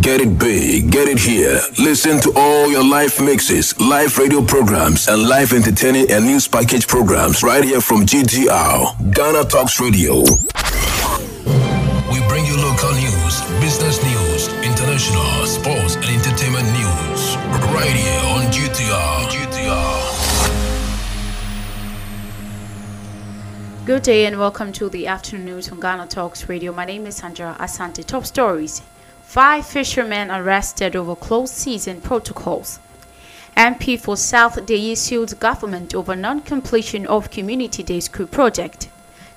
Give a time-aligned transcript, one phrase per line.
[0.00, 1.60] Get it big, get it here.
[1.78, 6.88] Listen to all your live mixes, live radio programs, and live entertaining and news package
[6.88, 10.20] programs right here from GTR, Ghana Talks Radio.
[12.08, 17.36] We bring you local news, business news, international, sports, and entertainment news
[17.68, 19.28] right here on GTR.
[19.28, 20.02] GTR.
[23.84, 26.72] Good day and welcome to the afternoon news on Ghana Talks Radio.
[26.72, 28.02] My name is Sandra Asante.
[28.02, 28.80] Top stories.
[29.32, 32.78] Five fishermen arrested over closed season protocols.
[33.56, 38.90] MP for South Dayi sued government over non-completion of Community Day School project.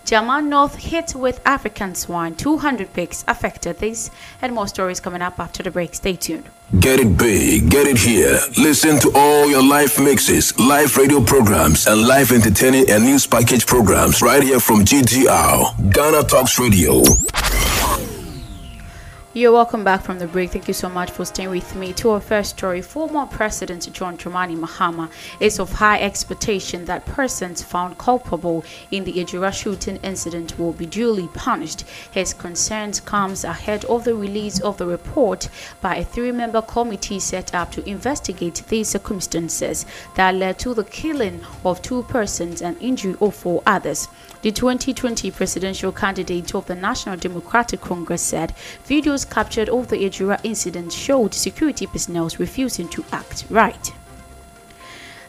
[0.04, 2.36] Jaman North hit with African swine.
[2.36, 3.80] 200 pigs affected.
[3.80, 5.96] This and more stories coming up after the break.
[5.96, 6.50] Stay tuned.
[6.78, 8.38] Get it big, get it here.
[8.58, 13.66] Listen to all your live mixes, live radio programs, and live entertaining and news package
[13.66, 17.02] programs right here from GTR, Ghana Talks Radio.
[19.38, 20.52] You're welcome back from the break.
[20.52, 21.92] Thank you so much for staying with me.
[21.96, 27.62] To our first story, former President John Dramani Mahama is of high expectation that persons
[27.62, 31.82] found culpable in the Ejura shooting incident will be duly punished.
[32.12, 35.50] His concerns comes ahead of the release of the report
[35.82, 41.42] by a three-member committee set up to investigate the circumstances that led to the killing
[41.66, 44.08] of two persons and injury of four others.
[44.46, 48.54] The 2020 presidential candidate of the National Democratic Congress said
[48.88, 53.92] videos captured of the Ejura incident showed security personnel refusing to act right.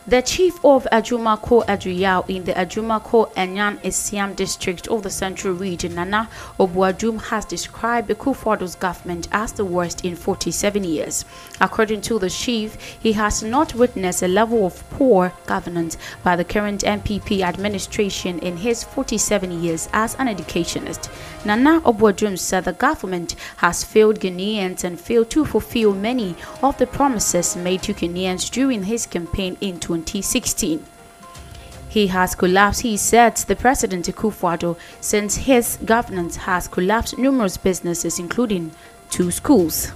[0.08, 5.96] The chief of Ajumako Adriyao in the Ajumako Enyan Esiam district of the Central Region,
[5.96, 6.28] Nana
[6.60, 11.24] Obuadum, has described Kufuor's government as the worst in 47 years.
[11.60, 16.44] According to the chief, he has not witnessed a level of poor governance by the
[16.44, 21.10] current NPP administration in his 47 years as an educationist.
[21.46, 26.88] Nana Obuadum said the government has failed Ghanaians and failed to fulfill many of the
[26.88, 30.84] promises made to Ghanaians during his campaign in 2016.
[31.88, 38.18] He has collapsed, he said, the President Kufuor, since his governance has collapsed numerous businesses,
[38.18, 38.72] including
[39.08, 39.92] two schools.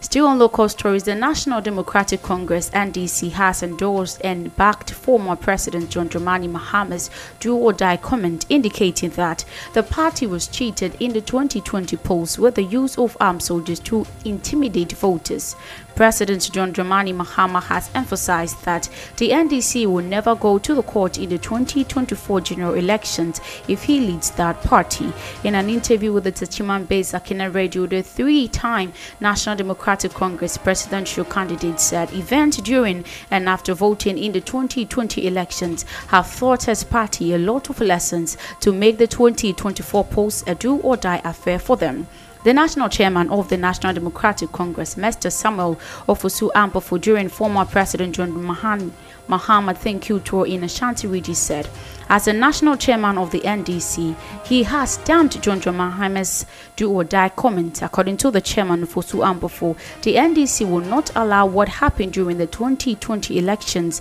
[0.00, 5.90] Still on local stories, the National Democratic Congress NDC has endorsed and backed former President
[5.90, 7.10] John Dramani Mahama's
[7.40, 9.44] do or die comment indicating that
[9.74, 14.06] the party was cheated in the 2020 polls with the use of armed soldiers to
[14.24, 15.56] intimidate voters.
[15.98, 21.18] President John Dramani Mahama has emphasized that the NDC will never go to the court
[21.18, 25.12] in the 2024 general elections if he leads that party.
[25.42, 31.80] In an interview with the Techiman-based Akina Radio, the three-time National Democratic Congress presidential candidate
[31.80, 37.38] said events during and after voting in the 2020 elections have taught his party a
[37.38, 42.06] lot of lessons to make the 2024 polls a do-or-die affair for them.
[42.48, 45.30] The national chairman of the National Democratic Congress, Mr.
[45.30, 45.76] Samuel
[46.08, 48.90] Ofosu Ampofo, during former President John Mahan,
[49.28, 51.68] Mahama Thank You tour in Ashanti region said,
[52.08, 54.16] as the national chairman of the NDC,
[54.46, 57.82] he has stamped John Mahama's do or die comment.
[57.82, 62.46] According to the chairman Ofosu Ampofo, the NDC will not allow what happened during the
[62.46, 64.00] 2020 elections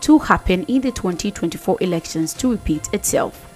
[0.00, 3.53] to happen in the 2024 elections to repeat itself.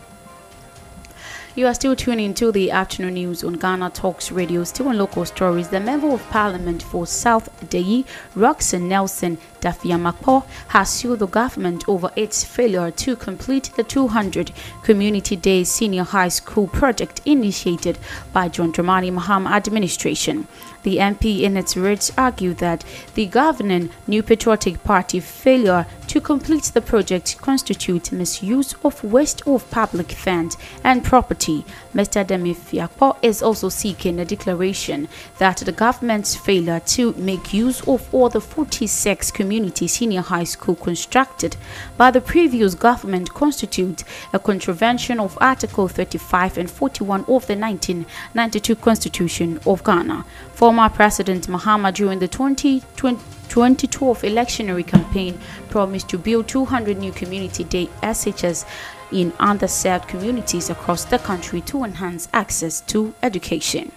[1.59, 4.63] You are still tuning to the afternoon news on Ghana Talks Radio.
[4.63, 8.05] Still on local stories, the Member of Parliament for South Dayi,
[8.37, 14.53] Rockson Nelson Dafeamekpor, has sued the government over its failure to complete the 200
[14.85, 17.99] Community Day Senior High School project initiated
[18.33, 20.47] by John Dramani Mahama administration.
[20.88, 22.82] The MP in its writs argued that
[23.12, 29.71] the governing New Patriotic Party failure to complete the project constitutes misuse of waste of
[29.71, 31.66] public funds and property.
[31.94, 32.25] Mr.
[32.25, 38.31] Demifiakpo is also seeking a declaration that the government's failure to make use of all
[38.31, 41.56] the 46 community senior high school constructed
[41.99, 48.76] by the previous government constitutes a contravention of Article 35 and 41 of the 1992
[48.76, 50.25] Constitution of Ghana.
[50.55, 53.19] Former President Mahama during the 2020
[53.49, 58.64] 2012 electionary campaign promised to build 200 new community day SHS
[59.11, 63.91] in underserved communities across the country to enhance access to education.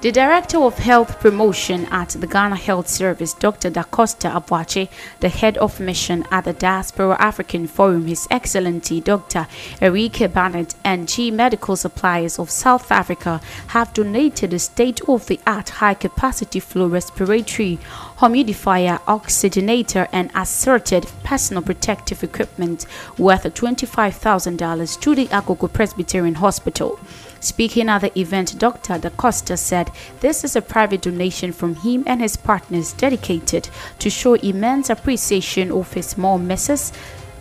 [0.00, 3.68] The Director of Health Promotion at the Ghana Health Service, Dr.
[3.68, 9.48] Dacosta Aboagye, the Head of Mission at the Diaspora African Forum, His Excellency Dr.
[9.80, 16.86] Erieka Bennett, and G Medical Suppliers of South Africa have donated a state-of-the-art high-capacity flow
[16.86, 17.80] respiratory
[18.18, 22.86] humidifier, oxygenator, and assorted personal protective equipment
[23.18, 27.00] worth $25,000 to the Agogo Presbyterian Hospital.
[27.40, 28.98] Speaking at the event, Dr.
[28.98, 29.90] Da Costa said
[30.20, 33.68] this is a private donation from him and his partners dedicated
[34.00, 36.92] to show immense appreciation of his small missus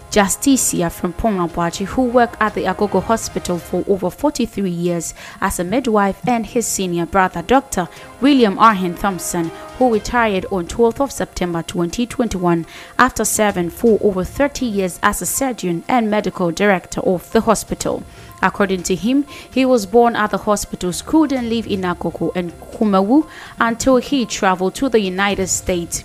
[0.09, 5.65] Justicia from Pongabwaji, who worked at the Agogo Hospital for over 43 years as a
[5.65, 7.89] midwife, and his senior brother, Dr.
[8.21, 12.65] William Arhen Thompson, who retired on 12th of September 2021
[12.97, 18.01] after serving for over 30 years as a surgeon and medical director of the hospital.
[18.41, 23.27] According to him, he was born at the hospital, couldn't live in Agogo and Kumawu
[23.59, 26.03] until he traveled to the United States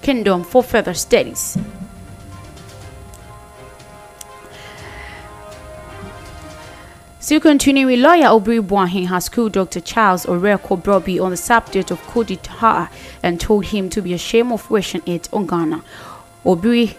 [0.00, 1.58] Kingdom for further studies.
[7.18, 9.80] Still continuing, lawyer Obiri Boahen has called Dr.
[9.80, 12.88] Charles Wereko Brobby on the subject of d'etat
[13.22, 15.82] and told him to be ashamed of wishing it on Ghana.
[16.44, 16.96] Obiri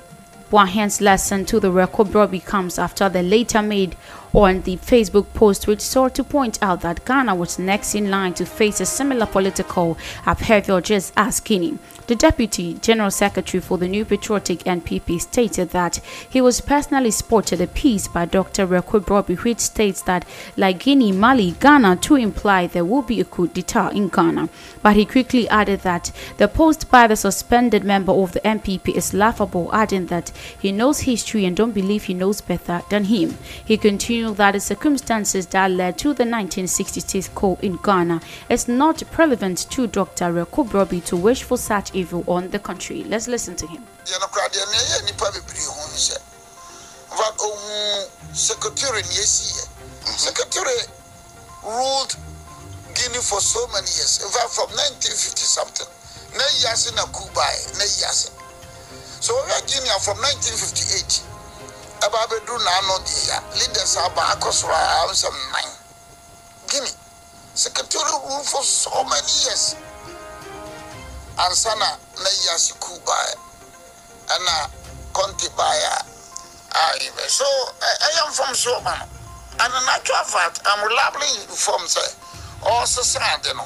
[0.51, 3.95] Boahen's lesson to the record Broby comes after the later made
[4.33, 8.33] on the Facebook post, which sought to point out that Ghana was next in line
[8.35, 11.77] to face a similar political upheaval just as Guinea.
[12.07, 15.97] The Deputy General Secretary for the New Patriotic NPP stated that
[16.27, 18.65] he was personally spotted a piece by Dr.
[18.65, 20.25] Wereko Brobby which states that,
[20.57, 24.49] like Guinea, Mali, Ghana, to imply there will be a coup d'etat in Ghana.
[24.81, 29.13] But he quickly added that the post by the suspended member of the NPP is
[29.13, 33.37] laughable, adding that he knows history and don't believe he knows better than him.
[33.63, 39.01] He continued that the circumstances that led to the 1966 coup in Ghana is not
[39.17, 40.25] relevant to Dr.
[40.25, 43.03] Wereko Brobby to wish for such evil on the country.
[43.05, 43.83] Let's listen to him.
[50.03, 50.81] Secretary
[51.63, 52.15] ruled
[52.95, 54.19] Guinea for so many years.
[54.23, 55.87] In fact, from 1950 something.
[56.37, 58.31] Na yasi na Kubai, na yasi.
[59.19, 61.38] So we are Guinea from 1958.
[61.99, 63.43] Aba bedu na ano dia.
[63.59, 65.75] Leaders aba akosora am some nine.
[66.71, 66.95] Guinea.
[67.53, 69.75] Secretary ruled for so many years.
[71.37, 73.15] Ansana na yasi kuba
[74.29, 74.69] ana
[75.13, 76.03] konti baya
[76.71, 77.45] ayibe so
[77.81, 79.07] I am from so man
[79.59, 82.11] and in actual fact I'm reliably informed say
[82.63, 83.63] all society no.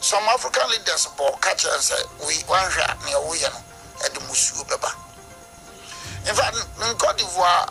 [0.00, 3.58] Some African leaders bought catch and say we one shot near we no.
[4.04, 4.90] At the musu beba
[6.28, 7.66] in fact in Cote d'Ivoire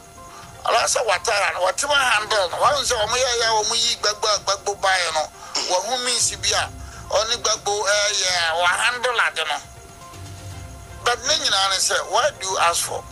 [0.66, 2.50] alasa watara no watima handle.
[2.52, 5.28] No wan say omo ya ya omo yi gbagba gbagbo baya no.
[5.70, 6.70] Wo hu mi si bia
[7.10, 9.58] ɔne gbagbo ɛyɛ wahandle ade no.
[11.04, 13.04] But ne nyinaa ne sɛ why do you ask for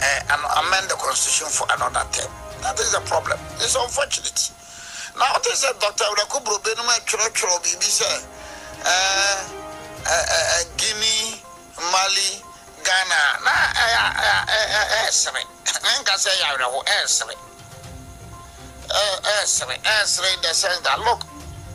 [0.00, 2.30] uh, an amend the constitution for another term?
[2.62, 3.38] That is the problem.
[3.58, 4.50] It's unfortunate.
[5.16, 8.06] Na wote sɛ dr awurako burobe no mu atwerɛtwerɛ biribi sɛ
[10.76, 11.42] guinea
[11.92, 12.42] mali
[12.88, 13.20] ghana.
[13.44, 13.52] Na
[15.04, 15.42] ɛɛsere
[15.84, 17.34] menka sɛ yɛ awerɛho ɛɛsere
[18.88, 21.20] ɛɛsere ɛɛsere in the sense that look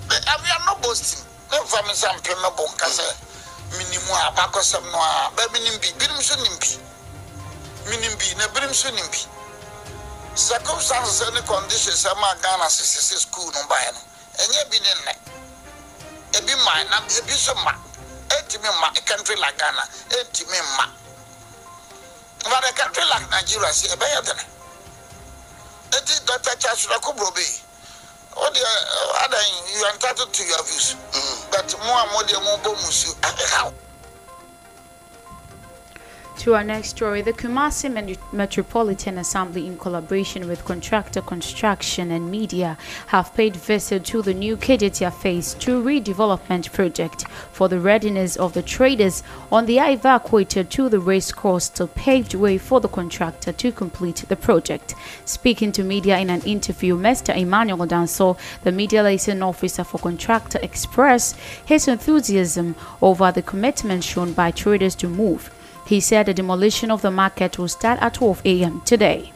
[0.09, 1.23] we are not boasting.
[1.51, 3.05] Ne nfa mi sɛ mpem bo nka sɛ
[3.77, 6.71] minimu a bakɔsɛm no a bɛ minim bi binom so nim bi
[7.89, 9.21] minim bi na binom so nim bi
[10.35, 13.99] circumstances ne conditions sɛ ma ghana sisisi school no baeɛ no
[14.41, 15.13] ɛnyɛ bi ne nnɛ
[16.33, 17.73] ebi ma na ebi so ma.
[18.33, 20.85] Etimi ma a country like ghana etimi ma.
[22.43, 24.43] But a country like nigeria si ɛbɛyɛ dene
[25.97, 27.63] eti dr charles rakobro bee.
[28.35, 30.95] Oh, dear, uh, you are entitled to your views.
[31.13, 31.51] Mm.
[31.51, 33.13] But more and more, more bonus.
[33.21, 33.71] How?
[36.39, 42.77] To our next story, the Kumasi Metropolitan Assembly, in collaboration with Contractor Construction and Media,
[43.07, 48.53] have paid visit to the new Kejetia Phase 2 redevelopment project for the readiness of
[48.53, 53.71] the traders on the evacuated to the racecourse to pave way for the contractor to
[53.71, 54.95] complete the project.
[55.23, 57.33] Speaking to media in an interview, Mr.
[57.37, 64.33] Emmanuel Danso, the media liaison officer for Contractor, expressed his enthusiasm over the commitment shown
[64.33, 65.52] by traders to move.
[65.85, 68.81] He said the demolition of the market will start at 12 a.m.
[68.85, 69.31] today.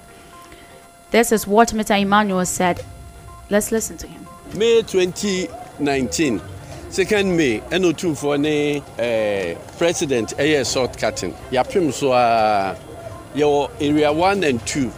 [1.11, 1.99] This is what Mr.
[1.99, 2.83] Emmanuel said.
[3.49, 4.27] Let's listen to him.
[4.55, 6.39] May 2019,
[6.89, 11.33] 2nd May, NO2 ne uh, President eh, ɛyɛ short cutting.
[11.51, 14.91] Yɛapem so ah, a yɛwɔ area 1 and 2,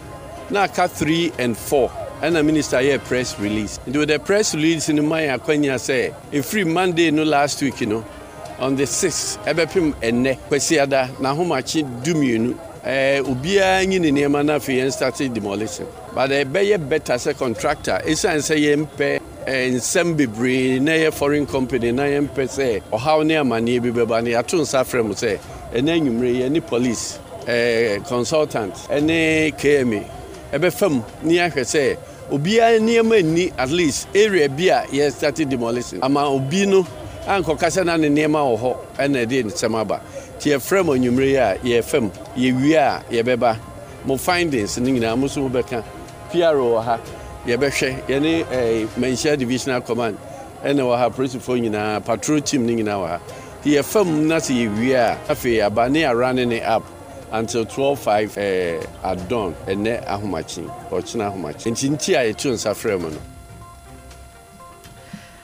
[0.52, 1.92] na aka 3 and 4.
[2.22, 6.14] And ɛna minister yɛ press release nti the press release no ma yɛ akwanya sɛ
[6.34, 8.06] ɛfiri eh, monday no last week you no
[8.60, 12.56] on the 6 ɛbɛpem ɛnnɛ kwasiada n'ahomakye dumienu.
[12.86, 15.86] Ɛɛ obiara nyi ne nneɛma no afei yɛn start demolition.
[16.14, 18.02] But ɛbɛyɛ better sɛ contractor.
[18.06, 23.34] Ɛsiane sɛ yɛmpɛ ɛɛ nsɛm bebree na yɛ foreign company na yɛmpɛ sɛ ɔhaw ne
[23.36, 25.40] amanneɛ bi bɛba no yɛato nsa frɛ mu sɛ
[25.74, 30.04] ɛnɛ anwummere yɛne police ɛɛ consultant ɛne kma
[30.54, 31.98] ɛbɛfam ne yɛahwɛ sɛ
[32.32, 36.00] obiara nneɛma nni at least area bi a yɛ started demolition.
[36.04, 36.86] Ama obi no
[37.30, 40.02] ankɔkasa na ne nneɛma wɔ hɔ ɛna ɛde nsɛm aba.
[40.38, 43.58] Nti yɛfrɛ mo anwummere yi a yɛfam yɛwie a yɛbɛba.
[44.06, 45.84] Mo findings no nyinaa mo so mobɛka
[46.32, 47.00] pro wɔ ha.
[47.46, 48.08] Yɛbɛhwɛ.
[48.08, 50.18] Yɛne eh, manhyia divisional command.
[50.64, 53.20] Ɛna wɔ ha polisifoɔ nyinaa patrol team no nyinaa wɔ ha.
[53.64, 56.84] Nti yɛfam na sɛ yɛwie a afei aba ne yɛarane ne app
[57.32, 59.54] until 12:5 eh, at dawn.
[59.68, 60.68] Ɛnɛ ahomakye.
[60.90, 61.72] Ɔkyena ahomakye.
[61.72, 63.18] Nti nti a yɛto nsa frɛ mu no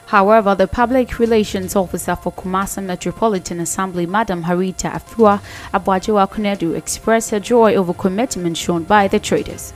[0.06, 5.40] However, the public relations officer for Kumasi Metropolitan Assembly, Madam Harita Afua
[5.74, 9.72] Abwajewa Kunedu, expressed her joy over commitment shown by the traders.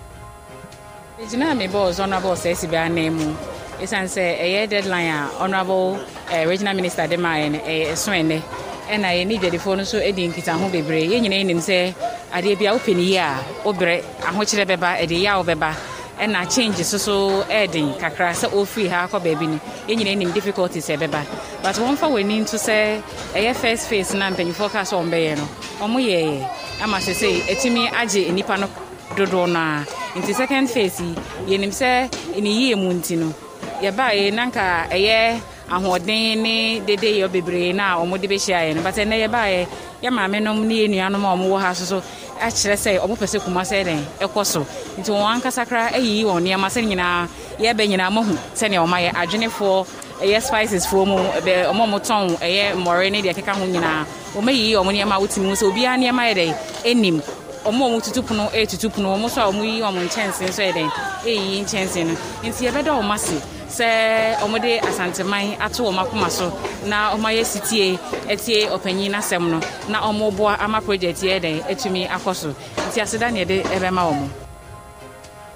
[1.21, 3.35] gyina me boss honorable sɛ si bɛa nan mu
[3.79, 8.41] ɛsiane sɛ ɛyɛ deadline a honorable eh, regional minister de maɛ no ɛyɛ ɛso ɛnɛ
[8.89, 11.93] ɛna yɛne dwadifoɔ no nso di nkitaho bebree yɛn nyinaa nim sɛ
[12.33, 15.75] adeɛ bi a wopɛ ne yie a wobrɛ ahokyerɛ bɛba ɛde yɛ a wobɛba
[16.21, 19.59] ɛna change so so ɛɛden kakra sɛ ɔfiri ha akɔ baabi no.
[19.89, 21.25] Yɛn nyinaa nim difficulties ɛbɛba.
[21.63, 23.01] But wɔmfa w'ani nto sɛ
[23.35, 25.49] ɛyɛ first phase na mpanyinfoɔ ka sɛ ɔmbɛyɛ no
[25.81, 26.49] ɔmo yɛɛyɛ
[26.83, 27.13] ama sɛ
[27.49, 28.69] ɛtumi agye nnipa no
[29.17, 29.87] dodoɔ no a.
[30.19, 31.15] Nti second phase yi
[31.57, 32.11] yɛnim sɛ
[32.43, 33.33] ne yie mu nti no
[33.81, 38.83] yɛbaeɛ na nka ɛyɛ ahoɔden ne dede yɛ bebree na a ɔmode bɛhyiaeɛ no.
[38.83, 39.67] But ɛnɛ yɛbaeɛ
[40.03, 42.03] yɛ maamenom ne yɛ nuanom a ɔmowɔ ha so so
[42.41, 44.67] akyerɛ sɛ ɔmopɛ sɛ kuma sɛ dɛn ɛkɔ so.
[44.99, 49.11] Nti wɔn ankasa koraa ayiyi wɔn nneɛma sɛ nyinaa yɛbɛ nyinaa mahu sɛnea ɔma yɛ.
[49.15, 49.87] Adwenefoɔ
[50.23, 54.05] ɛyɛ spices foɔ mu ɛbɛ ɔmo a ɔmotɔn ɛyɛ mmɔre ne deɛ ɛkeka ho nyinaa.
[54.35, 57.23] Ɔmayiyi ɔmo nneɛma a wotumi hu sɛ obiara nneɛma yɛ dɛn ɛnim.
[57.65, 59.15] Ɔmo a ɔmo tutu pono ɛtutu pono.
[59.17, 60.91] Ɔmo nso a ɔmo yi ɔmo nkyɛnsee nso yɛ dɛn
[61.25, 62.15] ɛyiyi nkyɛnsee no.
[62.43, 63.60] Nti yɛbɛda ɔmo ase.
[63.71, 66.47] Sɛ ɔmo de asanteman ato ɔmo akoma so
[66.87, 67.99] na ɔmo ayɛ sitie
[68.29, 72.49] ɛtie ɔpanyin n'asɛm no na ɔmo boa ama project yɛ dɛn ɛtumi akɔ so
[72.89, 74.50] nti aseda ne yɛde ɛbɛma ɔmo.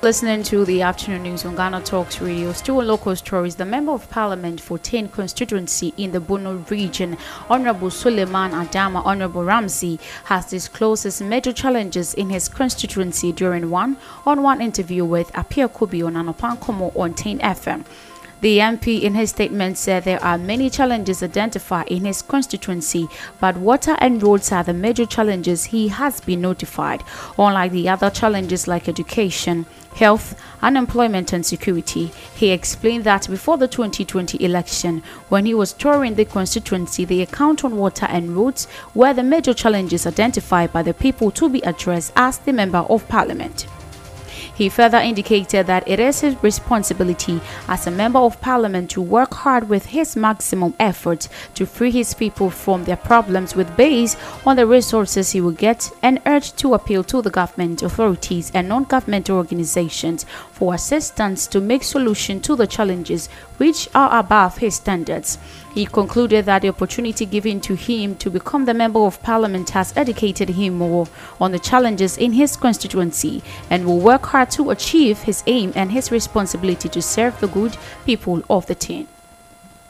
[0.05, 3.93] Listening to the afternoon news on Ghana Talks Radio, still in local stories, the Member
[3.93, 7.17] of Parliament for 10 constituency in the Bono region,
[7.49, 13.97] Honorable Suleiman Adama Honorable Ramsey, has disclosed his major challenges in his constituency during one
[14.27, 17.87] on one interview with Apia Kubi on Anopankomo on 10 FM.
[18.45, 23.09] The MP in his statement said there are many challenges identified in his constituency,
[23.41, 27.03] but water and roads are the major challenges he has been notified,
[27.39, 32.13] unlike the other challenges like education, health, unemployment, and security.
[32.37, 37.65] He explained that before the 2020 election, when he was touring the constituency, the account
[37.65, 42.13] on water and roads were the major challenges identified by the people to be addressed
[42.15, 43.67] as the Member of Parliament.
[44.55, 49.35] He further indicated that it is his responsibility as a member of parliament to work
[49.35, 54.57] hard with his maximum effort to free his people from their problems with base on
[54.57, 59.37] the resources he will get and urged to appeal to the government authorities and non-governmental
[59.37, 65.39] organizations for assistance to make solution to the challenges which are above his standards.
[65.75, 69.93] He concluded that the opportunity given to him to become the Member of Parliament has
[69.97, 71.09] educated him more
[71.41, 75.91] on the challenges in his constituency and will work hard to achieve his aim and
[75.91, 77.77] his responsibility to serve the good
[78.07, 79.09] people of the town.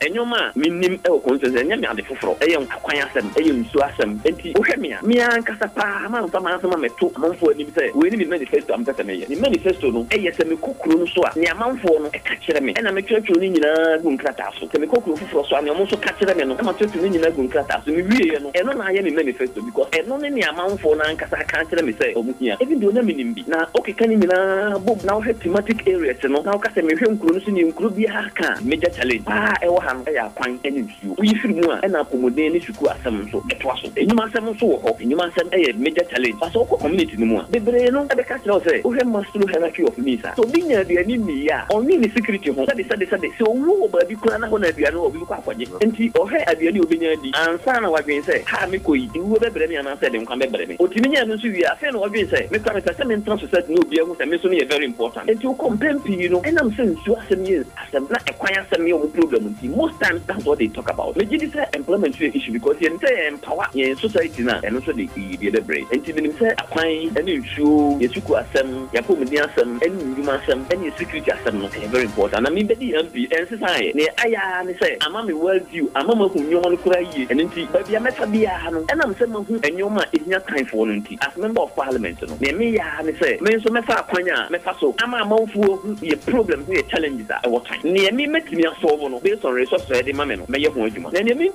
[0.07, 4.11] Ɛnwoma a menim ɛwɔ kɔnsɛnsɛ ɛnyɛ me ade foforɔ ɛyɛ nkakwan asɛm ɛyɛ nsuo asɛm
[4.25, 8.11] enti wohwɛ me a mea nkasa paa mamfa maasɛm a mɛto amanfoɔ anim sɛ wei
[8.11, 11.23] ne me manifesto a sɛ mɛyɛ me manifesto no ɛyɛ sɛ mekɔ kuro no so
[11.25, 11.33] a.
[11.39, 12.73] Ne amanfoɔ no ɛka kyerɛ me.
[12.75, 15.83] Ɛna metwerɛtwerɛ no nyinaa gu nkrataa so sɛ mekɔ kuro foforɔ so a ne ɔmo
[15.87, 18.77] nso ka kyerɛ me no ɛma twerɛtwerɛ no nyinaa gu nkrataa so mewieɛ no ɛno
[18.77, 22.15] na ayɛ me manifesto because ɛno ne ne amanfoɔ no ankasa ka kyerɛ me sɛ
[22.15, 25.87] ɔmo hia ebi deɛ ɔna menim bi na wokeka no nyinaa bom na wohwɛ thematic
[25.89, 28.55] areas no na woka sɛ mehwɛ nkuro no so ne nkuro biara ka.
[28.63, 29.25] Major challenge.
[29.25, 31.15] Paa ɛwɔ ha no ɛyɛ akwan ne nsuo.
[31.17, 33.89] Woyi firi mu a ɛna apɔmuden ne suku asɛm nso ɛtoa so.
[33.97, 34.91] Enyuma asɛm nso wɔ hɔ.
[35.03, 36.37] Enyuma asɛm ɛyɛ major challenge.
[36.41, 39.83] Pasɛ wokɔ community no mu a bebree no ɛbɛka kyerɛ wo sɛ wohwɛ maslow hierarchy
[39.85, 42.65] of needs a sɛ obi nya aduane nni a ɔne ne security ho.
[42.67, 43.29] Sɛde sɛde sɛde.
[43.39, 45.67] Sɛ owu wɔ baabi koraa na hɔ na aduane wɔ obi kɔ akɔgye.
[45.81, 49.09] Nti ɔhwɛ aduane a obɛnya di ansa na wadwen sɛ ha mekɔ yi.
[49.15, 50.77] Nwuo bɛbrɛ me anaasɛ de nkwa bɛbrɛ me.
[50.77, 53.81] Ɔtumi nya no nso wie afei na wadwen sɛ mekora mepɛ sɛ mentena society na
[53.81, 55.29] obia hu sɛ me nso no yɛ very important.
[55.29, 58.11] Nti wokɔ mpɛn pii no ɛnam sɛ nsuo asɛm yɛ asɛm.
[58.11, 61.15] Na ɛkwan asɛm yɛ ɔmo problem nti most times that's what they talk about.
[61.15, 64.81] Megye di sɛ employment yɛ issue because yɛn sɛ yɛn mpawa yɛn society na ɛno
[64.81, 69.97] nso de yiyie bɛbrɛ nti menim sɛ akwan ɛne nsuo yɛsuku asɛm yɛapɔmuden asɛm ɛne
[70.11, 71.69] ndwuma asɛm ɛne security asɛm no.
[71.69, 72.43] Ɛyɛ very important.
[72.45, 76.15] Na mebɛdi yɛn mpi ɛnsesa yɛ ne ayɛ ne sɛ ama me well view ama
[76.17, 77.27] mahu nnwoma no koraa yie.
[77.27, 80.93] Ɛno nti baabi a mɛfa biara no ɛnam sɛ mahu nnwoma a ɛhia tanfoɔ no
[81.01, 84.49] nti as member of parliament no nea meyɛa ne sɛ me nso mɛfa akwan a
[84.57, 88.27] mɛfa so ama amanfoɔ hu yɛ problems ne yɛ challenges a ɛwɔ tan nea me
[88.27, 91.51] mɛtumi asɔɔbo no based on me ho adwuma na no ne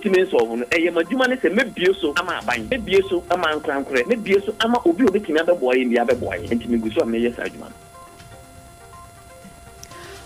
[2.01, 2.70] so ama aban
[3.10, 3.48] so ama
[4.46, 7.72] so ama obi adwuma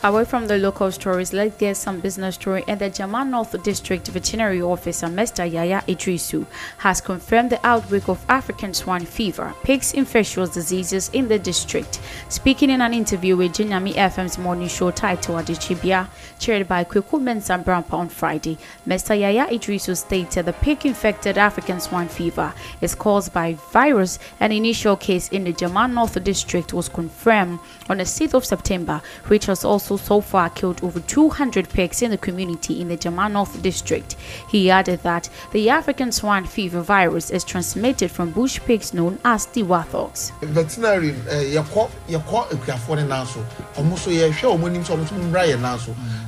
[0.05, 2.65] Away from the local stories, let's get some business story.
[2.67, 5.49] And the Jaman North District Veterinary Officer, Mr.
[5.49, 6.45] Yaya Idrisu,
[6.79, 12.01] has confirmed the outbreak of African swine fever, pigs infectious diseases in the district.
[12.27, 16.09] Speaking in an interview with Jinyami FM's morning show titled Adichibia,
[16.43, 19.17] chaired by Kweku Mensah Brampa on Friday, Mr.
[19.17, 24.19] Yaya Idrisu stated the pig-infected African swine fever is caused by virus.
[24.41, 27.59] An initial case in the Jaman North District was confirmed
[27.89, 32.11] on the 6th of September, which has also so far killed over 200 pigs in
[32.11, 34.17] the community in the Jaman North district.
[34.49, 39.45] He added that the African swine fever virus is transmitted from bush pigs known as
[39.45, 40.33] the warthogs.
[40.41, 43.39] veterinary eh, yɛkɔ yɛkɔ akuafoɔ ne nan so
[43.77, 44.11] ɔmo so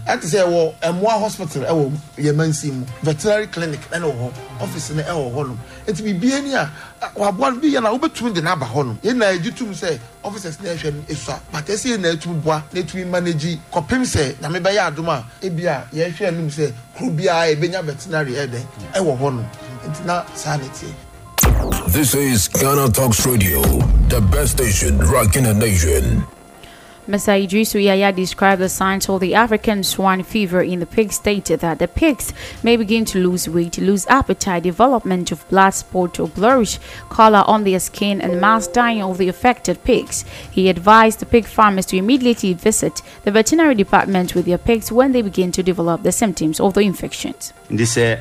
[0.08, 2.86] ɛte sɛ ɛwɔ ɛmoa hospital ɛwɔ yɛmansi mu.
[3.04, 4.32] Veterinary clinic ɛna wɔ hɔ.
[4.62, 6.70] Office no ɛwɔ hɔ nom nti bibie ni a
[7.16, 9.98] waboa no bi yɛ na wobɛtumi de n'aba hɔ nom yɛn na yɛgye tum sɛ
[10.24, 14.02] officers na ɛhwɛ no esua but ɛsɛ yɛn na ɛtumi boa na ɛtumi manage kɔpem
[14.06, 18.62] sɛ nyame bɛyɛ adom a ebi a yɛhwɛ anim sɛ kuro biara yɛbɛnya veterinary ɛdɛ
[18.94, 19.46] ɛwɔ hɔ nom
[19.88, 20.94] nti na saa ne tie.
[21.88, 23.62] This is Ghana Talks Radio,
[24.10, 26.26] the best station rocking the nation.
[27.08, 27.40] Mr.
[27.40, 31.78] Idrisu Yaya described the signs of the African swine fever in the pig stated that
[31.78, 32.34] the pigs
[32.64, 37.64] may begin to lose weight, lose appetite, development of blood spot or bluish color on
[37.64, 40.26] their skin, and mass dying of the affected pigs.
[40.50, 45.12] He advised the pig farmers to immediately visit the veterinary department with their pigs when
[45.12, 47.54] they begin to develop the symptoms of the infections.
[47.70, 48.20] nti sɛ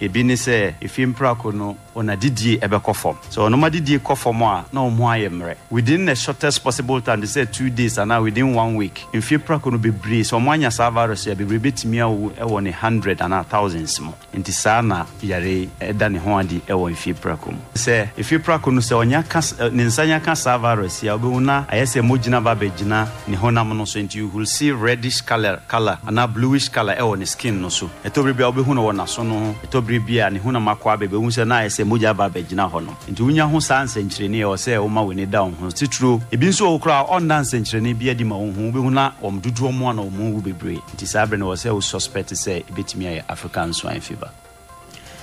[0.00, 3.16] efie ebi ne sɛ efie mprako no ɔna didie ɛbɛkɔ fam.
[3.30, 5.54] So ɔnoma didie kɔ fam a na ɔmo ayɛ mmerɛ.
[5.70, 9.72] Within the shortest possible time de sɛ two days anaa within one week mfie mprako
[9.72, 13.44] no bebree sɛ ɔmo anya saa virus yɛ bebree betumi awo ɛwɔ ne hundred anaa
[13.46, 14.12] thousands mu.
[14.34, 17.58] Nti saa na yare ɛda ne ho adi ɛwɔ mfie mprako mu.
[17.74, 19.40] Sɛ efie mprako no sɛ ɔnya ka
[19.70, 23.08] ne nsa nya ka saa virus yɛ a ɔbɛhu na ayɛ sɛ mogyina ba bɛgyina
[23.26, 23.98] ne honam no so.
[23.98, 27.90] Nti you will see reddish colour colour anaa bluish colour ɛwɔ ne skin no so.
[28.04, 30.92] Ɛtɔ bebree a wobɛhu no wɔ n'aso no ɛtɔ bere bi a ne honam akɔ
[30.92, 34.38] aba sɛ na ayɛ sɛ mogya aba abɛgyina hɔ no nti wonya ho saa nsɛnkyerɛnne
[34.44, 38.10] ɛwɔ sɛ woma w'ani da wo ho tituro ebi nso wɔ koraa ɔnna nsɛnkyerɛnne bi
[38.10, 41.06] adi ma wo ho wobɛhu na wɔm dodoɔ mu a na wɔm wu bebree nti
[41.06, 44.28] saa berɛ no wɔ sɛ wo suspect sɛ ɛbɛtumi ayɛ african swine fever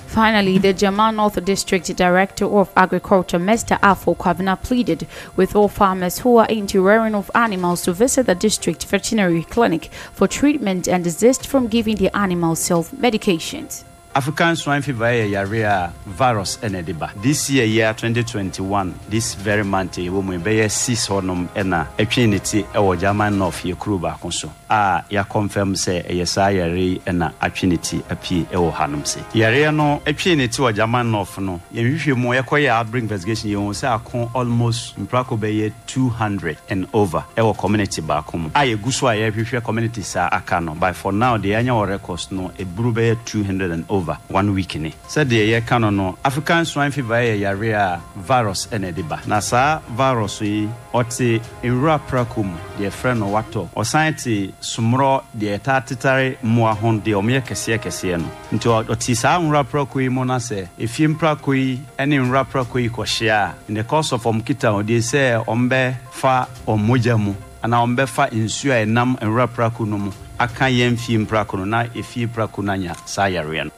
[0.08, 3.76] Finally, the Jamal North District Director of Agriculture, Mr.
[3.82, 8.34] Afo Kwabena, pleaded with all farmers who are into rearing of animals to visit the
[8.34, 13.82] district veterinary clinic for treatment and desist from giving the animals self medications.
[14.16, 17.10] African swine fever yɛ yare a virus ɛna ɛde ba.
[17.20, 22.38] This year year 2021 this very month ɛwɔ mu ɛbɛyɛ six hɔnom ɛna ɛtwe ne
[22.38, 26.98] ti ɛwɔ German North yɛ kuro baako so a yɛakɔmfɛm sɛ ɛyɛ saa yare yi
[27.04, 29.20] atwe ne ti apie ɛwɔ hanom se.
[29.34, 33.68] Yareɛ no ɛtwe ne ti wɔ German North no yɛnhwehwɛ mu yɛkɔyɛ outbreak investigation yɛhu
[33.74, 39.08] sɛ ako almost mprako bɛyɛ 200 and over ɛwɔ community baako mu a yɛgu so
[39.08, 42.94] a yɛhwehwɛ community saa aka no by for now deɛ yɛanyɛ wɔ records no ɛburu
[42.94, 44.94] bɛyɛ 200 and over one week ni.
[45.08, 49.20] Sɛdeɛ yɛka no no african swine fever yɛ yare a virus ɛna ɛde ba.
[49.26, 55.22] Na saa virus yi ɔte nwura prako mu deɛ frɛ no watɔ ɔsan te somorɔ
[55.36, 59.64] deɛ ɛtaa tetare mmoa ho deɛ ɔmo yɛ kɛseɛ kɛseɛ no nti ɔte saa nwura
[59.64, 63.74] prako yi mu no sɛ efie mprako yi ɛne nwura prako yi kɔhyia a in
[63.74, 68.30] the course of ɔmo kita ɔdeɛ sɛ ɔmo bɛfa ɔmo mogya mu anaa ɔmo bɛfa
[68.32, 70.12] nsuo a ɛnam nwura prako no mu.
[70.38, 73.70] Aka yɛn fie mprako no na efie prako no anya saa yareɛ no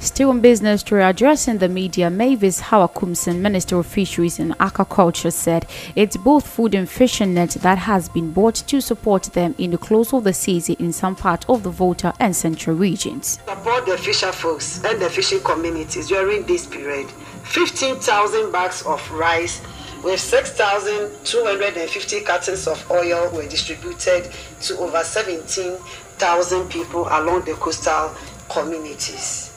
[0.00, 5.32] Still in business story, addressing the media, Mavis Hawa Koomson, Minister of Fisheries and Aquaculture,
[5.32, 9.72] said it's both food and fishing net that has been bought to support them in
[9.72, 13.40] the close of the season in some part of the Volta and Central regions.
[13.48, 17.08] support the fisher folks and the fishing communities during this period.
[17.10, 19.60] 15,000 bags of rice
[20.04, 24.30] with 6,250 cartons of oil were distributed
[24.60, 28.14] to over 17,000 people along the coastal
[28.48, 29.47] communities.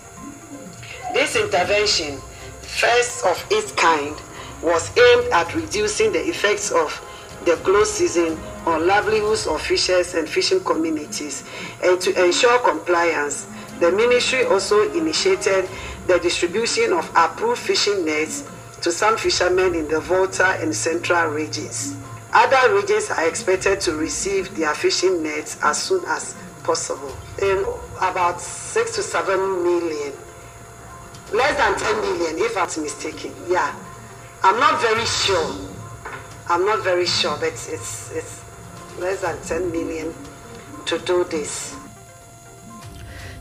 [1.13, 2.19] This intervention,
[2.61, 4.15] first of its kind,
[4.61, 6.89] was aimed at reducing the effects of
[7.45, 11.43] the close season on livelihoods of fishers and fishing communities.
[11.83, 13.47] And to ensure compliance,
[13.79, 15.67] the ministry also initiated
[16.07, 18.49] the distribution of approved fishing nets
[18.81, 21.95] to some fishermen in the Volta and Central regions.
[22.31, 27.13] Other regions are expected to receive their fishing nets as soon as possible.
[27.41, 27.65] In
[27.97, 30.13] about six to seven million
[31.33, 33.33] less than 10 million if i'm mistaken.
[33.47, 33.75] Yeah.
[34.43, 35.55] I'm not very sure.
[36.49, 38.41] I'm not very sure but it's it's
[38.99, 40.13] less than 10 million
[40.85, 41.75] to do this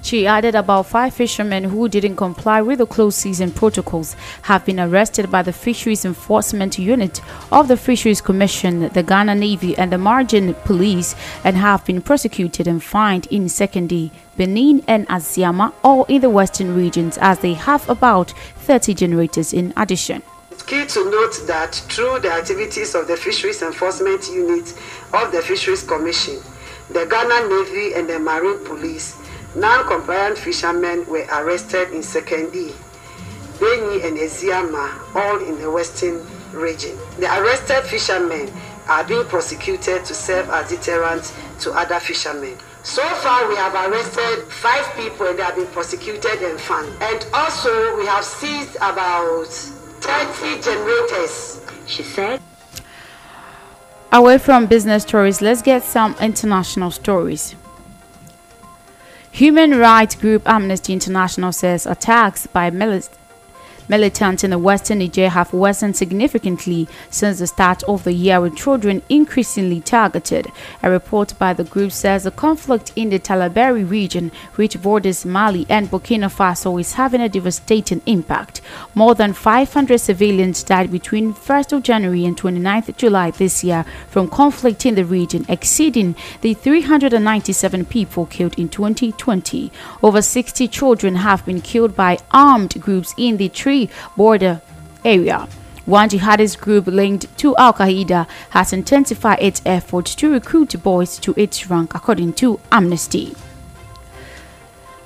[0.02, 4.80] She added about five fishermen who didn't comply with the closed season protocols have been
[4.80, 7.20] arrested by the Fisheries Enforcement Unit
[7.52, 12.66] of the Fisheries Commission, the Ghana Navy, and the Marine Police and have been prosecuted
[12.66, 17.88] and fined in Sekondi, Benin, and Asiama, all in the western regions, as they have
[17.88, 20.22] about 30 generators in addition.
[20.50, 24.72] It's key to note that through the activities of the Fisheries Enforcement Unit
[25.12, 26.40] of the Fisheries Commission,
[26.88, 29.19] the Ghana Navy, and the Marine Police,
[29.54, 32.72] non-compliant fishermen were arrested in Sekondi,
[33.58, 36.96] Beni, and Eziama, all in the western region.
[37.18, 38.50] The arrested fishermen
[38.88, 42.56] are being prosecuted to serve as deterrent to other fishermen.
[42.82, 46.90] So far, we have arrested five people and they have been prosecuted and fined.
[47.02, 51.60] And also, we have seized about 30 generators.
[51.86, 52.40] She said.
[54.12, 57.54] Away from business stories, let's get some international stories.
[59.32, 63.19] Human rights group Amnesty International says attacks by militants
[63.90, 68.54] Militants in the western Niger have worsened significantly since the start of the year, with
[68.54, 70.46] children increasingly targeted.
[70.84, 75.66] A report by the group says the conflict in the Tillaberi region, which borders Mali
[75.68, 78.60] and Burkina Faso, is having a devastating impact.
[78.94, 84.28] More than 500 civilians died between 1st of January and 29th July this year from
[84.28, 89.72] conflict in the region, exceeding the 397 people killed in 2020.
[90.00, 93.48] Over 60 children have been killed by armed groups in the
[94.16, 94.60] border
[95.04, 95.48] area.
[95.86, 101.34] One jihadist group linked to Al Qaeda has intensified its efforts to recruit boys to
[101.36, 103.34] its rank, according to Amnesty.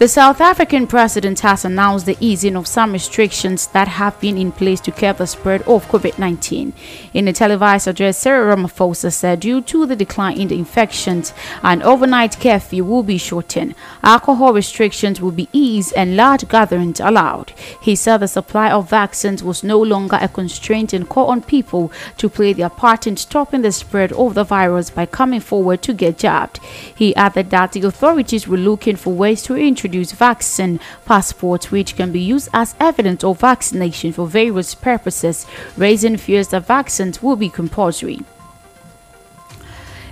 [0.04, 4.52] The South African president has announced the easing of some restrictions that have been in
[4.52, 6.74] place to curb the spread of COVID 19.
[7.14, 11.82] In a televised address, Cyril Ramaphosa said due to the decline in the infections, an
[11.82, 17.54] overnight curfew will be shortened, alcohol restrictions will be eased, and large gatherings allowed.
[17.80, 21.90] He said the supply of vaccines was no longer a constraint and called on people
[22.18, 25.94] to play their part in stopping the spread of the virus by coming forward to
[25.94, 26.60] get jabbed.
[26.94, 32.12] He added that the authorities were looking for ways to introduce vaccine passports which can
[32.12, 37.48] be used as evidence of vaccination for various purposes, raising fears that vaccines will be
[37.48, 38.20] compulsory.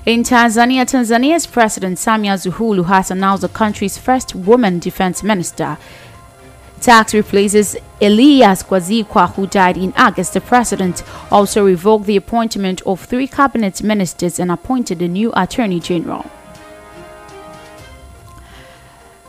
[0.05, 5.79] In Tanzania, Tanzania's President Samia Suluhu has announced the country's first woman defense minister.
[6.81, 10.35] Tax replaces Elias Kwandikwa, who died in August.
[10.35, 15.79] The president also revoked the appointment of three cabinet ministers and appointed a new attorney
[15.79, 16.29] general.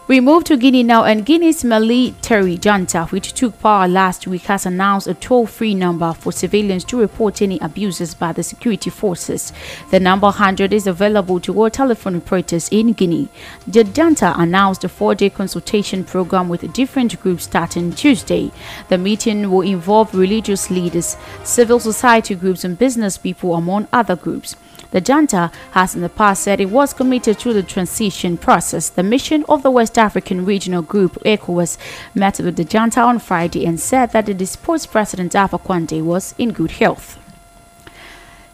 [0.06, 4.66] We move to Guinea now, and Guinea's military junta, which took power last week, has
[4.66, 9.54] announced a toll free number for civilians to report any abuses by the security forces.
[9.92, 13.30] The number 100 is available to all telephone operators in Guinea.
[13.66, 18.52] The junta announced a four day consultation program with different groups starting Tuesday.
[18.90, 24.58] The meeting will involve religious leaders, civil society groups, and business people, among other groups.
[24.94, 28.90] The junta has in the past said it was committed to the transition process.
[28.90, 31.80] The mission of the West African Regional Group, ECOWAS,
[32.14, 36.36] met with the junta on Friday and said that the disposed President Alpha Conde was
[36.38, 37.18] in good health.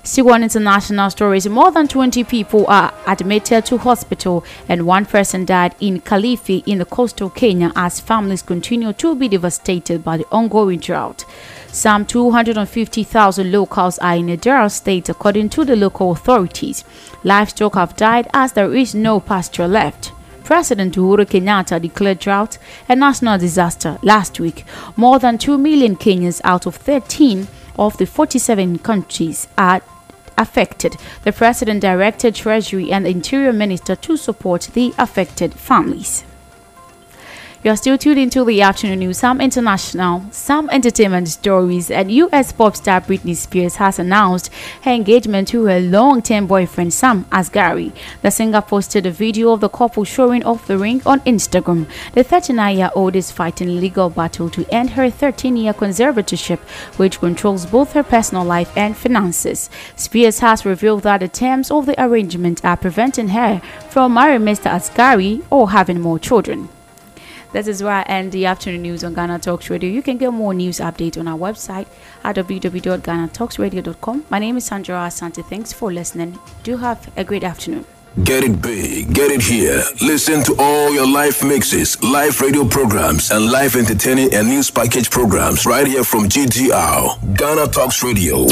[0.01, 5.43] Still on international stories, more than 20 people are admitted to hospital and one person
[5.43, 10.25] died in Kilifi in the coastal Kenya as families continue to be devastated by the
[10.31, 11.25] ongoing drought.
[11.71, 16.83] Some 250,000 locals are in a drought state according to the local authorities.
[17.23, 20.11] Livestock have died as there is no pasture left.
[20.43, 22.57] President Uhuru Kenyatta declared drought
[22.89, 24.65] a national disaster last week.
[24.95, 29.81] More than 2 million Kenyans out of 13 of the 47 countries are
[30.39, 30.95] affected.
[31.23, 36.23] The president directed Treasury and Interior Minister to support the affected families.
[37.61, 39.17] You're still tuned into the afternoon news.
[39.17, 42.53] Some international, some entertainment stories, and U.S.
[42.53, 44.49] pop star Britney Spears has announced
[44.83, 47.91] her engagement to her long-term boyfriend Sam Asghari.
[48.21, 51.89] The singer posted a video of the couple showing off the ring on Instagram.
[52.13, 56.59] The 39-year-old is fighting a legal battle to end her 13-year conservatorship,
[56.97, 59.69] which controls both her personal life and finances.
[59.97, 64.71] Spears has revealed that the terms of the arrangement are preventing her from marrying Mr.
[64.71, 66.69] Asghari or having more children.
[67.51, 69.89] This is where I end the afternoon news on Ghana Talks Radio.
[69.89, 71.87] You can get more news updates on our website
[72.23, 74.25] at www.ghanatalksradio.com.
[74.29, 75.43] My name is Sandra Asante.
[75.43, 76.37] Thanks for listening.
[76.61, 77.85] Do have a great afternoon.
[78.23, 79.81] Get it big, get it here.
[80.01, 85.09] Listen to all your live mixes, live radio programs, and live entertaining and news package
[85.09, 88.45] programs right here from GTR, Ghana Talks Radio.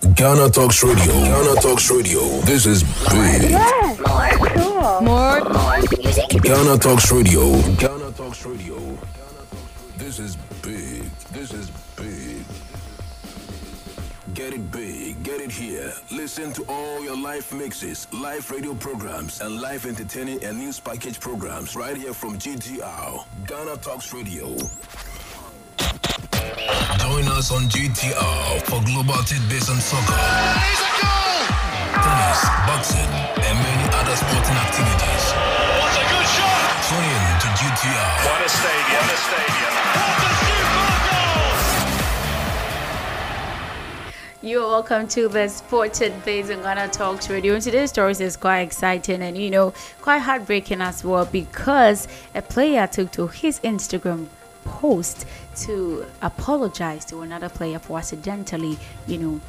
[0.00, 1.12] Ghana Talks Radio.
[1.12, 2.20] Ghana Talks Radio.
[2.40, 3.50] This is big.
[3.50, 3.98] Yes.
[3.98, 4.48] More.
[4.48, 5.00] Cool.
[5.02, 5.40] More.
[5.44, 5.80] More.
[6.40, 7.60] Ghana Talks Radio.
[7.76, 8.98] Ghana Talks Radio.
[9.98, 11.04] This is big.
[11.32, 12.44] This is big.
[14.32, 15.22] Get it big.
[15.22, 15.92] Get it here.
[16.10, 21.20] Listen to all your live mixes, live radio programs, and live entertaining and news package
[21.20, 23.22] programs right here from GTR.
[23.46, 24.56] Ghana Talks Radio.
[27.10, 30.14] Join us on GTR for global tidbits and soccer.
[32.06, 33.10] Tennis, boxing,
[33.42, 35.34] and many other sporting activities.
[35.74, 36.70] What a good shot!
[36.86, 38.14] Tune in to GTR.
[38.30, 39.02] What a stadium!
[39.02, 39.74] What a stadium!
[39.98, 40.86] What a super
[44.38, 44.48] goal!
[44.48, 47.54] You're welcome to the Sported Base on Ghana Talks Radio.
[47.54, 52.42] And today's story is quite exciting and, you know, quite heartbreaking as well because a
[52.42, 54.28] player took to his Instagram
[54.64, 59.40] post to apologize to another player for accidentally, you know,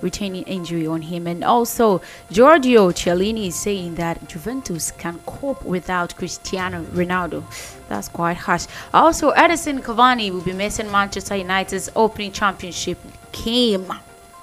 [0.00, 1.26] retaining injury on him.
[1.26, 7.44] And also, Giorgio Chiellini is saying that Juventus can cope without Cristiano Ronaldo.
[7.88, 8.66] That's quite harsh.
[8.94, 12.98] Also, Edinson Cavani will be missing Manchester United's opening championship
[13.32, 13.92] game.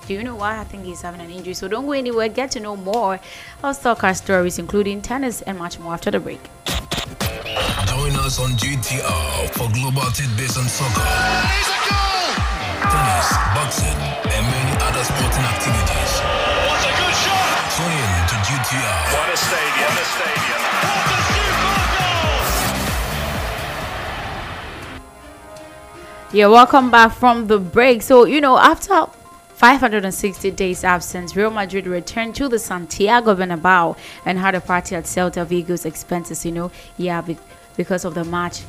[0.08, 0.60] Do you know why?
[0.60, 1.54] I think he's having an injury.
[1.54, 2.30] So don't go anywhere.
[2.30, 3.20] Get to know more
[3.62, 6.40] of soccer stories, including tennis and much more after the break.
[7.48, 11.00] Join us on GTR for global tidbits and soccer.
[12.92, 14.00] Tennis, boxing,
[14.36, 16.12] and many other sporting activities.
[16.68, 17.72] What a good shot!
[17.72, 19.00] Tune in to GTR.
[19.16, 19.88] What a stadium!
[19.88, 20.60] What a stadium!
[20.84, 22.44] What a super goal!
[26.34, 28.02] Yeah, welcome back from the break.
[28.02, 29.06] So, you know, after
[29.58, 35.06] 560 days absence, Real Madrid returned to the Santiago Bernabeu and had a party at
[35.06, 36.70] Celta Vigo's expenses, you know.
[36.96, 37.40] Yeah, be-
[37.76, 38.62] because of the match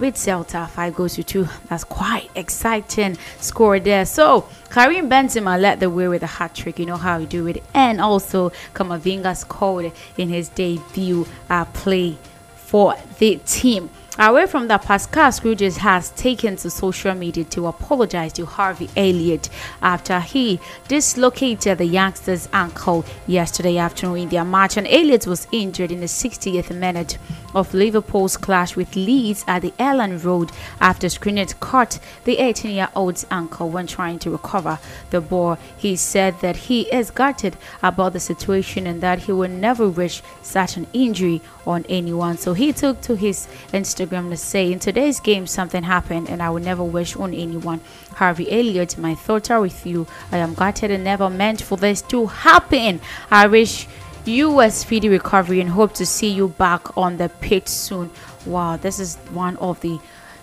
[0.00, 1.46] with Celta, five goals to two.
[1.68, 4.04] That's quite exciting score there.
[4.04, 6.80] So Karim Benzema led the way with a hat trick.
[6.80, 12.18] You know how he do it, and also Camavinga scored in his debut uh, play
[12.56, 13.90] for the team.
[14.18, 19.48] Away from that, Pascal Struijk has taken to social media to apologize to Harvey Elliott
[19.80, 24.76] after he dislocated the youngster's ankle yesterday afternoon in their match.
[24.76, 27.16] And Elliott was injured in the 60th minute
[27.54, 32.88] of Liverpool's clash with Leeds at the Elland Road after Skriniar caught the 18 year
[32.94, 34.78] old's ankle when trying to recover
[35.10, 35.58] the ball.
[35.76, 40.22] He said that he is gutted about the situation and that he will never wish
[40.42, 42.36] such an injury on anyone.
[42.38, 46.50] So he took to his Instagram to say, In today's game, something happened and I
[46.50, 47.80] will never wish on anyone.
[48.14, 50.06] Harvey Elliott, my thoughts are with you.
[50.30, 53.00] I am gutted and never meant for this to happen.
[53.30, 53.86] I wish
[54.24, 58.10] you speedy recovery and hope to see you back on the pitch soon.
[58.46, 59.98] Wow, this is one of the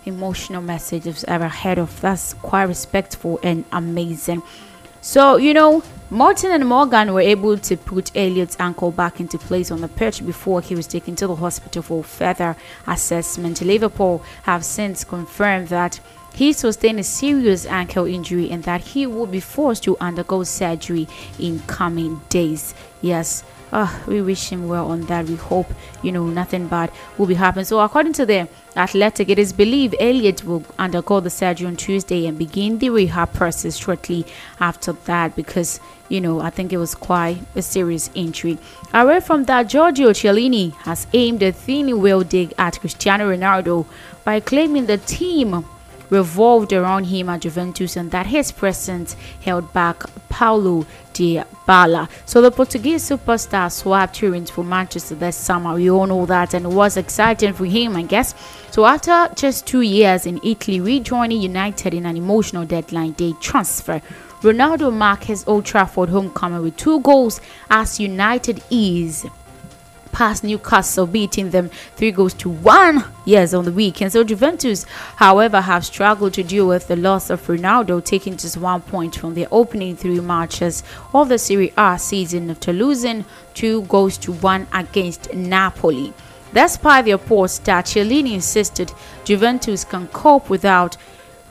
[0.06, 2.02] emotional messages I've ever heard of.
[2.02, 4.44] That's quite respectful and amazing.
[5.02, 9.72] So, you know, Martin and Morgan were able to put Elliott's ankle back into place
[9.72, 13.62] on the pitch before he was taken to the hospital for further assessment.
[13.62, 16.00] Liverpool have since confirmed that
[16.34, 21.08] he sustained a serious ankle injury and that he will be forced to undergo surgery
[21.40, 22.74] in coming days.
[23.02, 25.26] Yes, uh, we wish him well on that.
[25.26, 27.66] We hope, you know, nothing bad will be happening.
[27.66, 32.28] So, according to the Athletic, it is believed Elliott will undergo the surgery on Tuesday
[32.28, 34.26] and begin the rehab process shortly
[34.60, 38.58] after that because, you know, I think it was quite a serious injury.
[38.94, 43.86] Away from that, Giorgio Chiellini has aimed a thin wheel dig at Cristiano Ronaldo
[44.24, 45.66] by claiming the team
[46.10, 52.10] revolved around him at Juventus and that his presence held back Paulo Dybala.
[52.26, 55.76] So the Portuguese superstar swapped turns for Manchester this summer.
[55.76, 58.34] We all know that and it was exciting for him, I guess.
[58.72, 64.02] So after just two years in Italy, rejoining United in an emotional deadline day transfer,
[64.42, 69.26] Ronaldo marked his Old Trafford homecoming with two goals as United is
[70.12, 73.04] past Newcastle, beating them three goals to one.
[73.26, 74.12] Yes, on the weekend.
[74.12, 78.82] So Juventus, however, have struggled to deal with the loss of Ronaldo, taking just one
[78.82, 84.18] point from their opening three matches of the Serie A season after losing two goals
[84.20, 86.14] to one against Napoli.
[86.54, 88.92] Despite the reports that Chiellini insisted
[89.24, 90.98] Juventus can cope without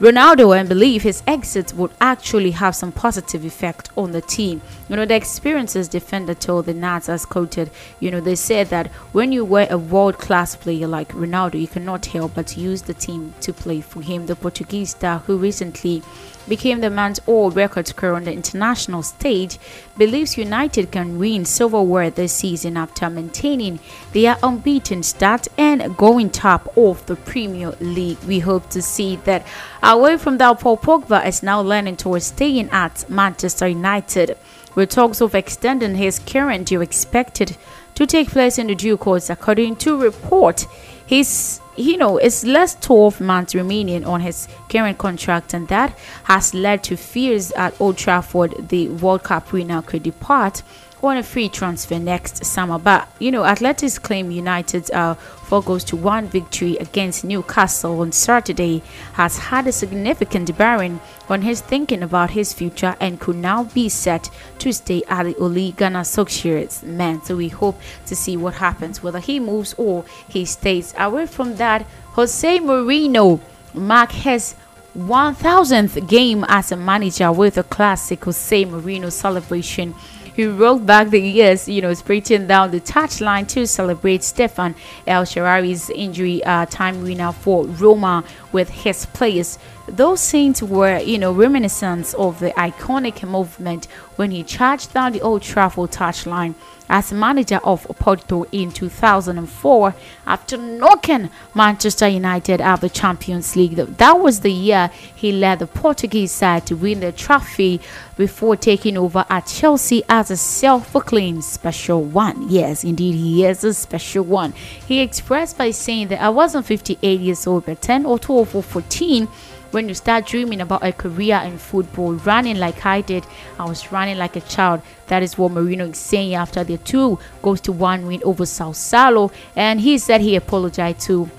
[0.01, 4.63] Ronaldo and believe his exit would actually have some positive effect on the team.
[4.89, 8.87] You know, the experiences defender told the Nats as quoted, you know, they said that
[9.11, 12.95] when you were a world class player like Ronaldo, you cannot help but use the
[12.95, 14.27] team to play for him.
[14.27, 16.05] The Portuguese star who recently
[16.49, 19.59] became the man's all record scorer on the international stage,
[19.97, 23.79] believes United can win silverware this season after maintaining
[24.13, 28.19] their unbeaten start and going top of the Premier League.
[28.27, 29.47] We hope to see that
[29.83, 34.37] away from that, Paul Pogba is now learning towards staying at Manchester United,
[34.75, 37.57] with talks of extending his current deal expected
[37.95, 40.67] to take place in the due course, according to report.
[41.09, 46.53] He's you know, it's less 12 months remaining on his current contract, and that has
[46.53, 50.63] led to fears at Old Trafford the World Cup winner could depart
[51.03, 52.79] on a free transfer next summer.
[52.79, 58.13] But you know, Athletics claim United's uh, four goals to one victory against Newcastle on
[58.13, 58.83] Saturday
[59.15, 63.89] has had a significant bearing on his thinking about his future and could now be
[63.89, 67.23] set to stay at the Ole Gunnar Solskjaer's man.
[67.23, 70.95] So we hope to see what happens, whether he moves or he stays.
[70.99, 73.41] Away from that, Jose Mourinho
[73.75, 74.55] mark his
[74.97, 79.95] 1000th game as a manager with a classic Jose Mourinho celebration
[80.39, 85.25] he rolled back the years, you know, sprinting down the touchline to celebrate Stephan El
[85.25, 88.23] Shaarawy's injury uh, time winner for Roma
[88.53, 89.59] with his players.
[89.87, 95.23] Those scenes were, you know, reminiscent of the iconic movement when he charged down the
[95.23, 96.55] Old Trafford touchline
[96.91, 99.95] as manager of Porto in 2004
[100.27, 103.77] after knocking Manchester United out of the Champions League.
[103.77, 107.81] That was the year he led the Portuguese side to win the trophy
[108.17, 112.49] before taking over at Chelsea as a self-proclaimed special one.
[112.49, 114.53] Yes, indeed, he is a special one.
[114.53, 118.63] He expressed by saying that I wasn't 58 years old, but 10 or 12 or
[118.63, 119.29] 14
[119.71, 123.27] when you start dreaming about a career in football, running like I did,
[123.59, 124.81] I was running like a child.
[125.09, 129.33] That is what Mourinho is saying after the two goes to one win over Sassuolo,
[129.55, 131.31] and he said he apologized to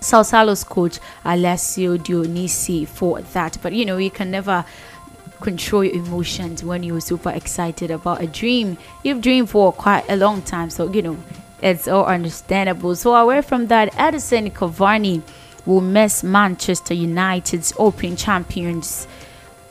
[0.00, 3.56] Sassuolo's coach Alessio Dionisi for that.
[3.62, 4.64] But you know, you can never
[5.40, 10.16] control your emotions when you're super excited about a dream you've dreamed for quite a
[10.16, 10.68] long time.
[10.68, 11.16] So you know,
[11.62, 12.94] it's all understandable.
[12.96, 15.22] So away from that, Edinson Cavani
[15.66, 19.06] will miss Manchester United's Open Champions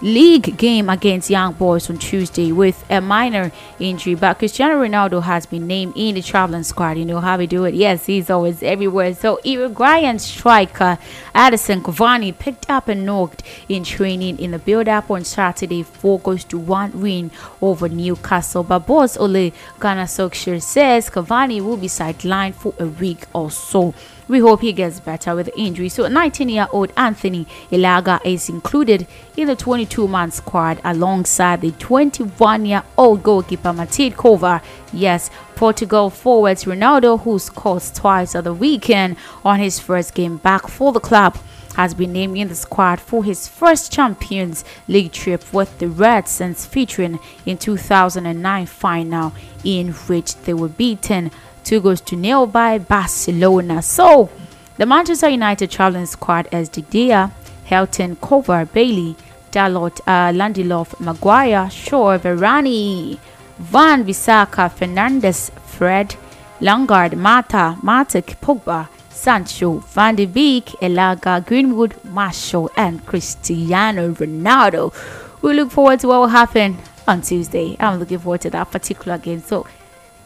[0.04, 4.15] League game against Young Boys on Tuesday with a minor injury.
[4.15, 6.97] But Cristiano Ronaldo has been named in the traveling squad.
[6.97, 7.75] You know how we do it.
[7.75, 9.13] Yes, he's always everywhere.
[9.13, 10.97] So Uruguayan striker
[11.36, 15.84] Edinson Cavani picked up a knocked in training in the build-up on Saturday.
[15.84, 17.30] Four goes to one win
[17.62, 18.63] over Newcastle.
[18.63, 23.93] But boss Ole Gunnar Solskjaer says Cavani will be sidelined for a week or so.
[24.32, 25.89] We hope he gets better with the injury.
[25.89, 34.13] So 19-year-old Anthony Elanga is included in the 22-man squad alongside the 21-year-old goalkeeper Matej
[34.13, 34.63] Kovar.
[34.94, 40.65] Yes, Portugal forwards Ronaldo, who scores twice at the weekend on his first game back
[40.70, 41.38] for the club
[41.76, 46.32] has been named in the squad for his first Champions League trip with the Reds
[46.32, 51.32] since featuring in 2009 final in which they were beaten
[51.63, 53.82] two goes to nil by Barcelona.
[53.82, 54.30] So
[54.78, 59.15] the Manchester United traveling squad is De Helton, Kovar, Bailey,
[59.52, 63.17] Dalot, uh, Lindelof, Maguire, Shaw, Varane,
[63.60, 66.15] Van Bissaka, Fernandes, Fred,
[66.60, 74.93] Lingard, Mata, Matic, Pogba, Sancho, Van de Beek, Elanga, Greenwood, Marshall, and Cristiano Ronaldo.
[75.41, 77.76] We look forward to what will happen on Tuesday.
[77.80, 79.41] I'm looking forward to that particular game.
[79.41, 79.67] So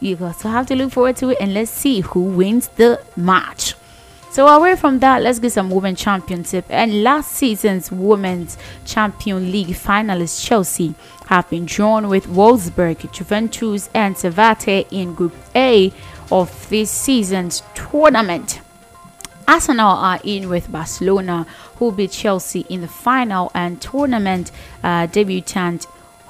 [0.00, 3.74] you also have to look forward to it and let's see who wins the match.
[4.30, 6.66] So away from that, let's get some women championship.
[6.68, 10.94] And last season's women's champion league finalists Chelsea
[11.28, 15.90] have been drawn with Wolfsburg, Juventus, and Servette in Group A
[16.30, 18.60] of this season's tournament.
[19.48, 24.50] Arsenal are in with Barcelona, who beat Chelsea in the final, and tournament
[24.82, 25.86] uh, debutant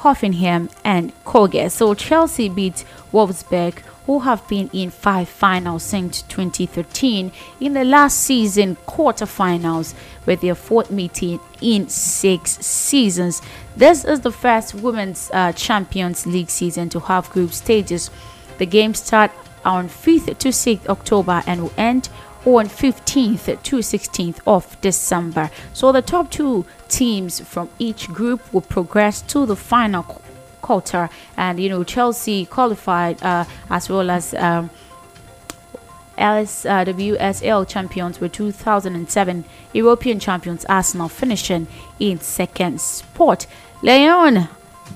[0.07, 1.69] Hoffenheim and Koge.
[1.69, 8.19] So Chelsea beat Wolfsburg, who have been in five finals since 2013 in the last
[8.19, 13.42] season quarterfinals with their fourth meeting in six seasons.
[13.77, 18.09] This is the first Women's uh, Champions League season to have group stages.
[18.59, 19.33] The games start
[19.64, 22.09] on 5th to 6th October and will end
[22.46, 25.50] on 15th to 16th of December.
[25.72, 30.22] So the top two teams from each group will progress to the final
[30.62, 34.32] quarter, and you know Chelsea qualified uh, as well as.
[34.35, 34.70] Um,
[36.18, 41.66] LS, uh, WSL champions were 2007 European champions Arsenal finishing
[42.00, 43.47] in second spot.
[43.82, 44.49] Lyon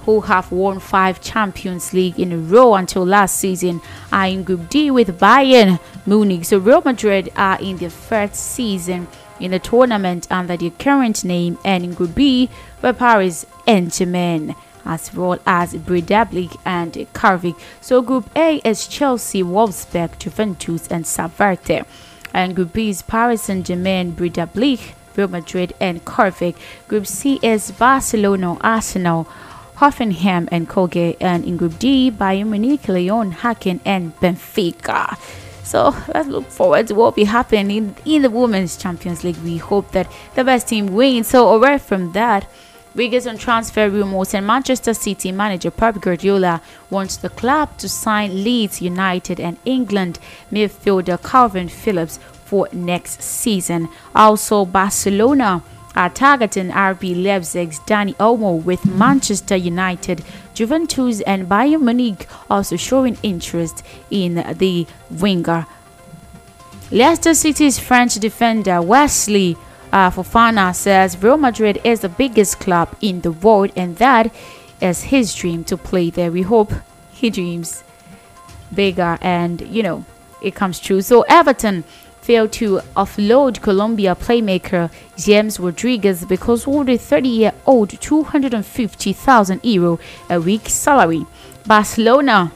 [0.05, 3.81] who have won five Champions League in a row until last season,
[4.13, 6.45] are in Group D with Bayern Munich.
[6.45, 11.59] So Real Madrid are in their third season in the tournament under their current name,
[11.65, 12.51] and in Group B
[12.83, 17.59] were Paris Saint-Germain as well as Breidablik and Karvik.
[17.81, 21.87] So Group A is Chelsea, Wolfsburg, Juventus, and Servette.
[22.33, 26.57] And Group B is Paris Saint-Germain, Breidablik, Real Madrid, and Karvik.
[26.89, 29.29] Group C is Barcelona, Arsenal,
[29.81, 31.17] Hoffenheim, and Koge.
[31.21, 35.17] And in Group D, Bayern Munich, Lyon, Hacken, and Benfica.
[35.65, 39.37] So let's look forward to what will be happening in, the Women's Champions League.
[39.39, 41.29] We hope that the best team wins.
[41.29, 42.49] So away from that,
[42.95, 46.61] we on transfer rumors, and Manchester City manager Pep Guardiola
[46.91, 50.19] wants the club to sign Leeds United and England
[50.51, 53.89] midfielder Kalvin Phillips for next season.
[54.13, 55.63] Also, Barcelona
[55.97, 60.25] are targeting RB Leipzig's Dani Olmo with Manchester United,
[60.55, 65.67] Juventus, and Bayern Munich also showing interest in the winger.
[66.91, 69.57] Leicester City's French defender Wesley
[69.93, 74.33] uh, Fofana says Real Madrid is the biggest club in the world and that
[74.81, 76.31] is his dream to play there.
[76.31, 76.73] We hope
[77.13, 77.83] he dreams
[78.75, 80.05] bigger and you know
[80.43, 81.03] it comes true.
[81.03, 81.85] So Everton
[82.23, 89.99] failed to offload Colombia playmaker James Rodriguez because of the 30-year-old 250,000 euro
[90.29, 91.27] a week salary.
[91.67, 92.53] Barcelona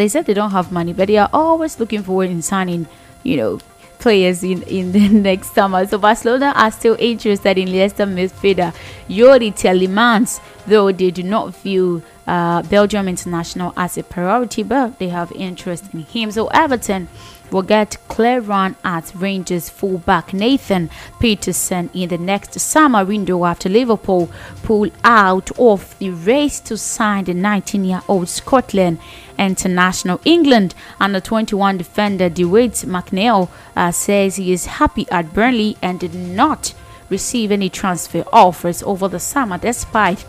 [0.00, 2.86] they said they don't have money, but they are always looking forward in signing,
[3.22, 3.58] you know,
[3.98, 5.86] players in, in the next summer.
[5.86, 8.74] So Barcelona are still interested in Leicester midfielder
[9.10, 15.08] Youri Tielemans, though they do not view uh, Belgium international as a priority, but they
[15.08, 16.30] have interest in him.
[16.30, 17.08] So Everton
[17.50, 20.90] will get clear run at Rangers fullback Nathan
[21.20, 24.30] Patterson in the next summer window after Liverpool
[24.62, 28.98] pull out of the race to sign the 19-year-old Scotland
[29.38, 30.20] international.
[30.24, 36.14] England under 21 defender Dwight McNeil uh, says he is happy at Burnley and did
[36.14, 36.74] not
[37.08, 40.24] receive any transfer offers over the summer despite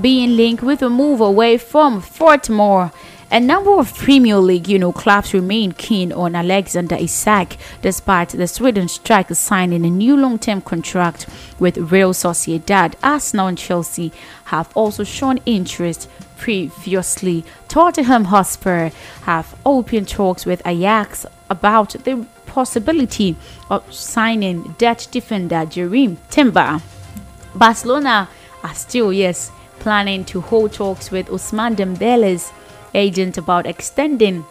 [0.00, 2.90] being linked with a move away from Turf Moor.
[3.32, 8.46] A number of Premier League, you know, clubs remain keen on Alexander Isak, despite the
[8.46, 11.26] Sweden striker signing a new long-term contract
[11.58, 12.92] with Real Sociedad.
[13.02, 14.12] Arsenal and Chelsea
[14.44, 17.42] have also shown interest previously.
[17.68, 18.90] Tottenham Hotspur
[19.22, 23.34] have opened talks with Ajax about the possibility
[23.70, 26.82] of signing Dutch defender Jurrien Timber.
[27.54, 28.28] Barcelona
[28.62, 32.52] are still, yes, planning to hold talks with Ousmane Dembele's
[32.94, 34.44] agent about extending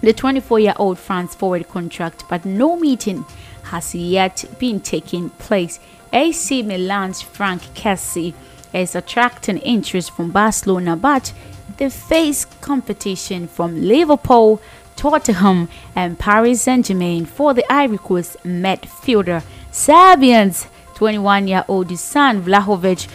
[0.00, 3.24] the 24-year-old France forward contract, but no meeting
[3.64, 5.80] has yet been taking place.
[6.12, 8.34] AC Milan's Franck Kessie
[8.72, 11.32] is attracting interest from Barcelona, but
[11.76, 14.60] they face competition from Liverpool,
[14.96, 19.42] Tottenham, and Paris Saint-Germain for the Ivory Coast midfielder.
[19.70, 23.08] Serbians 21-year-old Dusan Vlahovic,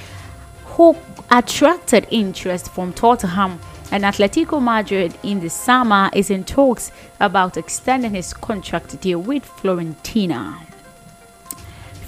[0.65, 0.95] who
[1.29, 3.59] attracted interest from Tottenham
[3.93, 9.45] and Atletico Madrid in the summer is in talks about extending his contract deal with
[9.45, 10.57] Fiorentina.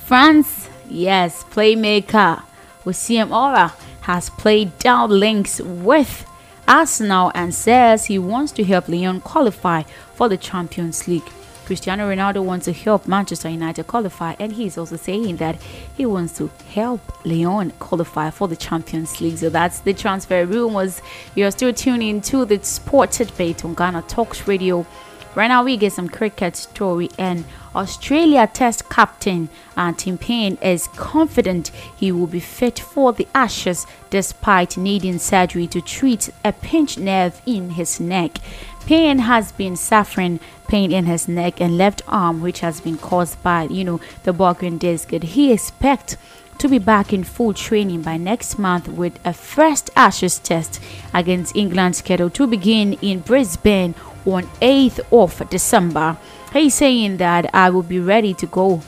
[0.03, 2.41] France, yes, playmaker
[2.83, 3.71] Houssem Aouar
[4.01, 6.25] has played down links with
[6.67, 9.83] Arsenal and says he wants to help Lyon qualify
[10.15, 11.29] for the Champions League.
[11.66, 15.55] Cristiano Ronaldo wants to help Manchester United qualify, and he's also saying that
[15.97, 19.38] he wants to help Lyon qualify for the Champions League.
[19.38, 21.01] So that's the transfer rumors.
[21.34, 24.86] You're still tuning to the sports debate on Ghana Talks Radio.
[25.34, 27.43] Right now, we get some cricket story, and
[27.76, 33.86] Australia Test captain uh, Tim Paine is confident he will be fit for the Ashes
[34.09, 38.38] despite needing surgery to treat a pinched nerve in his neck.
[38.86, 43.41] Paine has been suffering pain in his neck and left arm, which has been caused
[43.41, 45.09] by, you know, the broken disc.
[45.09, 46.17] He expects
[46.59, 50.79] to be back in full training by next month with a first Ashes test
[51.13, 56.17] against England scheduled to begin in Brisbane on 8th of December.
[56.53, 58.81] He's saying that I will be ready to go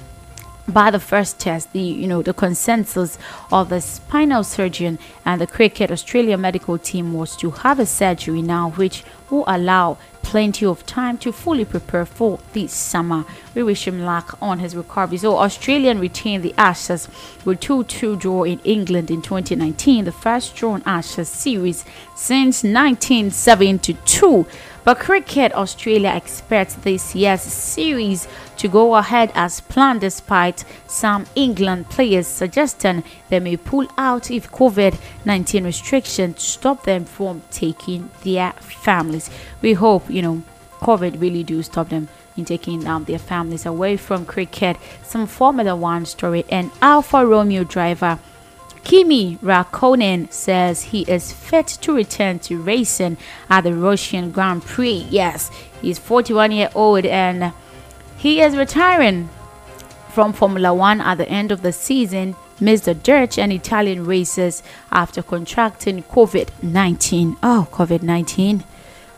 [0.68, 3.18] by the first test, the you know the consensus
[3.52, 8.42] of the spinal surgeon and the cricket Australia medical team was to have a surgery
[8.42, 9.98] now, which will allow
[10.28, 13.24] plenty of time to fully prepare for this summer.
[13.56, 15.18] We wish him luck on his recovery.
[15.20, 17.08] So Australian retained the Ashes
[17.46, 24.46] with 2-2 draw in England in 2019, the first drawn Ashes series since 1972.
[24.88, 28.26] But Cricket Australia expects this year's series
[28.56, 34.50] to go ahead as planned despite some England players suggesting they may pull out if
[34.50, 39.30] COVID 19 restrictions stop them from taking their families.
[39.62, 40.44] We hope, you know,
[40.80, 42.08] COVID really do stop them
[42.38, 44.78] in taking um, their families away from cricket.
[45.04, 48.20] Some Formula One story and Alfa Romeo driver.
[48.88, 53.18] Kimi Raikkonen says he is fit to return to racing
[53.50, 55.06] at the Russian Grand Prix.
[55.10, 57.52] Yes, he's 41 year old and
[58.18, 59.28] he is retiring
[60.14, 62.38] from Formula One at the end of the season.
[62.62, 67.36] Missed the Dutch and Italian races after contracting COVID 19.
[67.44, 68.64] Oh, COVID 19.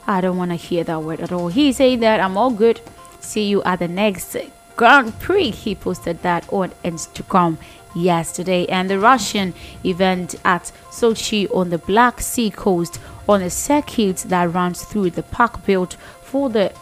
[0.07, 1.49] I don't want to hear that word at all.
[1.49, 2.81] He said that I'm all good.
[3.19, 4.35] See you at the next
[4.75, 5.51] Grand Prix.
[5.51, 7.57] He posted that on Instagram
[7.95, 8.65] yesterday.
[8.67, 14.53] And the Russian event at Sochi on the Black Sea coast on a circuit that
[14.53, 16.73] runs through the park built for the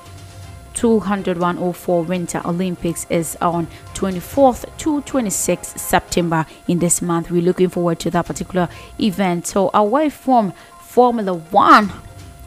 [0.78, 7.32] 20104 Winter Olympics is on 24th to 26th September in this month.
[7.32, 9.47] We're looking forward to that particular event.
[9.47, 11.91] So, away from Formula One,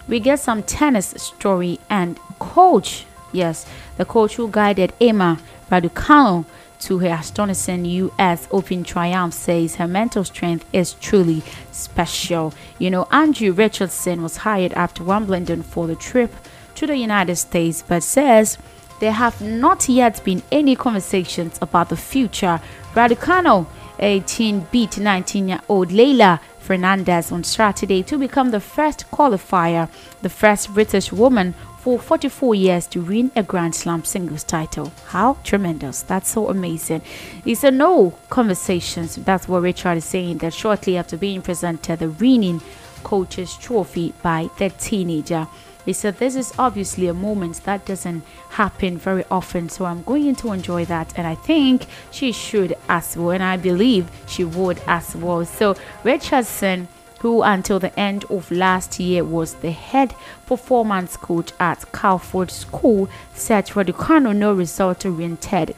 [0.06, 3.04] we get some tennis story and coach.
[3.32, 6.44] Yes, the coach who guided Emma Raducanu
[6.80, 12.52] to her astonishing US Open triumph says her mental strength is truly special.
[12.78, 16.32] You know, Andrew Richardson was hired after Wimbledon for the trip
[16.76, 18.58] to the United States, but says
[19.00, 22.60] there have not yet been any conversations about the future.
[22.94, 23.66] Raducanu,
[23.98, 29.88] 18, beat 19 year old Leylah Fernandez on Saturday to become the first qualifier,
[30.22, 34.92] the first British woman for 44 years to win a Grand Slam singles title.
[35.06, 36.02] How tremendous!
[36.02, 37.00] That's so amazing.
[37.42, 39.16] He said no conversations.
[39.16, 40.38] That's what Richard is saying.
[40.38, 42.60] That shortly after being presented the winning
[43.02, 45.48] coach's trophy by the teenager.
[45.86, 50.36] He said, This is obviously a moment that doesn't happen very often, so I'm going
[50.36, 51.14] to enjoy that.
[51.16, 55.46] And I think she should as well, and I believe she would as well.
[55.46, 56.88] So, Richardson,
[57.20, 60.14] who until the end of last year was the head
[60.46, 65.76] performance coach at Culford School, said Raducanu no result oriented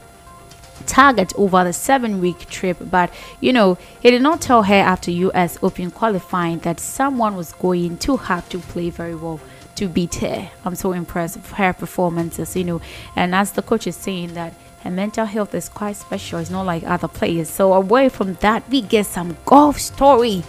[0.87, 2.77] target over the seven week trip.
[2.81, 7.53] But you know he did not tell her after us open qualifying that someone was
[7.55, 9.41] going to have to play very well
[9.75, 10.49] to beat her.
[10.65, 12.81] I'm so impressed with her performances you know.
[13.17, 16.67] And as the coach is saying that her mental health is quite special it's not
[16.67, 17.51] like other players.
[17.51, 20.45] So away from that we get some golf story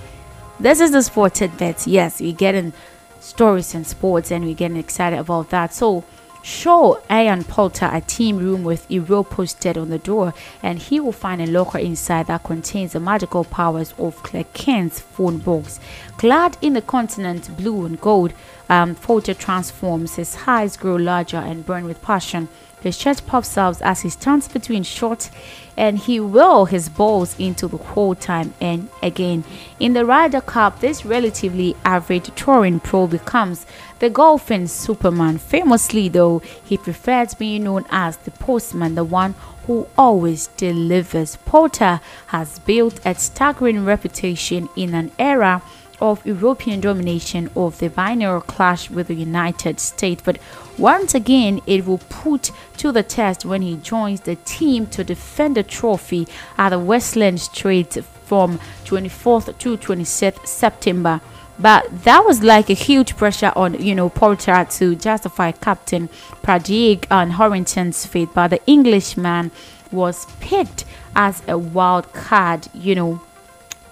[0.63, 2.71] this is the sport tidbits yes we're getting
[3.19, 6.03] stories in sports and we're getting excited about that so
[6.43, 10.99] Show Ian Poulter a team room with a rope posted on the door, and he
[10.99, 15.79] will find a locker inside that contains the magical powers of Clark Kent's phone box.
[16.17, 18.33] Clad in the continent blue and gold,
[18.69, 20.15] um, transforms.
[20.15, 22.49] His eyes grow larger and burn with passion.
[22.83, 25.31] His chest pops out as he stands between shots
[25.77, 29.45] and he will his balls into the hole time and again.
[29.79, 33.65] In the Ryder Cup, this relatively average touring pro becomes
[33.99, 35.37] the golfing superman.
[35.37, 39.33] Famously, though, he prefers being known as the postman, the one
[39.65, 41.37] who always delivers.
[41.45, 45.61] Poulter has built a staggering reputation in an era
[46.01, 50.37] of European domination of the binary clash with the United States, but
[50.77, 55.55] once again it will put to the test when he joins the team to defend
[55.55, 61.21] the trophy at the Whistling Strait from 24th to 26th September.
[61.59, 66.09] But that was like a huge pressure on, you know, Poulter to justify Captain
[66.41, 68.29] Padraig and Harrington's fate.
[68.33, 69.51] But the Englishman
[69.91, 73.21] was picked as a wild card, you know,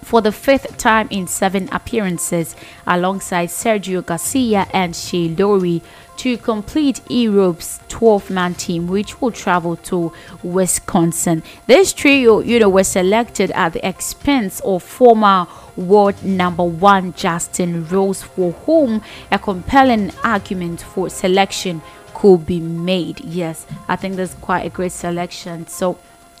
[0.02, 2.56] for the fifth time in seven appearances
[2.86, 5.80] alongside Sergio Garcia and Shane Lowry
[6.18, 11.42] to complete Europe's 12 man team, which will travel to Wisconsin.
[11.66, 15.46] This trio, you know, was selected at the expense of former
[15.76, 21.82] world number one Justin Rose, for whom a compelling argument for selection
[22.14, 23.20] could be made.
[23.20, 25.66] Yes, I think that's quite a great selection.
[25.66, 25.98] So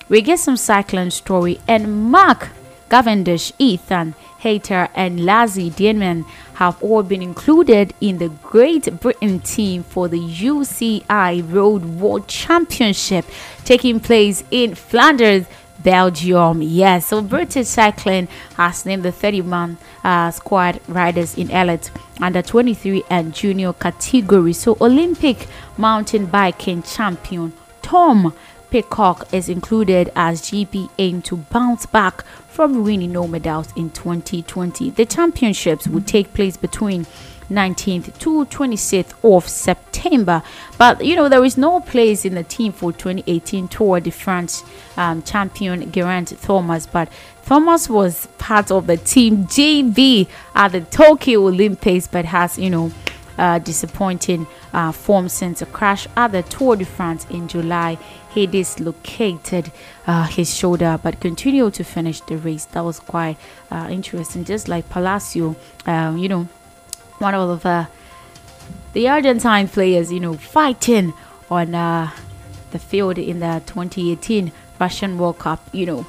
[0.08, 2.50] we get some cycling story and Mark
[2.90, 6.26] Cavendish, Ethan Hayter, and Lizzie Deignan
[6.62, 13.24] have all been included in the Great Britain team for the UCI Road World Championship
[13.64, 15.44] taking place in Flanders.
[15.82, 17.08] Belgium, yes.
[17.08, 21.90] So British Cycling has named the 30-man uh, squad riders in elite
[22.20, 24.52] under 23 and junior category.
[24.52, 27.52] So Olympic mountain biking champion
[27.92, 28.32] Tom
[28.70, 34.88] Pidcock is included as GB aim to bounce back from winning no medals in 2020.
[34.88, 37.04] The championships will take place between
[37.50, 40.42] 19th to 26th of September.
[40.78, 44.64] But you know, there is no place in the team for 2018 Tour de France
[44.96, 47.10] um, champion Geraint Thomas, but
[47.44, 52.90] Thomas was part of the team GB at the Tokyo Olympics, but has you know
[53.38, 57.98] uh, disappointing uh, form since a crash at the Tour de France in July.
[58.34, 59.70] He dislocated
[60.06, 62.64] uh, his shoulder but continued to finish the race.
[62.66, 63.36] That was quite
[63.70, 64.44] uh, interesting.
[64.44, 65.56] Just like Palacio,
[65.86, 66.48] um, you know,
[67.18, 67.88] one of the,
[68.92, 71.12] the Argentine players, you know, fighting
[71.50, 72.10] on uh,
[72.70, 76.06] the field in the 2018 Russian World Cup, you know,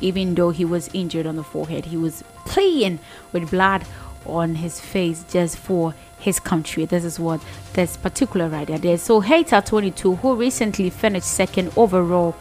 [0.00, 2.98] even though he was injured on the forehead, he was playing
[3.32, 3.84] with blood
[4.24, 5.94] on his face just for
[6.26, 6.84] his country.
[6.84, 7.40] This is what
[7.72, 8.98] this particular rider did.
[8.98, 12.34] So Hayter 22, who recently finished second overall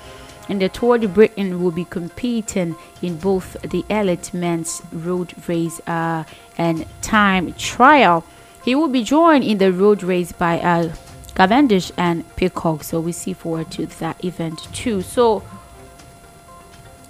[0.49, 5.79] in the Tour de Britain, will be competing in both the elite men's road race
[5.87, 6.23] uh,
[6.57, 8.25] and time trial.
[8.63, 10.91] He will be joined in the road race by uh,
[11.35, 12.83] Cavendish and Pidcock.
[12.83, 15.03] So we see forward to that event too.
[15.03, 15.43] So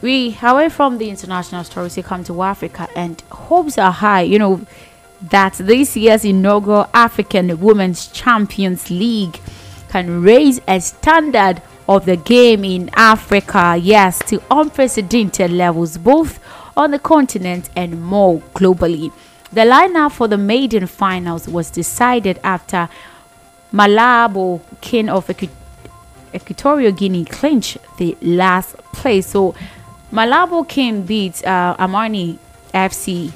[0.02, 4.38] we away from the international stories we come to africa and hopes are high you
[4.38, 4.60] know
[5.30, 9.40] that this year's inaugural african women's champions league
[9.90, 16.40] can raise a standard of the game in africa yes to unprecedented levels both
[16.78, 19.12] on the continent and more globally
[19.54, 22.90] the lineup for the maiden finals was decided after
[23.72, 25.30] malabo king of
[26.34, 29.56] equatorial guinea clinched the last place so
[30.16, 32.40] Malabo King beats uh, Amani
[32.74, 33.34] FC.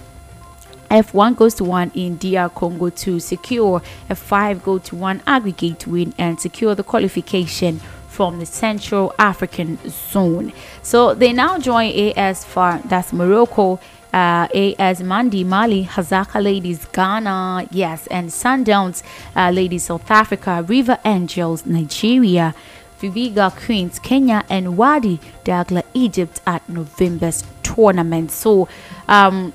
[0.89, 5.85] F1 goes to 1 in DR Congo to secure a 5 goal to 1 aggregate
[5.87, 10.51] win and secure the qualification from the Central African Zone.
[10.81, 13.79] So they now join AS FAR, that's Morocco,
[14.11, 19.03] uh, AS Mandi Mali, Hasaacas Ladies Ghana, yes, and Sundowns
[19.35, 22.55] uh, Ladies South Africa, River Angels Nigeria,
[22.99, 28.31] Vihiga Queens, Kenya, and Wadi Dagla, Egypt at November's tournament.
[28.31, 28.67] So,
[29.07, 29.53] um,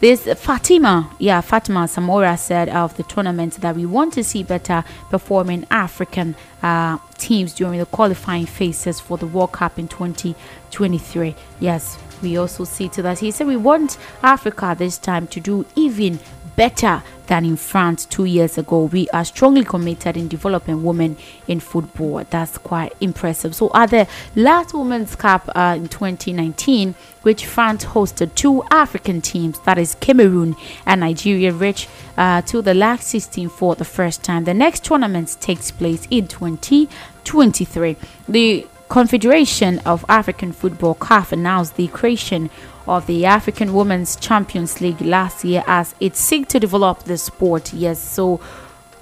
[0.00, 4.84] this Fatima, yeah, Fatma Samoura said of the tournament that we want to see better
[5.10, 11.34] performing African uh, teams during the qualifying phases for the World Cup in 2023.
[11.58, 13.18] Yes, we also see to that.
[13.18, 16.20] He said we want Africa this time to do even
[16.58, 18.84] better than in France two years ago.
[18.84, 22.24] We are strongly committed in developing women in football.
[22.28, 23.54] That's quite impressive.
[23.54, 29.60] So, at the last Women's Cup uh, in 2019, which France hosted two African teams,
[29.60, 34.42] that is Cameroon and Nigeria, reached uh, to the last 16 for the first time.
[34.44, 37.96] The next tournament takes place in 2023.
[38.28, 42.48] The Confederation of African Football CAF announced the creation
[42.88, 47.72] of the African Women's Champions League last year as it seeks to develop the sport.
[47.74, 48.40] Yes, so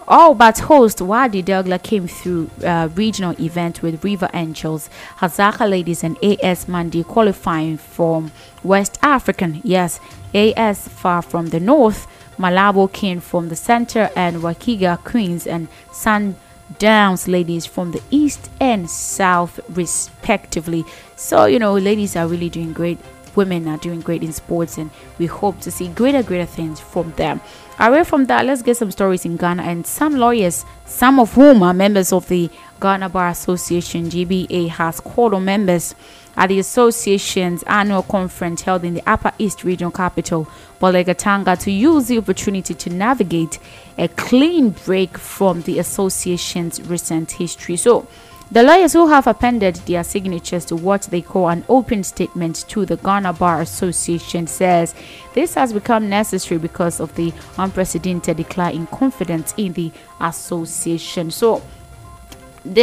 [0.08, 6.04] all but host Wadi Dagla came through uh, regional event with River Angels, Hasaacas Ladies,
[6.04, 8.32] and AS Mandi qualifying from
[8.62, 9.60] West African.
[9.64, 10.00] Yes,
[10.34, 12.06] AS far from the north,
[12.38, 18.88] Malabo King from the center, and Vihiga Queens and Sundowns Ladies from the east and
[18.90, 20.84] south, respectively.
[21.16, 22.98] So you know, ladies are really doing great
[23.36, 27.12] women are doing great in sports and we hope to see greater greater things from
[27.12, 27.40] them.
[27.78, 31.62] Away from that let's get some stories in ghana and some lawyers some of whom
[31.62, 35.94] are members of the ghana bar association gba has called on members
[36.36, 40.46] at the association's annual conference held in the upper east regional capital
[40.80, 43.58] Bolgatanga to use the opportunity to navigate
[43.96, 47.76] a clean break from the association's recent history.
[47.76, 48.06] So
[48.50, 52.86] the lawyers who have appended their signatures to what they call an open statement to
[52.86, 54.94] the Ghana Bar Association says
[55.34, 59.90] this has become necessary because of the unprecedented decline in confidence in the
[60.20, 61.32] association.
[61.32, 61.60] So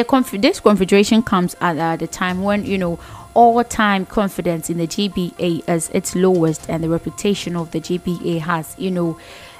[0.07, 2.99] conf- this confederation comes at uh, the time when you know
[3.33, 8.75] all-time confidence in the GBA is its lowest and the reputation of the GBA has
[8.77, 9.17] you know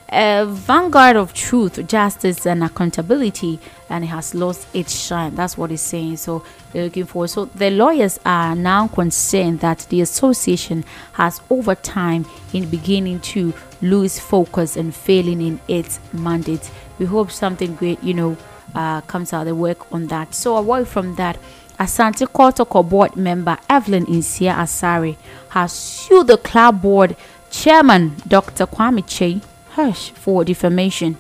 [0.10, 5.36] a vanguard of truth, justice, and accountability, and it has lost its shine.
[5.36, 6.18] That's what it's saying.
[6.18, 7.28] So they're looking for.
[7.28, 10.84] So the lawyers are now concerned that the association
[11.14, 16.70] has, over time, in beginning to lose focus and failing in its mandate.
[17.00, 18.38] We hope something great, you know,
[18.76, 20.34] uh, comes out the work on that.
[20.34, 21.38] So away from that.
[21.80, 25.18] Asante Kotoko board member Evelyn Insia Asari
[25.50, 27.16] has sued the club board
[27.50, 28.68] chairman Dr.
[28.68, 29.42] Kwame Che
[29.74, 31.18] Hush for defamation.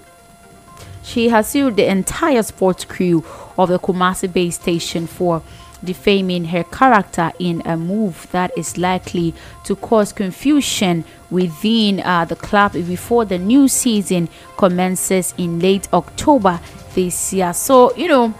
[1.02, 3.26] She has sued the entire sports crew
[3.58, 5.42] of the Kumasi Bay station for
[5.84, 9.34] defaming her character in a move that is likely
[9.66, 16.60] to cause confusion within uh, the club before the new season commences in late October
[16.94, 17.54] this year.
[17.54, 18.34] So, you know,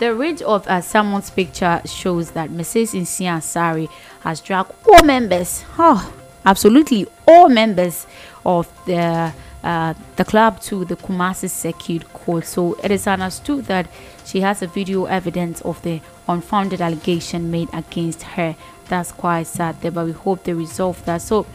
[0.00, 2.94] the read of uh, someone's picture shows that Mrs.
[2.94, 3.88] Insia Sari
[4.22, 6.12] has dragged all members, oh,
[6.44, 8.06] absolutely all members
[8.44, 9.32] of the
[9.62, 12.44] uh, the club to the Kumasi Circuit Court.
[12.44, 13.86] So it is understood that
[14.24, 18.56] she has a video evidence of the unfounded allegation made against her.
[18.88, 21.22] That's quite sad there, but we hope they resolve that.
[21.22, 21.46] So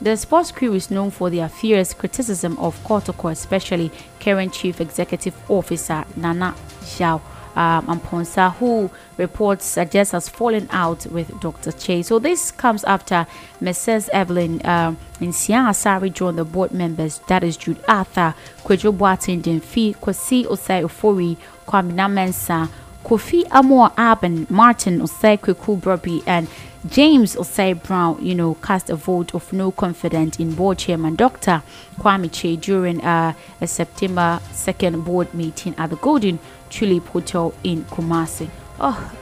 [0.00, 5.36] the sports crew is known for their fierce criticism of Kotoko, especially current Chief Executive
[5.48, 6.56] Officer Nana
[6.98, 7.20] Yaw
[7.56, 11.72] um, Amponsah, who reports suggests has fallen out with Dr.
[11.72, 12.02] Che.
[12.02, 13.26] So this comes after
[13.60, 14.08] Mrs.
[14.10, 17.20] Evelyn um, Asari joined the board members.
[17.28, 18.34] That is Jude Arthur,
[18.64, 21.36] Kwejo Boatin Denfi, Kwasi Osai Ofori,
[21.66, 22.68] Kwamina Mensa,
[23.04, 26.48] Kofi Amor Aben, Martin Osai Kweku Broby, and
[26.88, 31.62] James Osei Brown, you know, cast a vote of no confidence in board chairman Dr.
[31.98, 36.40] Kwame Che during uh, a September 2nd board meeting at the Golden
[36.72, 38.48] Tulip Hotel in Kumasi.
[38.80, 39.12] Oh,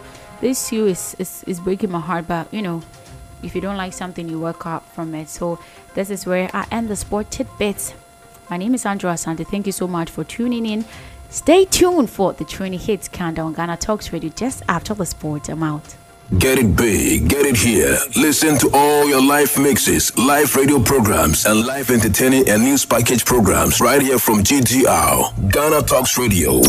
[0.41, 2.83] this you is, is, is breaking my heart, but you know,
[3.43, 5.29] if you don't like something, you work up from it.
[5.29, 5.59] So,
[5.95, 7.93] this is where I end the sport tidbits.
[8.49, 9.47] My name is Andrew Asante.
[9.47, 10.85] Thank you so much for tuning in.
[11.29, 15.49] Stay tuned for the 20 hits countdown Ghana Talks Radio just after the sport.
[15.49, 15.95] I'm out.
[16.39, 17.99] Get it big, get it here.
[18.15, 23.25] Listen to all your live mixes, live radio programs, and live entertaining and news package
[23.25, 26.63] programs right here from GTR, Ghana Talks Radio.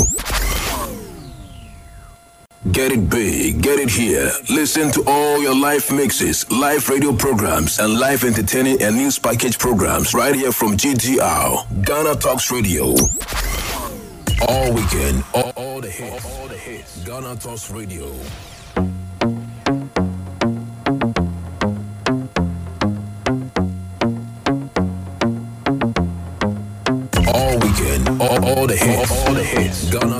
[2.69, 4.29] Get it big, get it here.
[4.47, 9.57] Listen to all your live mixes, live radio programs, and live entertaining and news package
[9.57, 12.93] programs right here from GTR, Ghana Talks Radio.
[14.47, 17.03] All weekend, all, all the hits, all the hits.
[17.03, 18.05] Ghana Talks Radio.
[27.33, 29.89] All weekend, all, all the hits, all, all the hits.
[29.89, 30.10] Ghana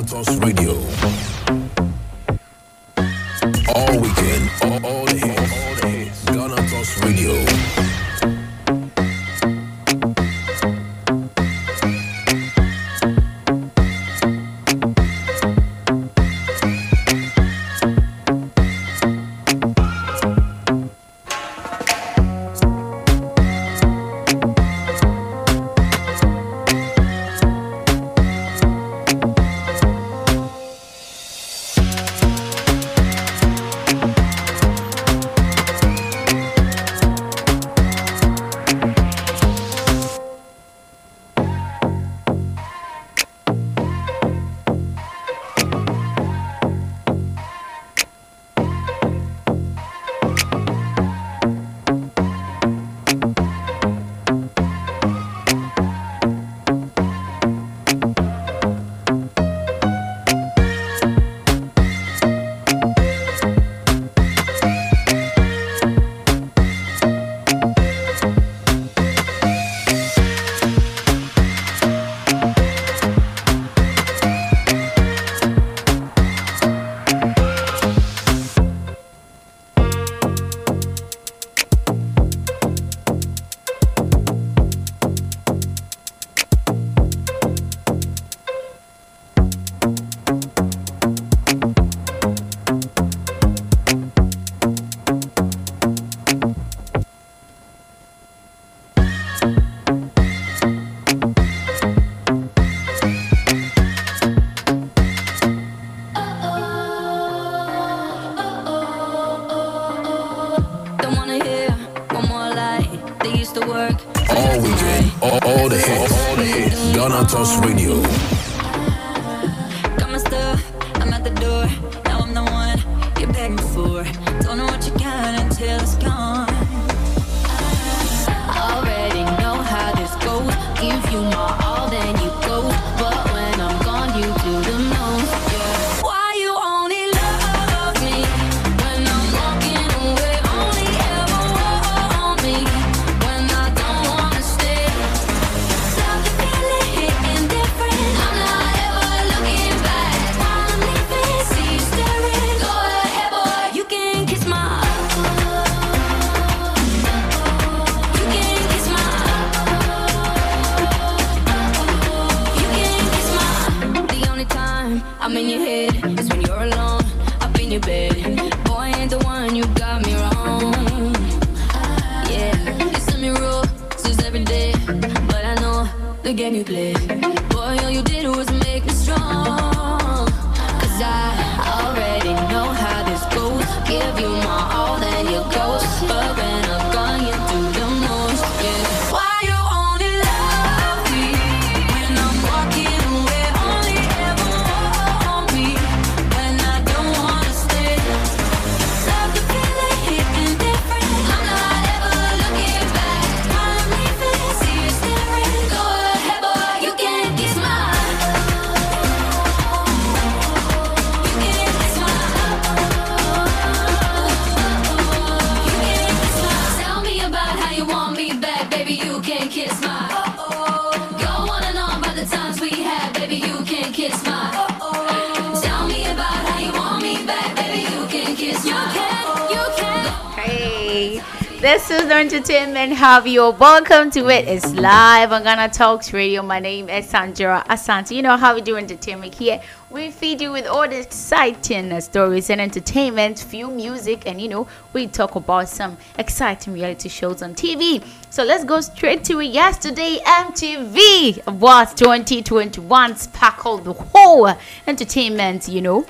[233.02, 233.26] Hub.
[233.26, 234.46] You're welcome to it.
[234.46, 236.40] It's live on Ghana Talks Radio.
[236.40, 238.14] My name is Sandra Asante.
[238.14, 239.60] You know how we do entertainment here.
[239.90, 244.68] We feed you with all the exciting stories and entertainment, few music, and you know,
[244.92, 248.06] we talk about some exciting reality shows on TV.
[248.30, 249.46] So let's go straight to it.
[249.46, 254.48] Yesterday, MTV Awards 2021 sparkled the whole
[254.86, 256.06] entertainment, you know,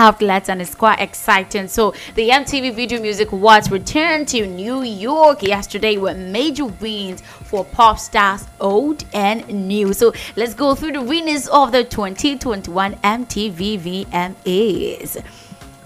[0.00, 1.68] outlets and it's quite exciting.
[1.68, 7.66] So the MTV Video Music Awards returned to New York yesterday with major wins for
[7.66, 9.92] pop stars old and new.
[9.92, 15.22] So let's go through the winners of the 2021 MTV VMAs.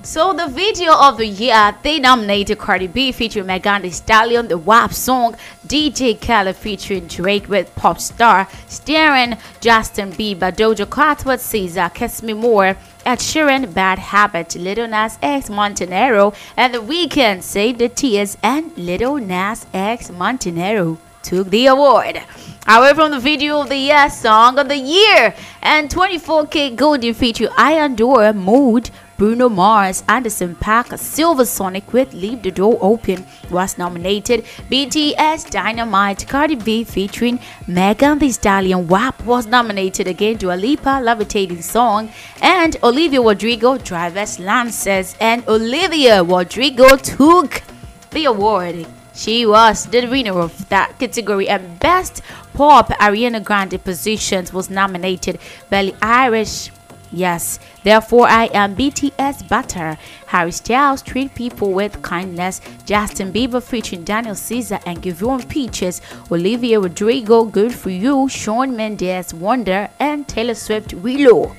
[0.05, 4.59] So the video of the year, they nominated Cardi B featuring Megan Thee Stallion, the
[4.59, 5.35] WAP song,
[5.67, 12.23] DJ Khaled featuring Drake with pop star, starring Justin Bieber, Doja Cat with SZA, Kiss
[12.23, 12.77] Me More,
[13.07, 18.77] Ed Sheeran, Bad Habit, Lil Nas X, Montero, and The Weeknd, Save the Tears, and
[18.77, 22.21] Lil Nas X, Montero took the award.
[22.69, 27.97] Away from the video of the year, song of the year, and 24kGoldn feature Iann
[27.97, 28.91] Dior Mood.
[29.17, 34.45] Bruno Mars, Anderson Paak, Silk Sonic with Leave the Door Open was nominated.
[34.71, 37.39] BTS Dynamite, Cardi B featuring
[37.69, 40.37] Megan Thee Stallion WAP was nominated again.
[40.37, 42.11] Dua Lipa, Levitating Song,
[42.43, 47.63] and Olivia Rodrigo, Driver's Lances, and Olivia Rodrigo took
[48.11, 48.87] the award.
[49.15, 52.21] She was the winner of that category and Best
[52.53, 55.39] Pop Ariana Grande positions was nominated.
[55.71, 56.71] Billie Eilish,
[57.17, 57.59] yes.
[57.83, 59.99] Therefore, I am BTS Butter.
[60.27, 62.61] Harry Styles treat people with kindness.
[62.85, 66.01] Justin Bieber featuring Daniel Caesar and Giveon Peaches.
[66.31, 68.29] Olivia Rodrigo, Good for You.
[68.29, 71.55] Shawn Mendes, Wonder, and Taylor Swift, Willow.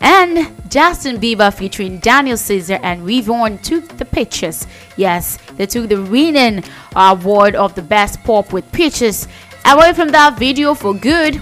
[0.00, 4.66] And Justin Bieber featuring Daniel Caesar and Giveon took the pictures.
[4.96, 6.62] Yes, they took the winning
[6.94, 9.26] award of the best pop with pictures.
[9.64, 11.40] Away from that video for good,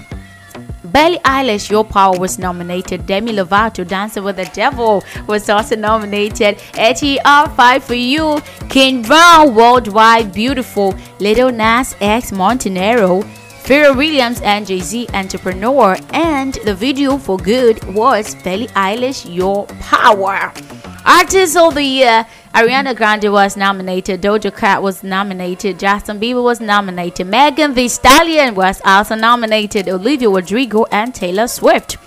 [0.91, 3.05] Billie Eilish, Your Power was nominated.
[3.05, 6.57] Demi Lovato, Dancing with the Devil was also nominated.
[6.73, 13.21] HER5 for You, Kane Brown, Worldwide Beautiful, Lil Nas X, Montero,
[13.65, 19.65] Pharrell Williams and Jay Z Entrepreneur, and the video for good was Billie Eilish Your
[19.79, 20.53] Power.
[21.05, 22.25] Artist of the Year
[22.55, 28.55] Ariana Grande was nominated, Doja Cat was nominated, Justin Bieber was nominated, Megan Thee Stallion
[28.55, 31.97] was also nominated, Olivia Rodrigo and Taylor Swift.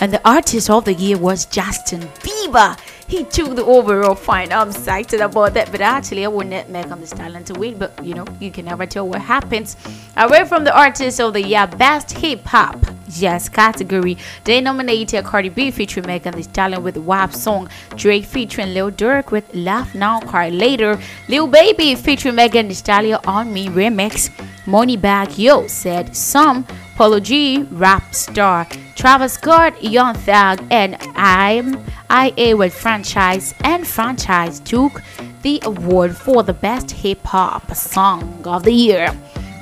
[0.00, 2.78] And the artist of the year was Justin Bieber.
[3.10, 4.52] He took the overall fine.
[4.52, 5.72] I'm excited about that.
[5.72, 7.76] But actually, I wouldn't make him the talent to win.
[7.76, 9.76] But you know, you can never tell what happens.
[10.16, 15.48] Away from the artist of the year, best hip hop yes category, they nominated Cardi
[15.48, 20.20] B featuring Megan Thee Stallion with WAP song, Drake featuring Lil Durk with Laugh Now,
[20.20, 20.96] Cry Later,
[21.28, 24.30] Lil Baby featuring Megan Thee Stallion on Me remix.
[24.66, 32.56] Moneybag Yo said some Polo G, rap star, Travis Scott, Young Thug, and I'm IA
[32.56, 35.02] with franchise and franchise took
[35.42, 39.14] the award for the best hip hop song of the year.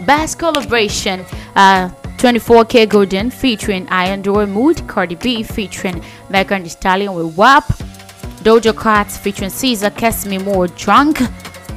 [0.07, 1.21] Best collaboration,
[1.55, 7.65] uh, 24kGoldn featuring Iann Dior Mood, Cardi B featuring Megan Thee Stallion with WAP,
[8.43, 11.21] Doja Cat featuring SZA, Kiss Me More Drunk,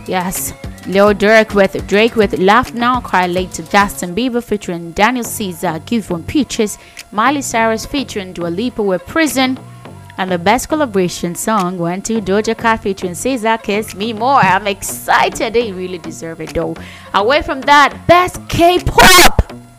[0.08, 0.54] yes,
[0.88, 6.26] Lil Durk with Drake with Laugh Now, Cry Later, Justin Bieber featuring Daniel Caesar, Giveon
[6.26, 6.78] Peaches,
[7.12, 9.60] Miley Cyrus featuring Dua Lipa with Prison,
[10.22, 14.40] and the best collaboration song went to Doja Cat featuring SZA, Kiss Me More.
[14.40, 15.54] I'm excited.
[15.54, 16.76] They really deserve it though.
[17.16, 19.71] Away from that, best K-pop.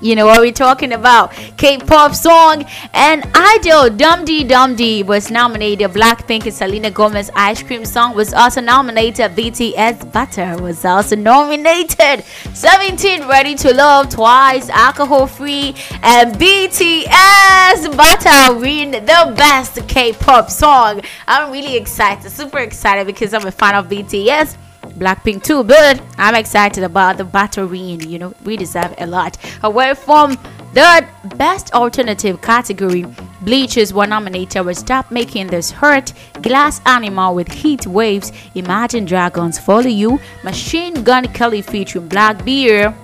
[0.00, 1.32] You know what we're talking about?
[1.56, 5.90] K-pop song and Idol Dum Dee Dum Dee was nominated.
[5.90, 9.32] Blackpink and Selena Gomez Ice Cream song was also nominated.
[9.32, 12.22] BTS Butter was also nominated.
[12.54, 21.00] 17 Ready to Love Twice, Alcohol Free, and BTS Butter win the best K-pop song.
[21.26, 24.56] I'm really excited, super excited because I'm a fan of BTS.
[24.98, 28.08] Blackpink too, but I'm excited about the Batterine.
[28.08, 29.36] You know, we deserve a lot.
[29.62, 30.36] Away from
[30.74, 33.04] the best alternative category,
[33.40, 39.58] Bleachers were nominated with Stop Making This Hurt, Glass Animal with Heat Waves, Imagine Dragons
[39.58, 42.94] Follow You, Machine Gun Kelly featuring blackbear.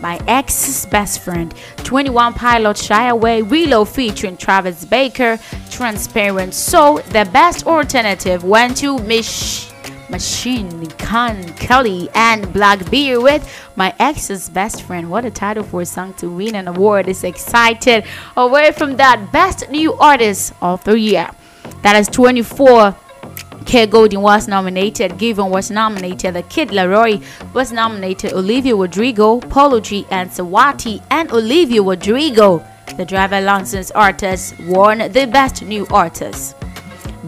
[0.00, 1.54] My ex's best friend,
[1.84, 5.38] 21 Pilot Shy Away, Reload featuring Travis Barker,
[5.70, 6.54] Transparent.
[6.54, 9.69] So, the best alternative went to Mish.
[10.10, 15.10] Machine Gun Kelly and blackbear with my ex's best friend.
[15.10, 17.08] What a title for a song to win an award!
[17.08, 18.04] Is excited.
[18.36, 21.30] Away from that, best new artist of the year.
[21.82, 22.96] That is 24
[23.66, 27.22] K Golden was nominated, Given was nominated, The Kid Laroi
[27.54, 32.64] was nominated, Olivia Rodrigo, Polo G, and Saweetie, and Olivia Rodrigo,
[32.96, 36.56] the driver license artist, won the Best New Artist.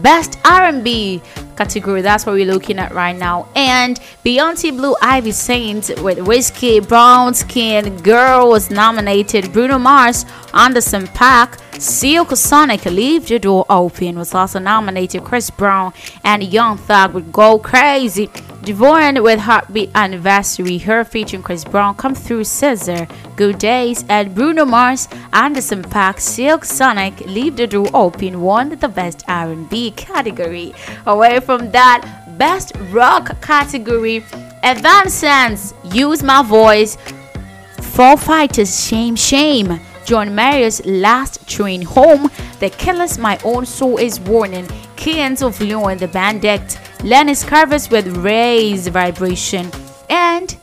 [0.03, 1.21] Best R&B
[1.55, 2.01] category.
[2.01, 3.47] That's what we're looking at right now.
[3.55, 9.53] And Beyonce Blue Ivy Saint with Wizkid Brown Skin Girl was nominated.
[9.53, 15.23] Bruno Mars, Anderson Paak, Silk Sonic, Leave Your Door Open was also nominated.
[15.23, 15.93] Chris Brown
[16.23, 18.29] and Young Thug with Go Crazy.
[18.63, 21.03] Giveon with Heartbreak Anniversary, H.E.R.
[21.03, 27.19] featuring Chris Brown, Come Through SZA, Good Days, and Bruno Mars, Anderson Paak, Silk Sonic,
[27.25, 30.73] Leave the Door Open won the Best R&B category.
[31.05, 34.23] Away from that, Best Rock category,
[34.63, 36.97] Evanescence, Use My Voice,
[37.81, 44.21] Foo Fighters, Shame Shame, John Mayer's Last Train Home, The Killers, My Own Soul is
[44.21, 49.69] Warning, Kings of Leon, The Bandit, Lenny Kravitz with Raise Vibration,
[50.09, 50.55] and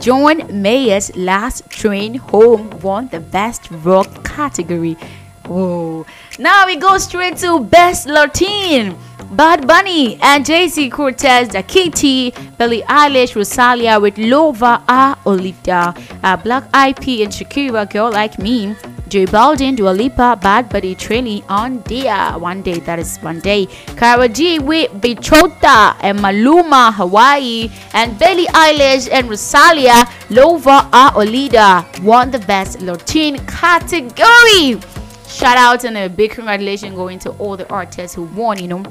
[0.00, 4.96] John Mayer's Last Train Home won the Best Rock category.
[5.44, 6.06] Whoa.
[6.38, 8.96] Now we go straight to Best Latin.
[9.32, 16.64] Bad Bunny and Jhay Cortez, KT, Billie Eilish, Rosalia with Lova A Olivia, uh, Black
[16.72, 18.74] Eyed Peas and Shakira, Girl Like Me,
[19.14, 23.66] J Balvin, Dua Lipa, Bad Bunny, Trini on Dia, One Day, that is one day,
[23.96, 32.32] Karol G with Bichota and Maluma, Hawaii, and Billie Eilish and Rosalia, Lova Olida won
[32.32, 34.80] the Best Latin category.
[35.28, 38.82] Shout out and a big congratulations going to all the artists who won, you know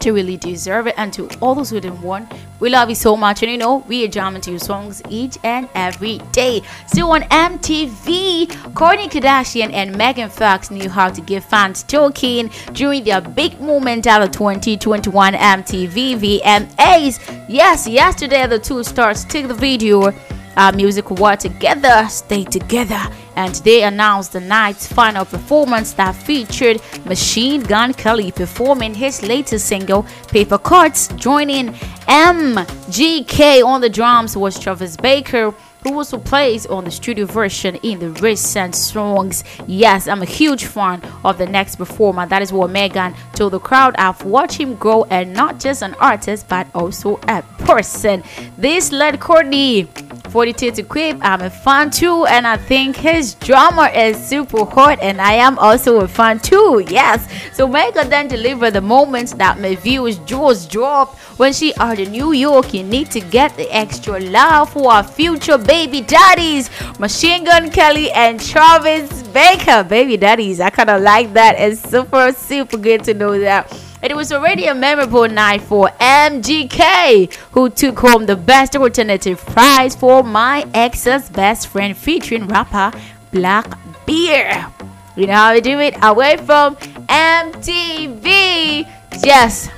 [0.00, 0.94] to really deserve it.
[0.96, 3.42] And to all those who didn't want we love you so much.
[3.42, 6.62] And you know we are jamming to your songs each and every day.
[6.86, 13.04] Still on mtv Kourtney kardashian and megan fox knew how to give fans talking during
[13.04, 19.54] their big moment at the 2021 mtv vmas yes yesterday the two stars took the
[19.54, 20.12] video
[20.58, 23.00] uh, music award together stay together
[23.36, 29.68] and they announced the night's final performance that featured Machine Gun Kelly performing his latest
[29.68, 31.06] single, Paper Cuts.
[31.14, 31.68] Joining
[32.08, 35.54] MGK on the drums was Travis Barker
[35.84, 39.44] who also plays on the studio version in the recent songs.
[39.66, 42.26] Yes, I'm a huge fan of the next performer.
[42.26, 43.94] That is what Megan told the crowd.
[43.96, 48.24] I've watched him grow and not just an artist but also a person.
[48.56, 49.86] This led Kourtney
[50.28, 51.18] 42 to quip.
[51.22, 55.58] I'm a fan too, and I think his drama is super hot, and I am
[55.58, 56.84] also a fan too.
[56.88, 62.10] Yes, so Megan then delivered the moments that my viewers' jaws drop when she in
[62.10, 62.74] New York.
[62.74, 68.10] You need to get the extra love for our future baby daddies, Machine Gun Kelly
[68.12, 69.84] and Travis Barker.
[69.88, 71.56] Baby daddies, I kind of like that.
[71.58, 73.87] It's super, super good to know that.
[74.00, 79.96] It was already a memorable night for MGK, who took home the Best Alternative Prize
[79.96, 82.92] for My Ex's Best Friend featuring rapper
[83.32, 83.66] Black
[84.06, 84.72] Bear.
[85.16, 85.96] You know how we do it?
[86.00, 88.86] Away from MTV.
[89.24, 89.68] Yes.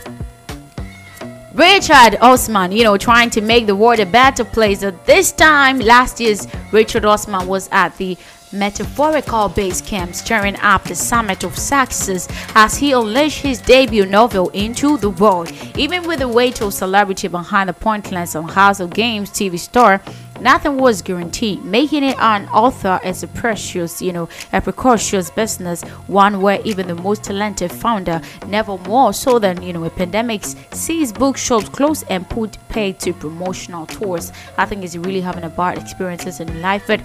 [1.54, 4.80] Richard Osman, you know, trying to make the world a better place.
[4.80, 8.18] So this time, last year's Richard Osman was at the
[8.52, 14.48] metaphorical base camp stirring up the summit of success as he unleashed his debut novel
[14.50, 15.52] into the world.
[15.76, 20.00] Even with the weight of celebrity behind the pointless on House of Games TV star,
[20.40, 21.64] nothing was guaranteed.
[21.64, 26.86] Making it an author is a precious, you know, a precocious business, one where even
[26.86, 32.02] the most talented founder never more so than, you know, a pandemic sees bookshops close
[32.04, 34.32] and put paid to promotional tours.
[34.56, 37.00] I think he's really having a bad experiences in life, but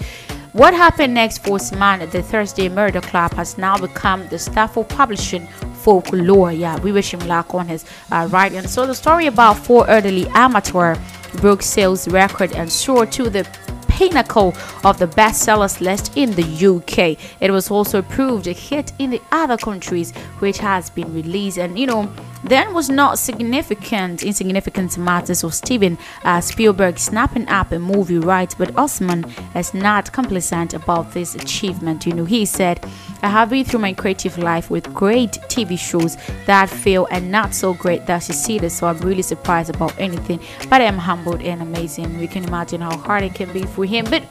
[0.55, 4.88] what happened next for Osman, the Thursday Murder Club, has now become the staff of
[4.88, 5.47] publishing
[5.83, 6.53] folklore.
[6.53, 8.65] Yeah, we wish him luck on his uh, writing.
[8.65, 10.95] So the story about four elderly amateur
[11.36, 13.47] broke sales record and soared to the
[13.88, 17.17] pinnacle of the bestsellers list in the UK.
[17.39, 21.79] It was also proved a hit in the other countries which has been released and
[21.79, 22.11] you know
[22.45, 28.53] then was not significant insignificant matters of Steven uh, Spielberg snapping up a movie right
[28.57, 29.25] but Osman
[29.55, 32.05] is not complacent about this achievement.
[32.05, 32.85] You know he said
[33.21, 37.53] I have been through my creative life with great TV shows that fail and not
[37.53, 40.39] so great that succeeded so I'm really surprised about anything
[40.69, 42.19] but I am humbled and amazing.
[42.19, 44.23] We can imagine how hard it can be for him but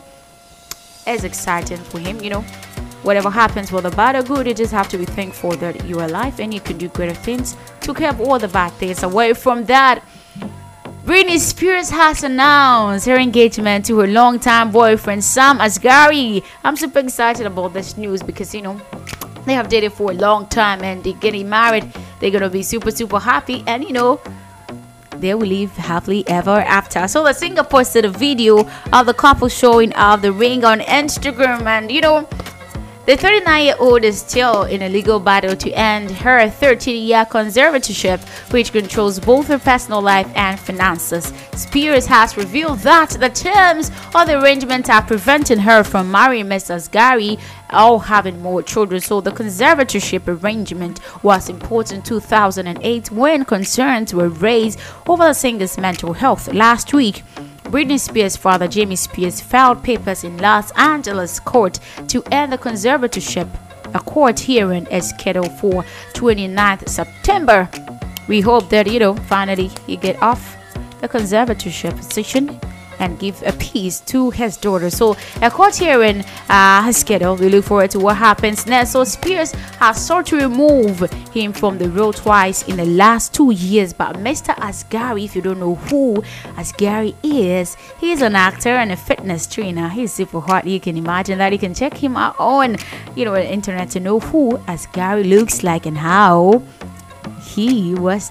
[1.06, 2.44] it's exciting for him you know
[3.04, 6.40] whatever happens, whether bad or good, you just have to be thankful that you're alive
[6.40, 10.02] and you can do greater things to keep all the bad things away from that.
[11.04, 16.42] Britney Spears has announced her engagement to her longtime boyfriend Sam Asghari.
[16.64, 18.80] I'm super excited about this news because you know
[19.44, 21.84] they have dated for a long time and they're getting married
[22.18, 24.18] they're gonna be super super happy and you know
[25.24, 27.06] they will live happily ever after.
[27.08, 31.66] So the singer posted a video of the couple showing off the ring on Instagram,
[31.66, 32.28] and you know,
[33.06, 37.26] the 39 year old is still in a legal battle to end her 13 year
[37.26, 38.18] conservatorship,
[38.50, 41.32] which controls both her personal life and finances.
[41.54, 46.76] Spears has revealed that the terms of the arrangement are preventing her from marrying Mr.
[46.76, 47.38] Asghari
[47.72, 49.00] or having more children.
[49.00, 55.76] So the conservatorship arrangement was important in 2008 when concerns were raised over the singer's
[55.76, 56.52] mental health.
[56.54, 57.22] Last week,
[57.64, 63.48] Britney Spears' father, Jamie Spears, filed papers in Los Angeles court to end the conservatorship.
[63.94, 67.68] A court hearing is scheduled for 29th September.
[68.28, 70.56] We hope that, you know, finally he get off
[71.00, 72.60] the conservatorship position
[72.98, 74.90] and give a peace to his daughter.
[74.90, 77.40] So a court hearing uh, is scheduled.
[77.40, 78.90] We look forward to what happens next.
[78.92, 81.00] So Spears has sought to remove
[81.32, 83.92] him from the role twice in the last two years.
[83.92, 84.54] But Mr.
[84.56, 86.22] Asghari, if you don't know who
[86.56, 89.88] Asghari is, he's an actor and a fitness trainer.
[89.88, 90.66] He's super hot.
[90.66, 91.52] You can imagine that.
[91.52, 92.76] You can check him out on,
[93.14, 96.62] you know, the internet to know who Asghari looks like and how
[97.42, 98.30] he was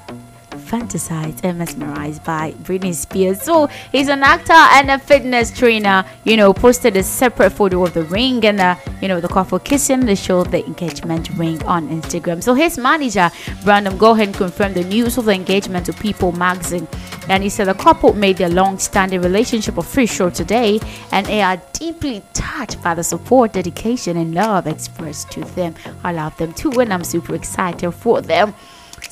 [0.63, 3.41] fantasized and mesmerized by Britney Spears.
[3.41, 6.05] So he's an actor and a fitness trainer.
[6.23, 9.59] You know, posted a separate photo of the ring and uh, you know the couple
[9.59, 12.41] kissing to show the engagement ring on Instagram.
[12.41, 13.29] So his manager
[13.63, 16.87] Brandon Cohen confirmed the news of the engagement to People magazine,
[17.29, 20.79] and he said the couple made their long-standing relationship official today,
[21.11, 25.75] and they are deeply touched by the support, dedication, and love expressed to them.
[26.03, 28.53] I love them too, and I'm super excited for them.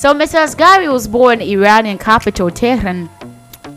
[0.01, 0.43] So Mr.
[0.43, 3.07] Asghari was born in Iranian capital Tehran,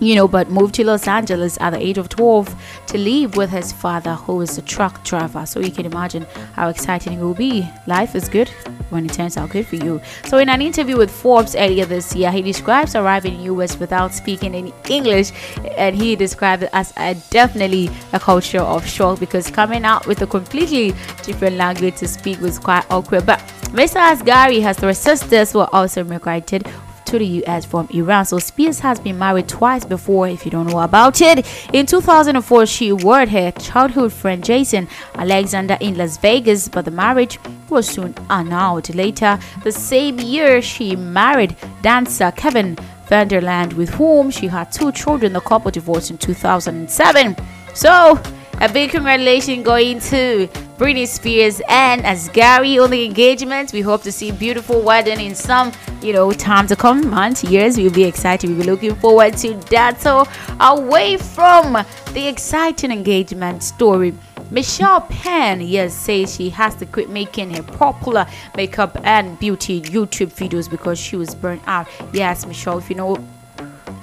[0.01, 2.55] you know, but moved to Los Angeles at the age of 12
[2.89, 5.47] to live with his father, who is a truck driver.
[5.47, 7.69] So you can imagine how exciting it will be.
[7.87, 8.49] Life is good
[8.91, 10.01] when it turns out good for you.
[10.25, 13.79] So in an interview with Forbes earlier this year, he describes arriving in the US
[13.79, 15.33] without speaking any English,
[15.77, 20.23] and he described it as a definitely a culture of shock because coming out with
[20.23, 23.27] a completely different language to speak was quite awkward.
[23.27, 23.39] But
[23.75, 23.97] Mr.
[23.97, 26.69] Asghari has three sisters who are also immigrated
[27.07, 28.25] to the US from Iran.
[28.25, 31.47] So Spears has been married twice before, if you don't know about it.
[31.73, 37.39] In 2004, she married her childhood friend Jason Alexander in Las Vegas, but the marriage
[37.69, 38.95] was soon annulled.
[38.95, 42.77] Later, the same year, she married dancer Kevin
[43.09, 45.33] Federline, with whom she had two children.
[45.33, 47.37] The couple divorced in 2007.
[47.75, 48.21] So,
[48.61, 50.49] a big congratulations going to
[50.79, 53.73] Britney Spears and Asghari on the engagement.
[53.73, 57.77] We hope to see beautiful wedding in some, you know, time to come, months, years.
[57.77, 58.51] We'll be excited.
[58.51, 60.01] We'll be looking forward to that.
[60.01, 60.27] So,
[60.61, 61.73] away from
[62.13, 64.15] the exciting engagement story.
[64.51, 68.27] Michelle Phan, yes, says she has to quit making her popular
[68.57, 71.89] makeup and beauty YouTube videos because she was burnt out.
[72.13, 73.17] Yes, Michelle, if you know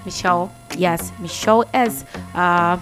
[0.03, 2.79] Michelle, yes, Michelle is uh,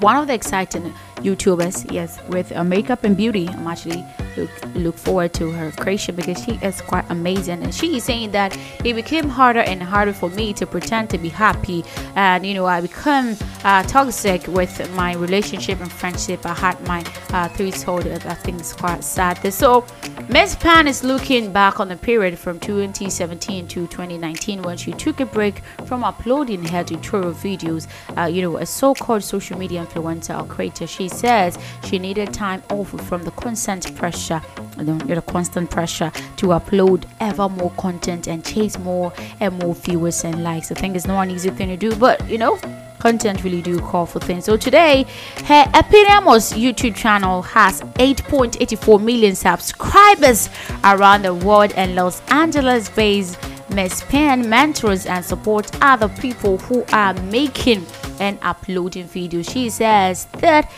[0.00, 3.48] one of the exciting YouTubers, yes, with uh, makeup and beauty.
[3.48, 4.04] I'm actually
[4.36, 7.62] look, look forward to her creation because she is quite amazing.
[7.62, 11.18] And she is saying that it became harder and harder for me to pretend to
[11.18, 11.84] be happy,
[12.16, 16.44] and you know, I become uh, toxic with my relationship and friendship.
[16.46, 18.06] I had my uh, threshold.
[18.06, 19.40] I think it's quite sad.
[19.52, 19.84] So,
[20.28, 25.20] Miss Phan is looking back on the period from 2017 to 2019 when she took
[25.20, 27.86] a break from uploading her tutorial videos.
[28.16, 30.86] Uh, you know, a so-called social media influencer or creator.
[30.86, 36.46] She says she needed time off from the constant pressure, know, the constant pressure to
[36.46, 40.70] upload ever more content and chase more and more viewers and likes.
[40.70, 42.58] I think it's not an easy thing to do, but you know,
[42.98, 44.44] content really do call for things.
[44.44, 45.04] So today,
[45.44, 50.48] her Epidemos YouTube channel has 8.84 million subscribers
[50.84, 53.38] around the world, and Los Angeles-based
[53.70, 57.86] Miss Phan mentors and supports other people who are making
[58.18, 59.50] and uploading videos.
[59.50, 60.70] She says that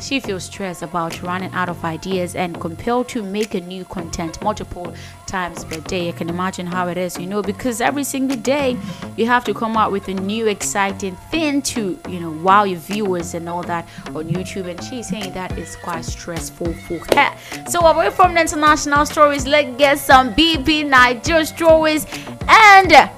[0.00, 4.42] she feels stressed about running out of ideas and compelled to make a new content
[4.42, 4.94] multiple
[5.26, 6.08] times per day.
[6.08, 8.76] I can imagine how it is, you know, because every single day
[9.16, 12.78] you have to come out with a new exciting thing to, you know, wow your
[12.78, 14.66] viewers and all that on YouTube.
[14.66, 17.36] And she's saying that is quite stressful for her.
[17.68, 22.06] So away from the international stories, let's get some BB Naija stories
[22.48, 23.10] and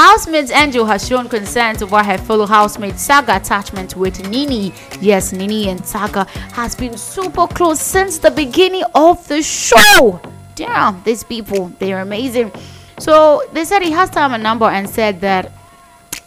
[0.00, 4.72] Housemate Angel has shown concerns over her fellow housemate Saga attachment with Nini.
[5.00, 6.22] Yes, Nini and Saga
[6.52, 10.20] has been super close since the beginning of the show.
[10.54, 12.52] Damn, these people, they're amazing.
[13.00, 15.50] So they said he has to have a number and said that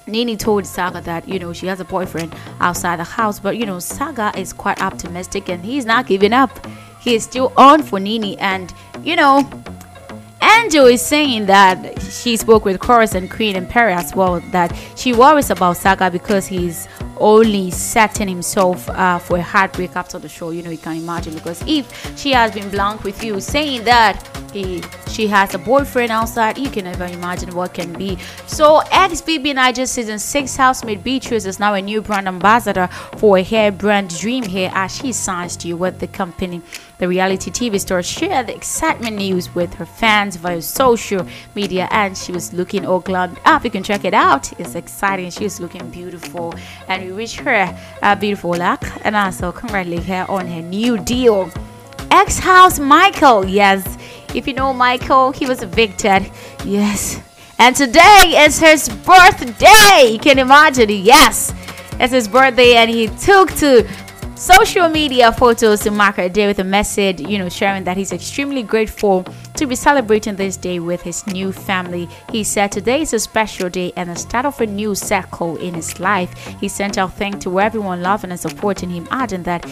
[0.05, 3.65] Nini told Saga that you know she has a boyfriend outside the house, but you
[3.65, 6.67] know Saga is quite optimistic and he's not giving up.
[6.99, 9.49] He is still on for Nini, and you know
[10.41, 14.75] Angel is saying that she spoke with Cross and Queen and Pere as well that
[14.95, 16.87] she worries about Saga because he's
[17.17, 20.49] only setting himself uh, for a heartbreak after the show.
[20.49, 24.27] You know, you can imagine because if she has been blunt with you saying that
[24.51, 28.17] he, she has a boyfriend outside, you can never imagine what can be.
[28.47, 32.87] So, ex BB Naija season 6 housemate Beatrice is now a new brand ambassador
[33.17, 36.61] for a hair brand Dream Hair as she signs to you with the company.
[37.01, 41.25] The reality TV star shared the excitement news with her fans via social
[41.55, 43.63] media and she was looking all glammed up.
[43.63, 44.53] You can check it out.
[44.59, 45.31] It's exciting.
[45.31, 46.53] She was looking beautiful
[46.87, 51.49] and we wish her a beautiful luck and also congratulate her on her new deal.
[52.11, 53.97] Ex house Michael, yes.
[54.35, 56.29] If you know Michael, he was evicted.
[56.63, 57.19] Yes.
[57.57, 60.11] And today is his birthday.
[60.11, 60.91] You can imagine.
[60.91, 61.51] Yes.
[61.93, 63.89] It's his birthday and he took to
[64.41, 68.11] social media photos to mark her day with a message, you know, sharing that he's
[68.11, 69.23] extremely grateful
[69.55, 72.09] to be celebrating this day with his new family.
[72.31, 75.75] He said today is a special day and the start of a new cycle in
[75.75, 76.33] his life.
[76.59, 79.63] He sent out thanks to everyone loving and supporting him, adding that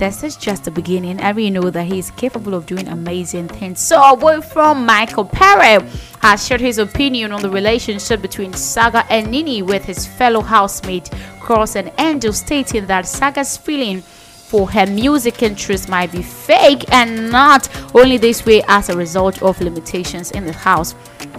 [0.00, 3.46] this is just the beginning and we know that he is capable of doing amazing
[3.48, 3.80] things.
[3.80, 5.80] So, away from Michael Pere
[6.22, 11.10] has shared his opinion on the relationship between Saga and Nini with his fellow housemate
[11.38, 17.30] Cross and Angel, stating that Saga's feeling for her music interest might be fake and
[17.30, 20.94] not only this way as a result of limitations in the house.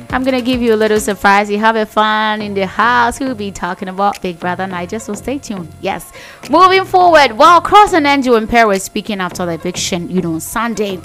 [0.10, 1.50] I'm gonna give you a little surprise.
[1.50, 3.20] You have a fun in the house.
[3.20, 5.70] We'll be talking about Big Brother Naija, so stay tuned.
[5.82, 6.12] Yes.
[6.50, 10.40] Moving forward, while Cross and Angel and Pere were speaking after the eviction, you know,
[10.40, 11.00] Sunday.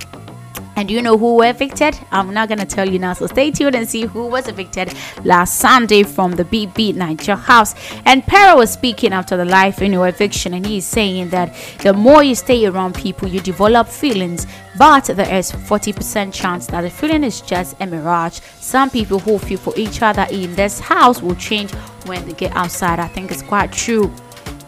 [0.77, 1.99] And you know who were evicted?
[2.11, 4.93] I'm not gonna tell you now, so stay tuned and see who was evicted
[5.25, 7.75] last Sunday from the BB Naija house.
[8.05, 11.95] And Pere was speaking after the life in your eviction, and he's saying that the
[11.95, 14.47] more you stay around people, you develop feelings,
[14.79, 18.41] but there is 40% chance that the feeling is just a mirage.
[18.61, 21.73] Some people who feel for each other in this house will change
[22.05, 22.99] when they get outside.
[22.99, 24.13] I think it's quite true.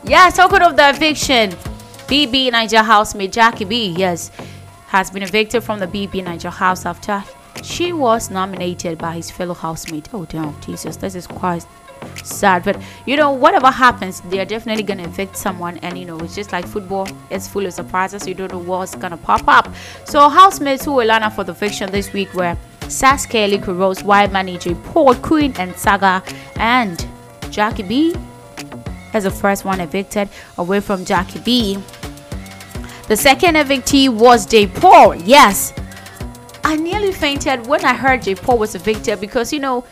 [0.05, 1.51] Yeah, talking of the eviction,
[2.09, 4.31] BB Naija housemate Jackie B, yes,
[4.89, 7.23] has been evicted from the BB Naija house after
[7.63, 10.09] she was nominated by his fellow housemate.
[10.13, 11.67] Oh, damn, Jesus, this is quite
[12.25, 12.65] sad.
[12.65, 16.53] But you know, whatever happens, they're definitely gonna evict someone, and you know, it's just
[16.53, 18.27] like football, it's full of surprises.
[18.27, 19.69] You don't know what's gonna pop up.
[20.05, 24.33] So, housemates who were lined for the eviction this week were Saskay Lico Rose, Wild
[24.33, 26.23] Manager, Paul Queen, and Saga,
[26.57, 27.07] and
[27.51, 28.15] Jackie B
[29.13, 31.79] as the first one evicted away from Jackie B.
[33.09, 34.67] The second evictee was J.
[34.67, 35.15] Paul.
[35.15, 35.73] Yes.
[36.63, 38.35] I nearly fainted when I heard J.
[38.35, 39.87] Paul was evicted because, you know,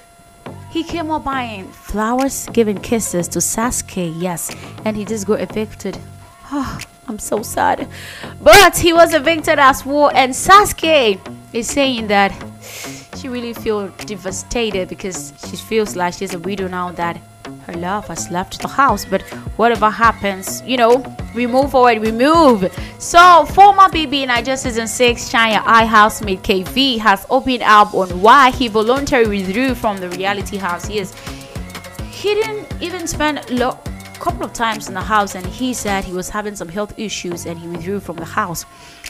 [0.69, 4.13] he came up buying flowers, giving kisses to Saskay.
[4.19, 4.55] Yes.
[4.85, 5.99] And he just got evicted.
[6.53, 6.79] Oh,
[7.09, 7.89] I'm so sad.
[8.43, 10.11] But he was evicted as well.
[10.15, 11.19] And Saskay
[11.55, 12.33] is saying that
[13.17, 17.19] she really feels devastated because she feels like she's a widow now that
[17.67, 19.05] her love has left the house.
[19.05, 19.23] But
[19.57, 21.05] whatever happens, you know,
[21.35, 22.73] we move forward, we move.
[22.99, 28.09] So, former BB Naija season 6 Shine Ya Eye housemate Kayvee has opened up on
[28.21, 30.89] why he voluntarily withdrew from the reality house.
[30.89, 31.15] Yes,
[32.11, 33.79] he didn't even spend lo-
[34.19, 37.47] couple of times in the house and he said he was having some health issues
[37.47, 38.65] and he withdrew from the house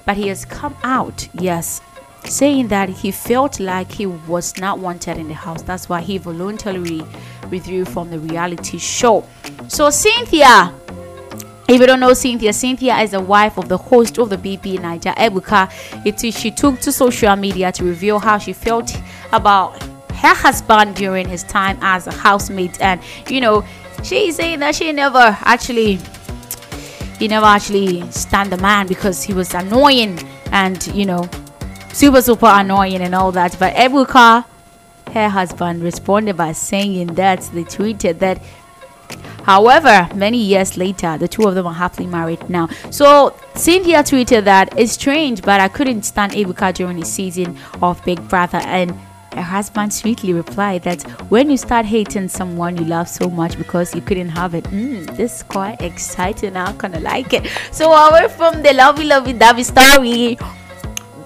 [0.05, 1.81] but he has come out yes
[2.29, 5.63] saying that he felt like he was not wanted in the house.
[5.63, 7.03] That's why he voluntarily
[7.51, 9.25] withdrew from the reality show.
[9.69, 10.73] So, Cynthia.
[11.69, 14.79] If you don't know Cynthia, Cynthia is the wife of the host of the BB
[14.79, 15.69] Naija Ebuka.
[16.07, 18.97] It is she took to social media to reveal how she felt
[19.33, 19.83] about
[20.13, 23.65] her husband during his time as a housemate, and you know,
[24.05, 25.99] she's saying that she never actually,
[27.19, 30.19] he never actually stand the man because he was annoying
[30.53, 31.29] and you know
[31.97, 34.45] super super annoying and all that but ebuka
[35.15, 38.39] her husband responded by saying that they tweeted that
[39.45, 42.69] However, many years later, the two of them are happily married now.
[42.91, 48.05] So, Cynthia tweeted that it's strange, but I couldn't stand Ebuka during the season of
[48.05, 48.59] Big Brother.
[48.59, 48.91] And
[49.35, 53.95] her husband sweetly replied that when you start hating someone you love so much because
[53.95, 56.57] you couldn't have it, mm, this is quite exciting.
[56.57, 57.47] I kind of like it.
[57.71, 60.39] So, away from the lovey, lovey, dovey story.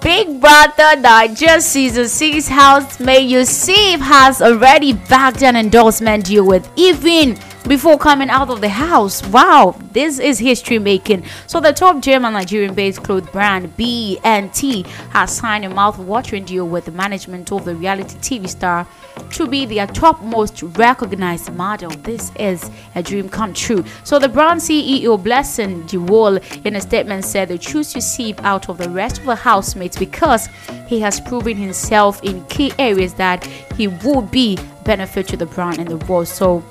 [0.01, 7.37] Big Brother Naija Season 6 housemate Yusuf has already backed an endorsement deal with Even
[7.67, 9.25] before coming out of the house.
[9.27, 11.25] Wow, this is history making.
[11.47, 16.91] So the top German Nigerian-based clothes brand B&T has signed a mouth-watering deal with the
[16.91, 18.87] management of the reality TV star
[19.31, 21.91] to be their top most recognized model.
[21.91, 23.85] This is a dream come true.
[24.03, 28.69] So the brand CEO Blessing Dewall in a statement said they choose to see out
[28.69, 30.47] of the rest of the housemates because
[30.87, 35.79] he has proven himself in key areas that he would be benefit to the brand
[35.79, 36.27] and the world.
[36.27, 36.63] So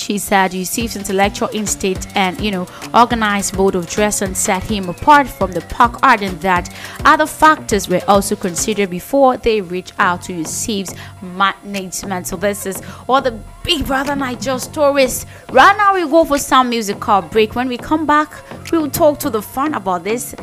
[0.00, 5.28] she said Yusuf's intellectual instinct and you know organized mode of dressing set him apart
[5.28, 6.68] from the park ardent that
[7.04, 12.26] other factors were also considered before they reached out to Yusuf's management.
[12.26, 15.26] So this is all the Big Brother Naija stories.
[15.50, 17.54] Right now we go for some musical break.
[17.54, 18.32] When we come back,
[18.72, 20.34] we will talk to the fun about this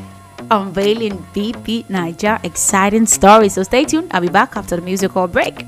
[0.52, 3.50] unveiling BB Naija exciting story.
[3.50, 4.12] So stay tuned.
[4.14, 5.66] I'll be back after the musical break.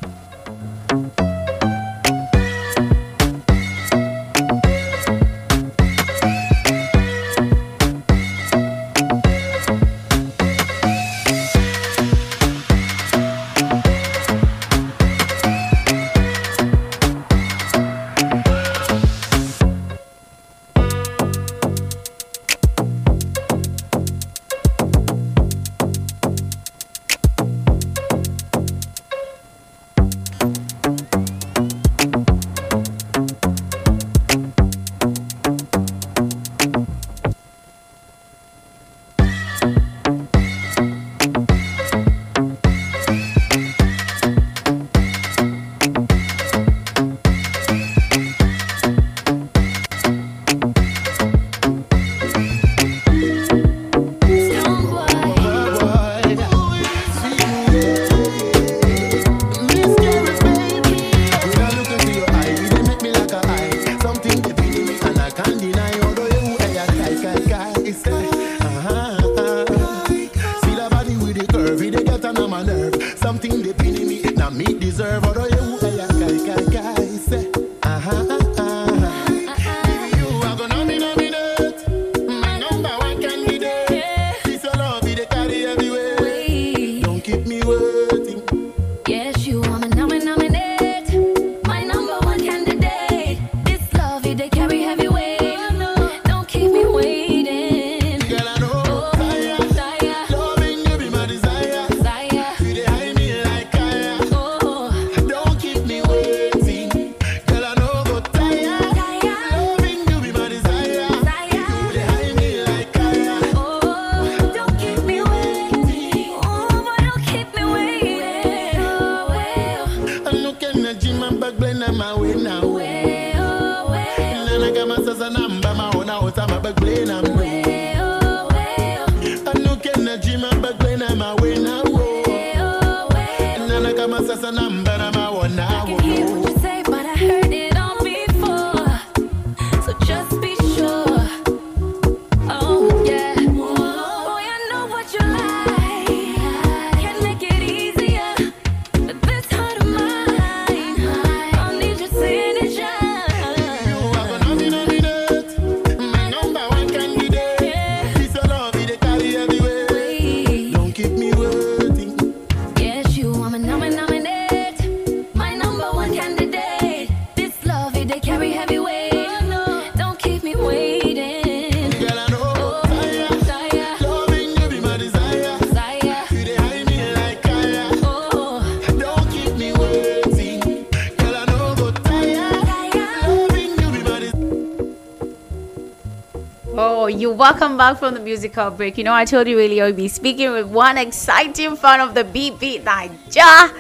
[187.19, 188.97] You welcome back from the musical break.
[188.97, 192.23] You know, I told you earlier we'll be speaking with one exciting fan of the
[192.23, 193.75] BB Naija,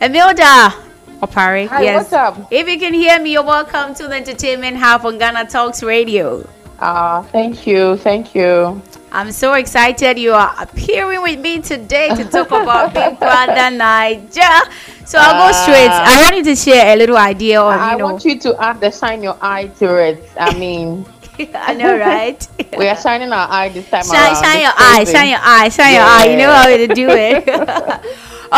[0.00, 0.74] Emilda
[1.20, 1.68] Opari.
[1.68, 2.10] Hi, yes.
[2.10, 2.48] what's up?
[2.50, 6.44] If you can hear me, you're welcome to the Entertainment Hub on Ghana Talks Radio.
[6.80, 8.82] Ah, thank you, thank you.
[9.12, 14.68] I'm so excited you are appearing with me today to talk about Big Brother Naija.
[15.06, 15.88] So I'll go straight.
[15.88, 18.80] I wanted to share a little idea on, I you know, want you to add
[18.80, 20.28] the shine your eye to it.
[20.36, 21.06] I mean,
[21.54, 22.46] I know, right?
[22.78, 24.44] we are shining our eye this time shine, around.
[24.44, 26.26] shine your eye, shine your eye, shine your eye.
[26.30, 27.48] You know how to do it.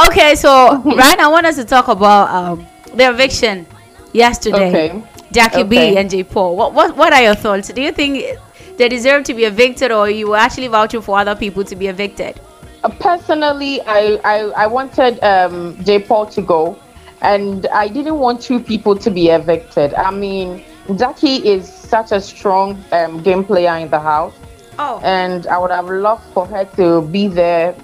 [0.08, 3.66] okay, so Ryan, I want us to talk about um, the eviction
[4.12, 4.68] yesterday.
[4.90, 5.02] Okay.
[5.32, 6.56] Jackie B and J Paul.
[6.56, 7.68] What, what what are your thoughts?
[7.68, 8.38] Do you think
[8.76, 11.88] they deserve to be evicted, or you were actually vouching for other people to be
[11.88, 12.40] evicted?
[12.84, 15.98] Uh, Personally, I, I, I wanted um, J.
[15.98, 16.78] Paul to go.
[17.22, 19.94] and I didn't want two people to be evicted.
[19.94, 20.62] I mean,
[20.94, 24.34] Jackie is such a strong um, game player in the house.
[24.78, 25.00] Oh.
[25.02, 27.74] And I would have loved for her to be there,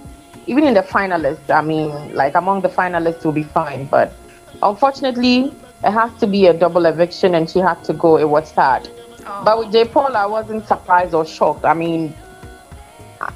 [0.47, 1.51] even in the finalists.
[1.51, 3.87] I mean, like among the finalists will be fine.
[3.87, 4.13] But
[4.63, 8.19] unfortunately, it has to be a double eviction and she had to go.
[8.19, 8.89] It was sad.
[9.45, 9.85] But with J.
[9.87, 11.65] Paul, I wasn't surprised or shocked.
[11.65, 12.15] I mean,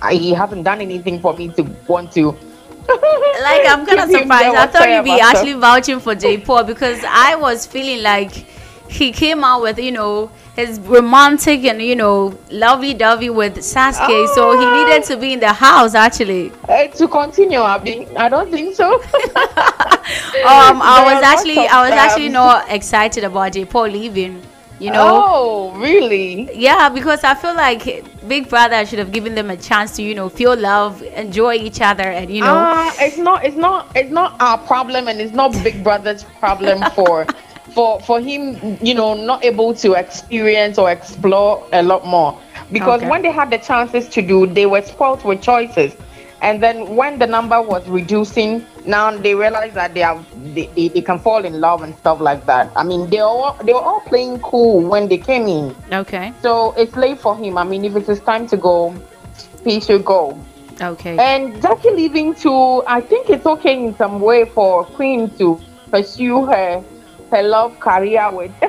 [0.03, 2.37] I, he hasn't done anything for me to want to.
[2.89, 4.57] like I'm kind of surprised.
[4.57, 6.39] I thought you'd be actually vouching for J.
[6.39, 8.47] Paul because I was feeling like
[8.89, 14.27] he came out with you know his romantic and you know lovely dovey with Saskay,
[14.35, 16.53] so he needed to be in the house actually.
[16.69, 19.03] Uh, to continue, Abby, I don't think so.
[20.47, 23.65] Um, I was actually I was actually not excited about J.
[23.65, 24.41] Paul leaving.
[24.79, 25.23] You know.
[25.25, 26.55] Oh, really?
[26.55, 30.15] Yeah, because I feel like Big Brother should have given them a chance to, you
[30.15, 32.55] know, feel love, enjoy each other, and you know.
[32.55, 36.83] Uh, it's not it's not it's not our problem and it's not Big Brother's problem
[36.95, 37.27] for
[37.77, 42.41] for for him, you know, not able to experience or explore a lot more.
[42.73, 43.11] Because Okay.
[43.11, 45.95] when they had the chances to do, they were spoiled with choices.
[46.43, 50.89] And then when the number was reducing, now they realize that they have they, they,
[50.89, 52.73] they can fall in love and stuff like that.
[52.77, 55.75] I mean they all they were all playing cool when they came in.
[55.93, 56.33] Okay.
[56.43, 57.59] So it's late for him.
[57.59, 58.95] I mean if it is time to go,
[59.65, 60.39] he should go.
[60.81, 61.17] Okay.
[61.19, 66.45] And Jackie leaving too, I think it's okay in some way for Queen to pursue
[66.47, 66.85] her
[67.31, 68.53] her love career with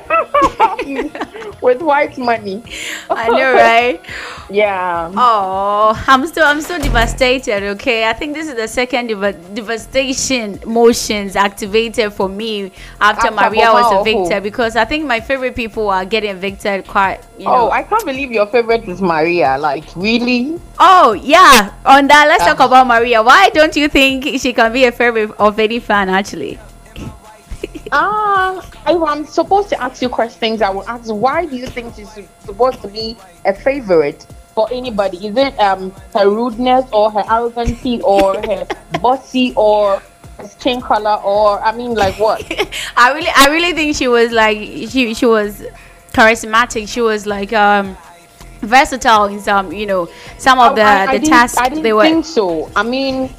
[1.61, 2.63] with Whitemoney.
[3.09, 4.01] I know, right?
[4.49, 5.11] Yeah.
[5.15, 7.63] Oh, I'm still I'm so devastated.
[7.75, 12.71] Okay, I think this is the second deva- devastation motions activated for me
[13.01, 17.19] after, After Maria was evicted because I think my favorite people are getting evicted quite.
[17.37, 17.67] You oh, know.
[17.67, 19.57] Oh, I can't believe your favorite is Maria.
[19.57, 20.59] Like really?
[20.79, 23.21] Oh yeah, on that let's talk about Maria.
[23.23, 26.59] Why don't you think she can be a favorite of any fan actually?
[27.91, 28.57] Ah,
[28.87, 32.19] if I'm supposed to ask you questions, I will ask why do you think she's
[32.45, 35.27] supposed to be a favorite for anybody?
[35.27, 38.67] Is it um her rudeness or her arrogancy or her
[39.01, 40.01] bossy or
[40.47, 42.43] skin color or I mean like what?
[42.97, 45.63] I really I really think she was like she she was
[46.13, 46.87] charismatic.
[46.89, 47.95] She was like um
[48.61, 51.93] versatile in some you know some of the I- I the tasks I didn't they
[51.93, 52.01] were.
[52.01, 52.69] I think so.
[52.75, 53.29] I mean,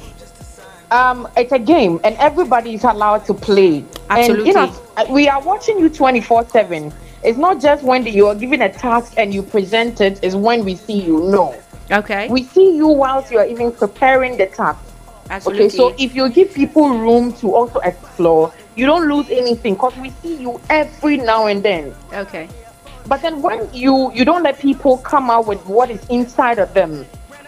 [0.91, 3.83] um, it's a game, and everybody is allowed to play.
[4.09, 4.73] And you know,
[5.09, 6.93] we are watching you twenty four seven.
[7.23, 10.23] It's not just when you are given a task and you present it, it.
[10.23, 11.19] Is when we see you.
[11.29, 11.55] No,
[11.91, 12.29] Okay.
[12.29, 14.79] we see you whilst you are even preparing the task.
[15.29, 15.65] Absolutely.
[15.65, 19.95] Okay, so if you give people room to also explore, you don't lose anything because
[19.97, 21.93] we see you every now and then.
[22.13, 22.47] Okay.
[23.05, 26.73] But then when you you don't let people come out with what is inside of
[26.73, 27.05] them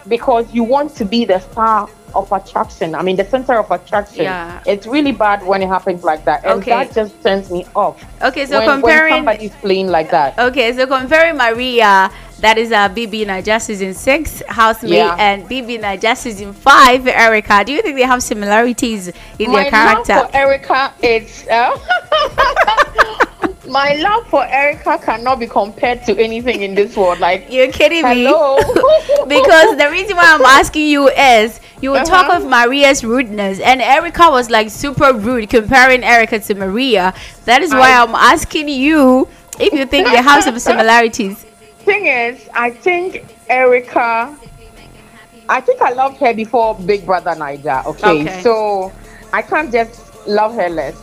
[0.08, 2.94] because you want to be the star of attraction.
[2.94, 4.24] I mean the center of attraction.
[4.24, 4.62] Yeah.
[4.66, 6.44] It's really bad when it happens like that.
[6.44, 6.70] And Okay.
[6.70, 8.02] that just turns me off.
[8.22, 10.38] Okay, so when, comparing- when somebody's playing like that.
[10.38, 12.10] Okay, so comparing Maria,
[12.40, 15.16] that is uh, BB Naija season six housemate, Yeah.
[15.18, 17.62] and BB Naija season five, Erica.
[17.64, 20.14] Do you think they have similarities in my their character?
[20.14, 21.78] love for Erica is uh,
[23.68, 27.20] my love for Erica cannot be compared to anything in this world.
[27.20, 28.56] Like You're kidding hello.
[28.56, 28.62] me?
[29.28, 32.42] because the reason why I'm asking you is you will talk Uh-huh.
[32.44, 37.14] of Maria's rudeness, and Erica was like super rude comparing Erica to Maria.
[37.44, 39.28] That is why I- I'm asking you
[39.60, 41.44] if you think they have some similarities.
[41.84, 44.36] thing is, I think Erica.
[45.48, 47.84] I think I loved her before Big Brother Naija.
[47.86, 48.42] Okay, Okay.
[48.42, 48.92] so
[49.32, 50.94] I can't just love her less.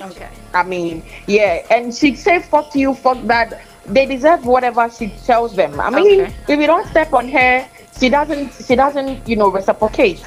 [0.00, 0.28] Okay.
[0.52, 3.62] I mean, yeah, and she say fuck you, fuck that.
[3.86, 5.78] They deserve whatever she tells them.
[5.80, 6.34] I mean, Okay.
[6.48, 7.66] if you don't step on her,
[7.98, 8.52] she doesn't.
[8.66, 10.24] She doesn't, you know, reciprocate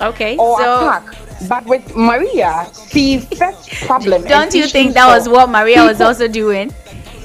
[0.00, 0.36] Okay.
[0.38, 1.14] or so attack.
[1.48, 4.22] But with Maria, she fetch problem.
[4.24, 6.72] don't you think that was what Maria was also doing?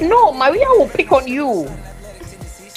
[0.01, 1.69] No, Maria will pick on you.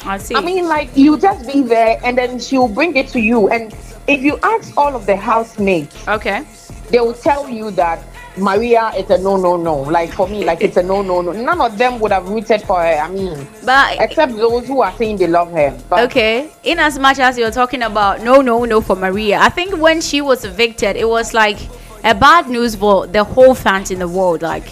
[0.04, 0.34] I see.
[0.34, 3.48] I mean, like you just be there, and then she'll bring it to you.
[3.48, 3.72] And
[4.06, 6.44] if you ask all of the housemates, okay,
[6.90, 8.02] they will tell you that
[8.36, 9.76] Maria it's a no, no, no.
[9.80, 11.32] Like for me, like it's a no, no, no.
[11.32, 12.96] None of them would have rooted for her.
[12.98, 15.78] I mean, but except those who are saying they love her.
[15.88, 19.48] But okay in as much as you're talking about no no no for maria i
[19.48, 21.58] think when she was evicted it was like
[22.04, 24.64] a bad news for the whole fans in the world like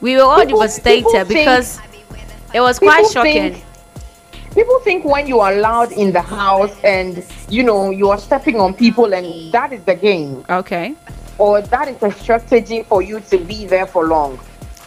[0.00, 1.80] we were all People- devastated people think- because
[2.52, 3.64] it was quite shocking think-
[4.54, 8.60] people think when you are allowed in the house and you know you are stepping
[8.60, 10.44] on people, and that is the game.
[10.48, 10.94] Okay.
[11.38, 14.38] Or that is a strategy for you to be there for long.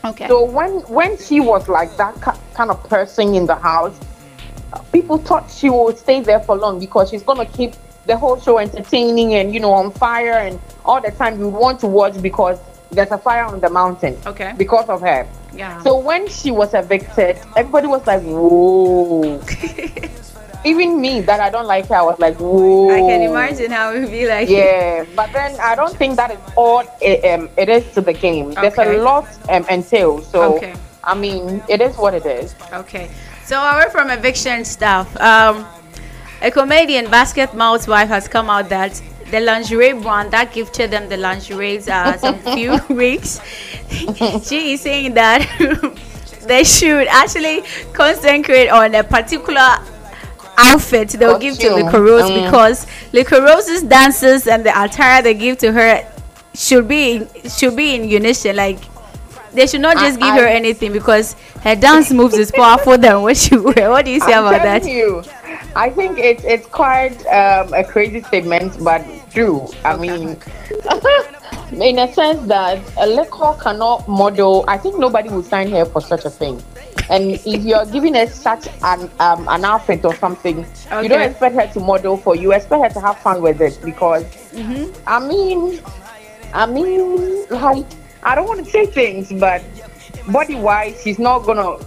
[0.05, 0.27] Okay.
[0.27, 3.97] So when when she was like that kind of person in the house,
[4.91, 7.73] people thought she would stay there for long because she's gonna keep
[8.05, 11.79] the whole show entertaining and you know on fire and all the time you want
[11.81, 12.59] to watch because
[12.91, 14.17] there's a fire on the mountain.
[14.25, 14.53] Okay.
[14.57, 15.27] Because of her.
[15.53, 15.81] Yeah.
[15.83, 19.41] So when she was evicted, everybody was like, "Whoa."
[20.67, 23.93] Even me, that I don't like her, I was like, "Whoa." I can imagine how
[23.93, 24.49] it would be like.
[24.49, 28.13] Yeah, but then I don't think that is all it, um, it is to the
[28.13, 28.51] game.
[28.51, 30.25] There's a lot um, entailed.
[30.25, 30.73] So Okay.
[31.03, 32.53] I mean, it is what it is.
[32.73, 33.09] Okay.
[33.45, 35.65] So away from eviction stuff, um,
[36.41, 41.17] a comedian Basketmouth's wife has come out that the lingerie brand that gifted them the
[41.17, 43.39] lingeries uh, some few weeks.
[44.47, 45.47] she is saying that
[46.47, 47.63] they should actually
[47.93, 49.79] concentrate on a particular
[50.57, 51.67] outfit they'll give to.
[51.69, 52.45] Liquorose Mm.
[52.45, 56.03] because Liquorose's dances and the attire they give to her
[56.53, 58.55] should be in, should be in unison.
[58.55, 58.79] Like
[59.53, 62.97] they should not I- just give I- her anything because her dance moves is powerful
[62.97, 63.89] than what she wear.
[63.89, 64.85] What do you say I'm about that?
[64.85, 65.23] You,
[65.75, 69.01] I think it's it's quite um, a crazy statement, but
[69.31, 69.67] true.
[69.85, 70.37] I mean,
[71.71, 74.65] in a sense that a liquor cannot model.
[74.67, 76.61] I think nobody will sign her for such a thing.
[77.09, 80.65] And if you're giving her such an um, an outfit or something,
[81.01, 82.53] you don't expect her to model for you.
[82.53, 84.25] Expect her to have fun with it because,
[85.07, 85.79] I mean,
[86.53, 87.85] I mean, like
[88.23, 89.63] I don't want to say things, but
[90.27, 91.77] body wise, she's not gonna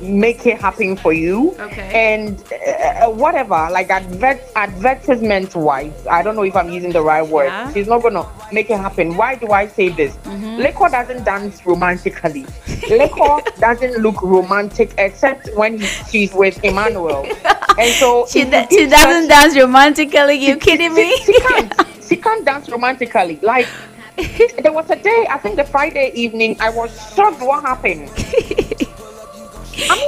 [0.00, 1.54] make it happen for you.
[1.58, 1.90] Okay.
[2.16, 7.02] And uh, uh, whatever, like advert advertisement wise, I don't know if I'm using the
[7.02, 7.46] right word.
[7.46, 7.72] Yeah.
[7.72, 9.16] She's not gonna make it happen.
[9.16, 10.14] Why do I say this?
[10.18, 10.56] Mm-hmm.
[10.58, 12.46] Liquor doesn't dance romantically.
[12.88, 15.80] Liquor doesn't look romantic except when
[16.10, 17.26] she's with Emmanuel.
[17.78, 20.34] And so She, she doesn't such- dance romantically.
[20.36, 21.14] You kidding me?
[21.18, 21.74] she, she can't.
[22.08, 23.38] She can't dance romantically.
[23.42, 23.68] Like
[24.62, 28.08] there was a day, I think the Friday evening, I was shocked what happened.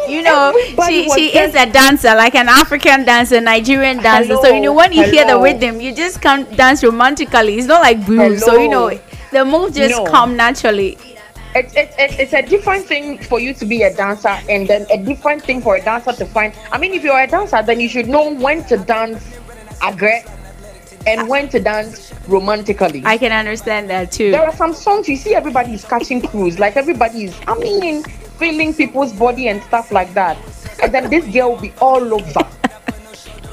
[0.08, 0.52] You know,
[0.86, 4.36] she she is a dancer, like an African dancer, Nigerian dancer.
[4.36, 7.56] so you know when you hear the rhythm, you just can't dance romantically.
[7.58, 8.44] It's not like blues.
[8.44, 8.98] So you know
[9.32, 10.10] the moves just No.
[10.10, 10.98] come naturally.
[11.54, 14.86] It's, it's, it's, it's a different thing for you to be a dancer and then
[14.92, 16.52] a different thing for a dancer to find.
[16.70, 19.24] I mean, if you're a dancer, then you should know when to dance
[19.82, 20.30] aggressive
[21.06, 23.02] and when to dance romantically.
[23.04, 24.30] I can understand that too.
[24.30, 28.04] There are some songs you see everybody is catching cruise, like everybody is, I mean,
[28.38, 30.38] feeling people's body and stuff like that.
[30.82, 32.46] And then this girl will be all over.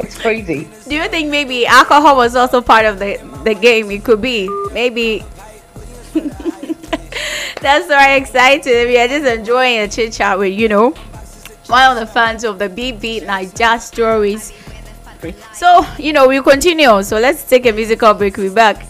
[0.00, 0.68] it's crazy.
[0.88, 3.90] Do you think maybe alcohol was also part of the the game?
[3.90, 4.48] It could be.
[4.72, 5.24] Maybe.
[7.60, 8.88] That's why I'm exciting.
[8.88, 10.90] We are just enjoying a chit chat with you know
[11.66, 14.52] one of the fans of the BB Naija stories.
[15.52, 17.02] So you know we continue.
[17.02, 18.36] So let's take a musical break.
[18.36, 18.89] Be back.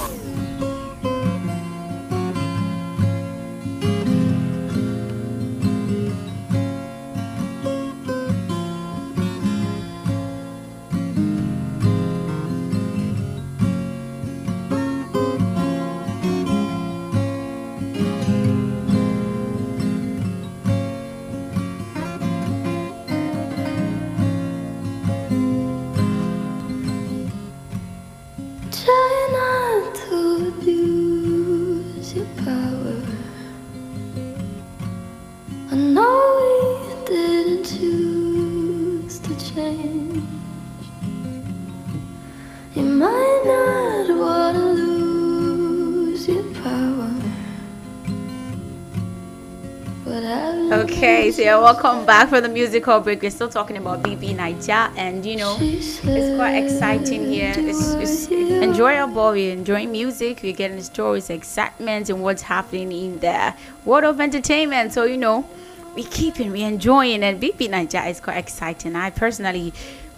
[51.41, 53.23] Yeah, welcome back for the musical break.
[53.23, 55.99] We're still talking about BB Naija, and you know, it's
[56.35, 57.55] quite exciting here.
[57.57, 59.31] It's, it's enjoyable.
[59.31, 60.41] We're enjoying music.
[60.43, 63.55] We're getting stories, excitement, and what's happening in the
[63.85, 64.93] world of entertainment.
[64.93, 65.49] So you know,
[65.95, 68.95] we keeping, we enjoying, and BB Naija is quite exciting.
[68.95, 69.73] I personally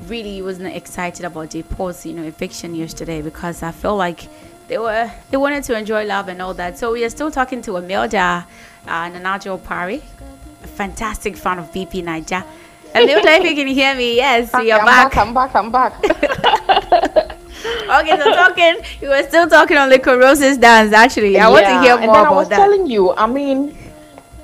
[0.08, 4.28] really wasn't excited about the post, you know, eviction yesterday because I felt like
[4.68, 6.78] they were they wanted to enjoy love and all that.
[6.78, 8.44] So we are still talking to Amelda
[8.86, 10.04] uh, Nanajo Pari,
[10.68, 12.44] fantastic fan of BB Naija.
[12.96, 15.12] Amelda, if you can hear me, yes, we are I'm back.
[15.14, 15.18] back.
[15.18, 15.56] I'm back.
[15.56, 15.94] I'm back.
[17.90, 20.94] Okay, so talking, you were still talking on Rose's dance.
[20.94, 22.58] Actually, I want to Yeah, hear more then I about was that.
[22.58, 23.78] telling you, I mean,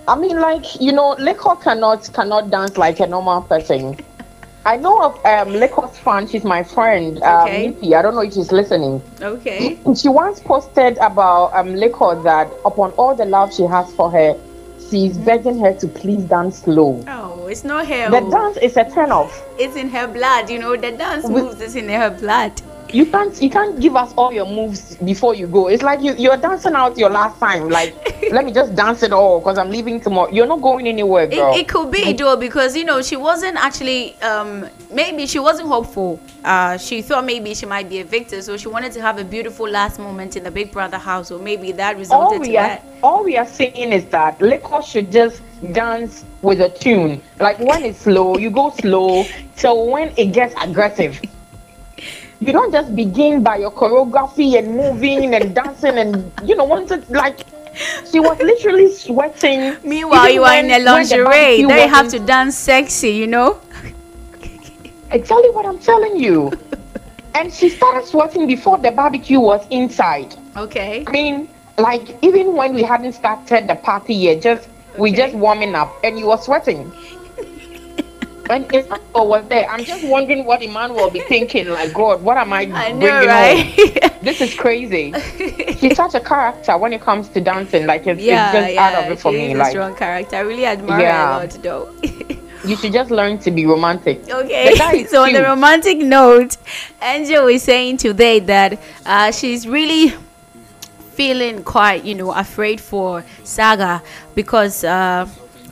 [0.07, 3.97] I mean, like you know, Liquor cannot cannot dance like a normal person.
[4.65, 5.53] I know of um,
[5.97, 6.27] fan.
[6.27, 7.67] She's my friend, um, Okay.
[7.67, 7.95] Nippy.
[7.95, 9.01] I don't know if she's listening.
[9.21, 9.79] okay.
[9.95, 14.35] She once posted about um, that upon all the love she has for her,
[14.89, 17.03] she's begging her to please dance slow.
[17.07, 18.09] Oh, it's not her.
[18.09, 19.43] The dance is a turn off.
[19.57, 20.49] It's in her blood.
[20.49, 22.61] You know, the dance moves is in her blood.
[22.93, 25.67] You can't you can't give us all your moves before you go.
[25.67, 27.69] It's like you you're dancing out your last time.
[27.69, 27.93] Like
[28.31, 30.31] let me just dance it all because I'm leaving tomorrow.
[30.31, 31.53] You're not going anywhere, girl.
[31.53, 35.67] It, it could be though because you know she wasn't actually um maybe she wasn't
[35.67, 36.19] hopeful.
[36.43, 39.23] Uh, she thought maybe she might be a victor, so she wanted to have a
[39.23, 42.57] beautiful last moment in the Big Brother house, or maybe that all resulted to we
[42.57, 42.85] are that.
[43.03, 45.41] all we are saying is that Liquor should just
[45.73, 47.21] dance with a tune.
[47.39, 49.25] Like when it's slow, you go slow.
[49.55, 51.19] So when it gets aggressive,
[52.39, 57.07] you don't just begin by your choreography and moving and dancing and you know wanted
[57.09, 57.45] like
[58.11, 59.77] she was literally sweating.
[59.83, 61.23] Meanwhile, you are in a the lingerie.
[61.23, 63.61] barbecue There you have to dance sexy, you know.
[65.11, 66.51] Exactly what I'm telling you.
[67.35, 70.35] and she started sweating before the barbecue was inside.
[70.57, 71.03] Okay.
[71.07, 71.47] I mean,
[71.77, 74.67] like even when we hadn't started the party yet, just
[74.97, 76.91] we just warming up, and you were sweating.
[78.49, 79.69] And Emmanuel was there.
[79.69, 81.69] I'm just wondering what Emmanuel will be thinking.
[81.69, 84.01] Like, God, what am I, I know, bringing right?
[84.03, 84.19] home?
[84.21, 85.13] This is crazy.
[85.77, 87.85] She's such a character when it comes to dancing.
[87.85, 88.83] Like, it's, Yeah, it's just yeah.
[88.87, 89.55] out of it for me.
[89.55, 90.35] Like, strong character.
[90.37, 91.27] I really admire Yeah.
[91.27, 91.95] her a lot, though.
[92.65, 94.29] you should just learn to be romantic.
[94.29, 96.57] Okay, so on the romantic note,
[97.01, 100.13] Angel is saying today that uh, she's really
[101.13, 104.01] feeling quite, you know, afraid for Saga
[104.35, 105.27] because uh,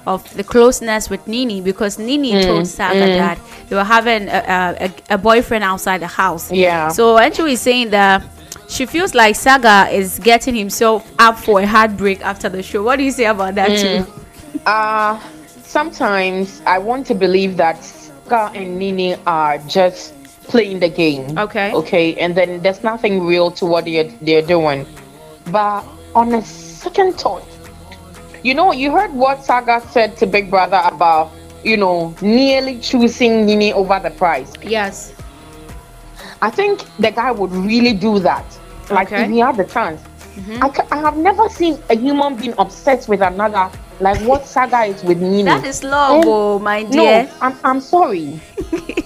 [0.07, 1.61] of the closeness with Nini.
[1.61, 3.17] Because Nini Mm, told Saga mm.
[3.23, 3.37] that
[3.69, 4.41] they were having a,
[4.85, 6.51] a, a boyfriend outside the house.
[6.51, 6.87] Yeah.
[6.89, 8.23] So Angel is saying that
[8.69, 12.81] she feels like Saga is getting himself up for a heartbreak after the show.
[12.83, 13.81] What do you say about that Mm.
[13.81, 14.11] too?
[14.65, 15.17] Uh,
[15.63, 20.13] sometimes I want to believe that Saga and Nini are just
[20.47, 21.37] playing the game.
[21.37, 21.71] Okay.
[21.73, 24.85] Okay, and then there's nothing real to what they're, they're doing.
[25.51, 25.83] But
[26.15, 27.43] on a second thought,
[28.47, 31.33] you know, you heard what Saga said to Big Brother about,
[31.65, 34.53] you know, nearly choosing Nini over the prize.
[34.63, 35.13] Yes.
[36.41, 38.45] I think the guy would really do that.
[38.89, 39.25] Like Okay.
[39.25, 40.01] if he had the chance.
[40.37, 40.63] Mm-hmm.
[40.63, 43.69] I, I have never seen a human being obsessed with another
[43.99, 45.43] like what Saga is with Nini.
[45.43, 47.23] That is love, oh, my dear.
[47.23, 48.39] No, I'm, I'm sorry.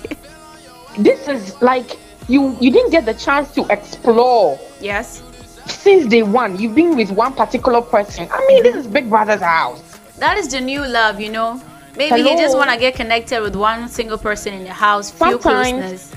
[0.99, 1.97] this is like
[2.27, 5.23] you you didn't get the chance to explore Yes.
[5.67, 6.59] Since day one.
[6.59, 8.27] You've been with one particular person.
[8.31, 9.81] I mean, this is Big Brother's house.
[10.17, 11.61] That is the new love, you know.
[11.97, 15.39] Maybe he just want to get connected with one single person in the house, feel
[15.41, 16.15] Sometimes- closeness.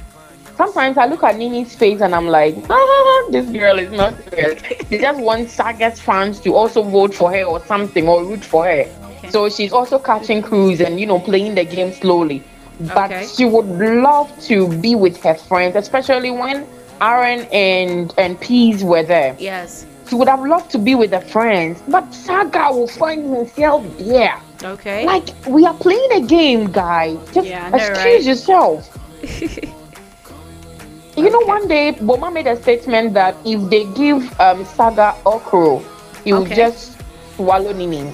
[0.57, 4.55] Sometimes I look at Nini's face and I'm like, ah, this girl is not real.
[4.89, 8.65] She just wants Saga's fans to also vote for her or something or root for
[8.65, 8.85] her.
[9.31, 12.45] So she's also catching cruise and you know playing the game slowly.
[12.79, 13.27] But Okay.
[13.27, 16.67] she would love to be with her friends, especially when
[17.05, 19.37] Arin and and Peace were there.
[19.39, 19.87] Yes.
[20.09, 24.37] She would have loved to be with her friends, but Saga will find himself there.
[24.63, 25.05] Okay.
[25.05, 27.17] Like we are playing a game, guy.
[27.33, 28.23] Just Yeah, excuse right?
[28.31, 28.89] yourself.
[31.17, 35.83] You know, one day Boma made a statement that if they give um, Saga Okro,
[36.25, 36.57] he will Okay.
[36.57, 36.99] just
[37.37, 38.13] swallow Nini.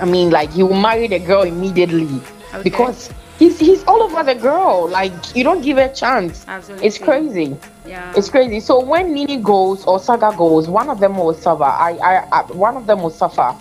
[0.00, 2.08] I mean, like he will marry the girl immediately
[2.52, 2.62] Okay.
[2.62, 4.88] because he's he's all over the girl.
[4.88, 6.44] Like you don't give her a chance.
[6.48, 6.86] Absolutely.
[6.86, 7.56] It's crazy.
[7.86, 8.12] Yeah.
[8.16, 8.60] It's crazy.
[8.60, 11.64] So when Nini goes or Saga goes, one of them will suffer.
[11.64, 13.54] I, I, I one of them will suffer.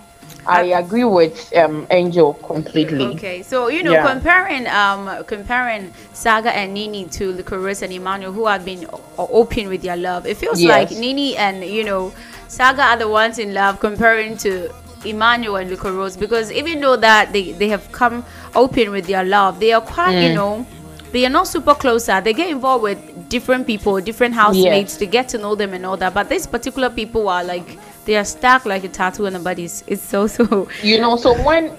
[0.45, 3.03] I agree with um, Angel completely.
[3.15, 4.07] Okay, so you know, Yeah.
[4.13, 9.67] comparing um comparing Saga and Nini to Liquorose and Emmanuel, who have been o- open
[9.67, 10.89] with their love, it feels Yes.
[10.91, 12.13] like Nini and you know
[12.47, 14.69] Saga are the ones in love comparing to
[15.03, 18.23] Emmanuel and Liquorose because even though that they they have come
[18.57, 20.35] open with their love, they are quite you Mm.
[20.35, 20.65] know
[21.13, 22.19] they are not super closer.
[22.19, 25.95] They get involved with different people, different housemates to get to know them and all
[25.97, 26.13] that.
[26.13, 29.83] But these particular people are like they are stuck like a tattoo on the bodies.
[29.87, 30.67] It's so so.
[30.83, 31.71] You know, so when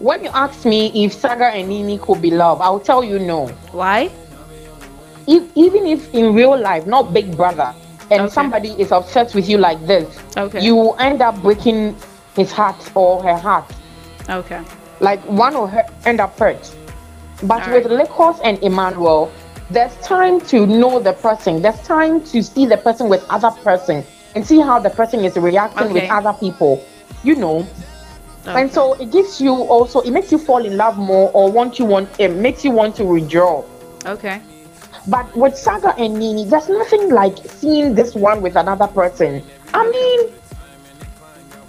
[0.00, 3.46] when you ask me if Saga and Nini could be love, I'll tell you no.
[3.72, 4.10] Why?
[5.26, 7.74] If, even if in real life, not Big Brother,
[8.10, 10.06] and somebody is obsessed with you like this,
[10.36, 10.60] Okay.
[10.64, 11.94] you will end up breaking
[12.34, 13.66] his heart or her heart.
[14.30, 14.62] Okay.
[15.00, 15.72] Like one will
[16.04, 16.74] end up hurt.
[17.42, 19.32] But All with Lekos and Emmanuel,
[19.70, 21.62] there's time to know the person.
[21.62, 24.04] There's time to see the person with other person
[24.34, 26.84] and see how the person is reacting with other people.
[27.22, 27.66] You know.
[28.46, 31.78] And so it gives you also it makes you fall in love more or want
[31.78, 33.62] you want it makes you want to withdraw.
[34.06, 34.40] Okay.
[35.06, 39.42] But with Saga and Nini, there's nothing like seeing this one with another person.
[39.74, 40.32] I mean,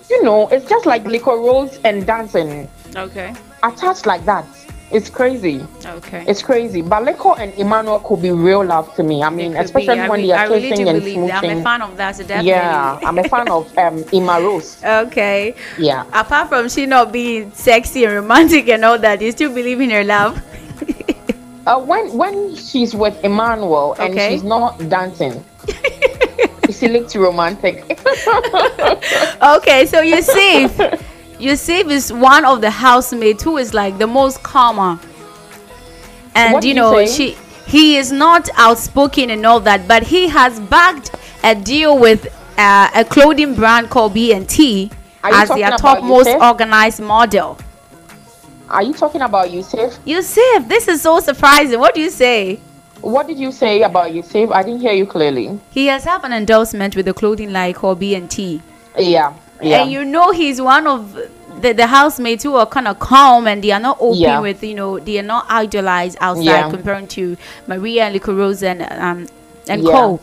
[0.10, 3.34] you know, it's just like Liquorose and dancing Okay.
[3.64, 4.46] attached like that.
[4.92, 5.62] It's crazy.
[5.86, 6.26] Okay.
[6.28, 6.82] It's crazy.
[6.82, 9.22] But Leko and Emmanuel could be real love to me.
[9.22, 10.10] I mean, especially be.
[10.10, 11.44] When they are really kissing and believe that.
[11.44, 12.50] I'm a fan of that, so definitely.
[12.50, 14.04] Yeah, I'm a fan of um,
[14.44, 14.82] Rose.
[14.84, 15.54] Okay.
[15.78, 16.06] Yeah.
[16.12, 19.92] Apart from she not being sexy and romantic and all that, you still believe in
[19.92, 20.42] her love.
[21.68, 24.32] Uh, when when she's with Emmanuel and Okay.
[24.32, 25.44] she's not dancing,
[26.72, 27.84] she looks romantic.
[29.40, 31.00] Okay, so Yousef,
[31.40, 35.00] Yousef is one of the housemates who is like the most calmer.
[36.36, 40.04] And What you do you know, she he is not outspoken and all that, but
[40.04, 41.12] he has bagged
[41.44, 44.92] a deal with uh, a clothing brand called B&T
[45.24, 46.42] as their about top most Yousef?
[46.42, 47.58] organized model.
[48.70, 49.98] Are you talking about Yousef?
[50.06, 51.80] Yousef, this is so surprising.
[51.80, 52.60] What do you say?
[53.02, 54.52] What did you say about Yousef?
[54.52, 55.60] I didn't hear you clearly.
[55.72, 58.62] He has had an endorsement with a clothing line called B&T.
[58.98, 59.82] Yeah, yeah.
[59.84, 61.14] And you know he's one of
[61.62, 64.40] the, the housemates who are kind of calm and they are not open Yeah.
[64.40, 66.70] with, you know, they are not idolized outside Yeah.
[66.70, 67.36] comparing to
[67.68, 69.28] Maria and Liquorose and, um,
[69.68, 69.92] and Yeah.
[69.92, 70.20] Co.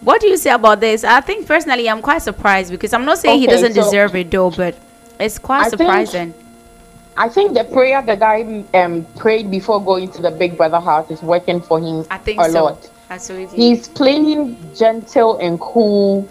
[0.00, 1.04] What do you say about this?
[1.04, 4.30] I think personally I'm quite surprised because I'm not saying he doesn't so- deserve it
[4.30, 4.74] though, but
[5.20, 6.34] it's quite I think- surprising.
[7.20, 11.10] I think the prayer the guy um, prayed before going to the Big Brother house
[11.10, 12.64] is working for him I think a so.
[12.66, 12.88] lot.
[13.10, 13.56] Absolutely.
[13.58, 16.28] He's playing gentle and cool.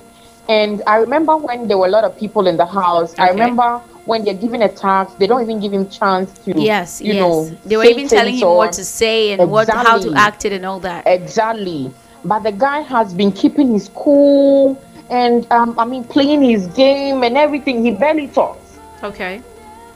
[0.50, 3.18] And I remember when there were a lot of people in the house.
[3.20, 6.54] I remember when they're given a task, they don't even give him chance to.
[6.60, 7.22] yes, you yes.
[7.22, 10.54] know, they were even telling him what to say and what how to act it
[10.54, 11.06] and all that.
[11.06, 11.92] Exactly.
[12.24, 17.24] But the guy has been keeping his cool and um, I mean playing his game
[17.24, 17.84] and everything.
[17.84, 18.78] He barely talks.
[19.04, 19.42] Okay.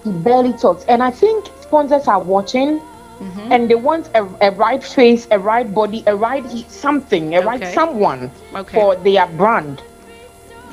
[0.03, 0.83] He barely talks.
[0.85, 2.81] And I think sponsors are watching
[3.21, 3.51] Mm-hmm.
[3.51, 7.63] and they want a, a right face, a right body, a right something, a right
[7.67, 8.73] someone Okay.
[8.79, 9.83] for their brand.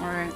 [0.00, 0.32] All right.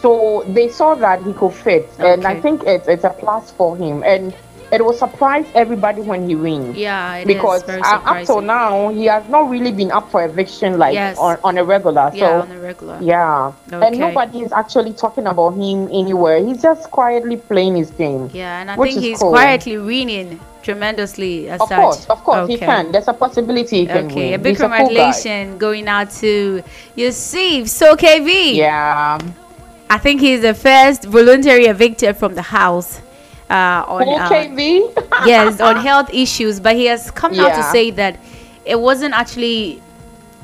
[0.00, 3.76] So they saw that he could fit, and I think it's it's a plus for
[3.76, 4.02] him.
[4.02, 4.34] And
[4.72, 6.76] it will surprise everybody when he wins.
[6.76, 10.24] Yeah, it is because uh, up till now he has not really been up for
[10.24, 11.18] eviction like Yes.
[11.18, 12.10] on, on a regular.
[12.14, 12.98] Yeah, so on a regular.
[13.02, 13.86] yeah, Okay.
[13.86, 16.42] and nobody is actually talking about him anywhere.
[16.44, 18.30] He's just quietly playing his game.
[18.32, 19.30] Yeah, and I think he's cool.
[19.30, 21.76] quietly winning tremendously as Of such.
[21.78, 22.92] course, of course, he can.
[22.92, 24.34] There's a possibility he can Okay, win.
[24.34, 26.62] a big He's cool congratulations going out to
[26.96, 27.68] Yousef.
[27.68, 29.18] So Kayvee, Yeah.
[29.90, 33.00] I think he's the first voluntary evicted from the house.
[33.52, 37.90] Uh, on Cool uh, yes, on health issues, but he has come out to say
[37.90, 38.18] that
[38.64, 39.82] it wasn't actually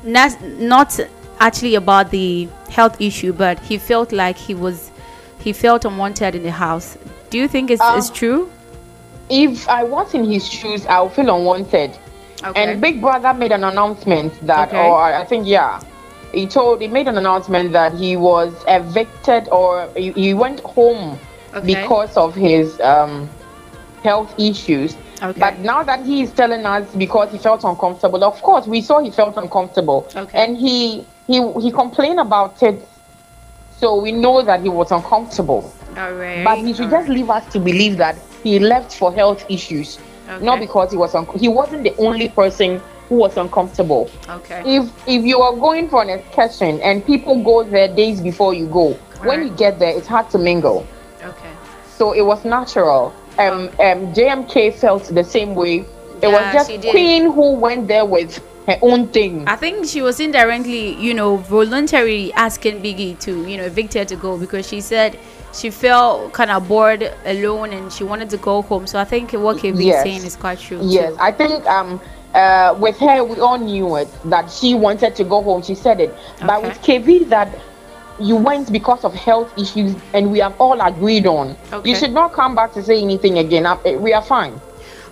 [0.03, 0.99] not, not
[1.39, 4.91] actually about the health issue, but he felt like he was
[5.39, 6.97] he felt unwanted in the house.
[7.31, 8.51] Do you think it's, it's true?
[9.29, 11.97] if I was in his shoes, I would feel unwanted.
[12.43, 12.63] Okay.
[12.63, 14.87] And Big Brother made an announcement that, Okay.
[14.87, 15.81] or I I think, yeah,
[16.33, 21.19] he told, he made an announcement that he was evicted or he, he went home
[21.53, 21.65] Okay.
[21.65, 23.29] because of his um,
[24.03, 24.95] health issues.
[25.21, 25.39] Okay.
[25.39, 28.99] But now that he is telling us because he felt uncomfortable, of course, we saw
[28.99, 30.07] he felt uncomfortable.
[30.15, 30.43] Okay.
[30.43, 32.87] And he, he, he complained about it.
[33.77, 35.73] So we know that he was uncomfortable.
[35.97, 36.43] All right.
[36.43, 39.99] But he should just leave us to believe that he left for health issues,
[40.41, 44.09] not because he was un- he wasn't the only person who was uncomfortable.
[44.29, 44.61] Okay.
[44.65, 48.67] If if you are going for an excursion and people go there days before you
[48.67, 48.93] go,
[49.23, 50.85] when you get there, it's hard to mingle.
[51.99, 52.11] Okay.
[52.11, 53.13] So it was natural.
[53.37, 55.85] Um, um, JMK felt the same way.
[56.21, 56.87] It Yeah, was just.
[56.89, 59.47] Queen who went there with her own thing.
[59.47, 64.05] I think she was indirectly, you know, voluntarily asking Biggie to, you know, evict her
[64.05, 65.17] to go because she said
[65.53, 68.87] she felt kind of bored alone and she wanted to go home.
[68.87, 70.79] So I think what Kayvee is saying is quite true.
[70.83, 71.17] Yes, too.
[71.19, 71.99] I think um
[72.35, 75.63] uh with her we all knew it that she wanted to go home.
[75.63, 76.15] She said it,
[76.45, 77.49] but with Kayvee that
[78.19, 81.55] you went because of health issues, and we have all agreed on.
[81.71, 81.89] Okay.
[81.89, 83.65] You should not come back to say anything again.
[83.65, 84.59] Uh, We are fine.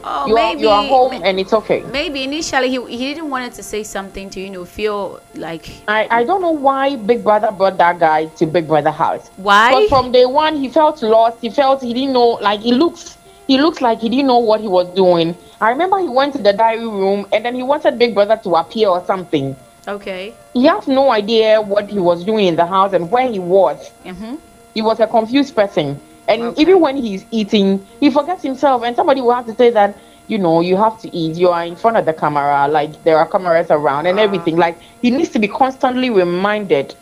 [0.10, 1.82] Oh, you are you are home, and it's okay.
[1.92, 6.08] maybe initially he, he didn't want to say something to, you know, feel like I,
[6.10, 9.28] I don't know why Big Brother brought that guy to Big Brother house.
[9.36, 9.70] Why?
[9.72, 11.40] Because from day one he felt lost.
[11.42, 12.38] He felt he didn't know.
[12.40, 13.18] Like he looks,
[13.48, 15.36] he looks like he didn't know what he was doing.
[15.60, 18.56] I remember he went to the diary room and then he wanted Big Brother to
[18.56, 19.56] appear or something.
[19.90, 20.34] okay.
[20.58, 23.92] He has no idea what he was doing in the house and where he was.
[24.04, 24.38] Mm-hmm.
[24.74, 26.00] He was a confused person.
[26.28, 28.82] And even when he's eating, he forgets himself.
[28.82, 31.38] And somebody will have to say that, you know, you have to eat.
[31.38, 32.68] You are in front of the camera.
[32.68, 34.58] Like, there are cameras around and everything.
[34.58, 36.96] Like, he needs to be constantly reminded.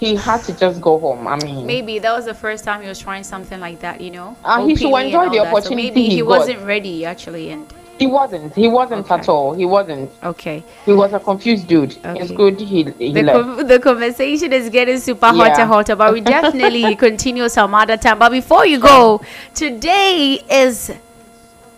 [0.00, 1.28] He had to just go home.
[1.28, 4.10] I mean, Maybe that was the first time he was trying something like that, you
[4.10, 4.36] know.
[4.44, 5.44] Ah, he should enjoy the that.
[5.44, 8.54] So opportunity maybe he he wasn't ready actually, and he wasn't.
[8.54, 9.54] He wasn't at all.
[9.54, 10.10] He wasn't.
[10.22, 10.62] Okay.
[10.84, 11.96] He was a confused dude.
[12.04, 12.20] Okay.
[12.20, 15.60] It's good he, he the, con- the conversation is getting super hot Yeah.
[15.62, 18.18] and hotter, but we definitely continue some other time.
[18.18, 19.22] But before you go,
[19.54, 20.92] today is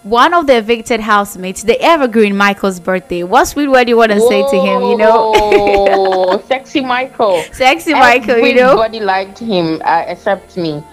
[0.03, 3.23] one of the evicted housemates, the evergreen Michael's birthday.
[3.23, 4.83] What sweet word do you want to say to him?
[4.83, 7.43] You know, Oh, sexy Michael.
[7.53, 8.71] Sexy Michael, you know?
[8.71, 10.83] Everybody liked him uh, except me.
[10.83, 10.85] Oh,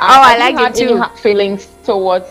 [0.00, 1.20] I liked him have too.
[1.22, 2.26] feelings towards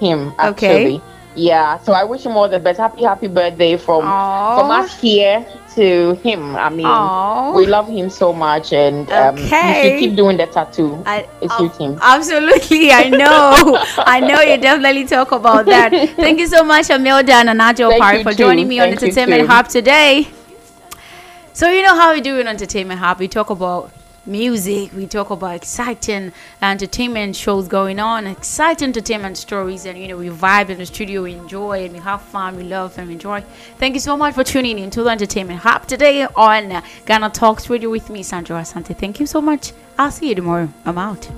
[0.00, 1.00] him Okay.
[1.36, 2.78] Yeah, so I wish him all the best.
[2.78, 6.56] Happy, happy birthday from from us here to him.
[6.56, 7.52] I mean, Aw.
[7.54, 11.02] we love him so much, and um, you should keep doing the tattoo.
[11.06, 11.98] I, it suits him.
[12.02, 13.78] Absolutely, I know.
[13.98, 15.90] I know you definitely talk about that.
[16.16, 18.36] Thank you so much, Amilda and Anajo you for too.
[18.36, 19.48] joining me on Thank you Entertainment.
[19.48, 20.28] Hub today.
[21.52, 23.18] So you know how we do in Entertainment Hub.
[23.18, 23.92] We talk about
[24.26, 24.92] music.
[24.92, 26.32] We talk about exciting
[26.62, 31.22] entertainment shows going on, exciting entertainment stories, and you know we vibe in the studio,
[31.22, 33.42] we enjoy, and we have fun, we love and we enjoy.
[33.78, 37.68] Thank you so much for tuning in to the Entertainment Hub today on Ghana Talks
[37.70, 38.96] Radio with me, Sandra Asante.
[38.96, 39.72] Thank you so much.
[39.98, 40.68] I'll see you tomorrow.
[40.84, 41.28] I'm out.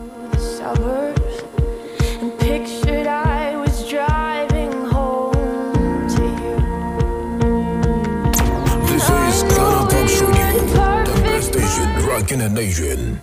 [12.13, 13.21] Station rocking the nation.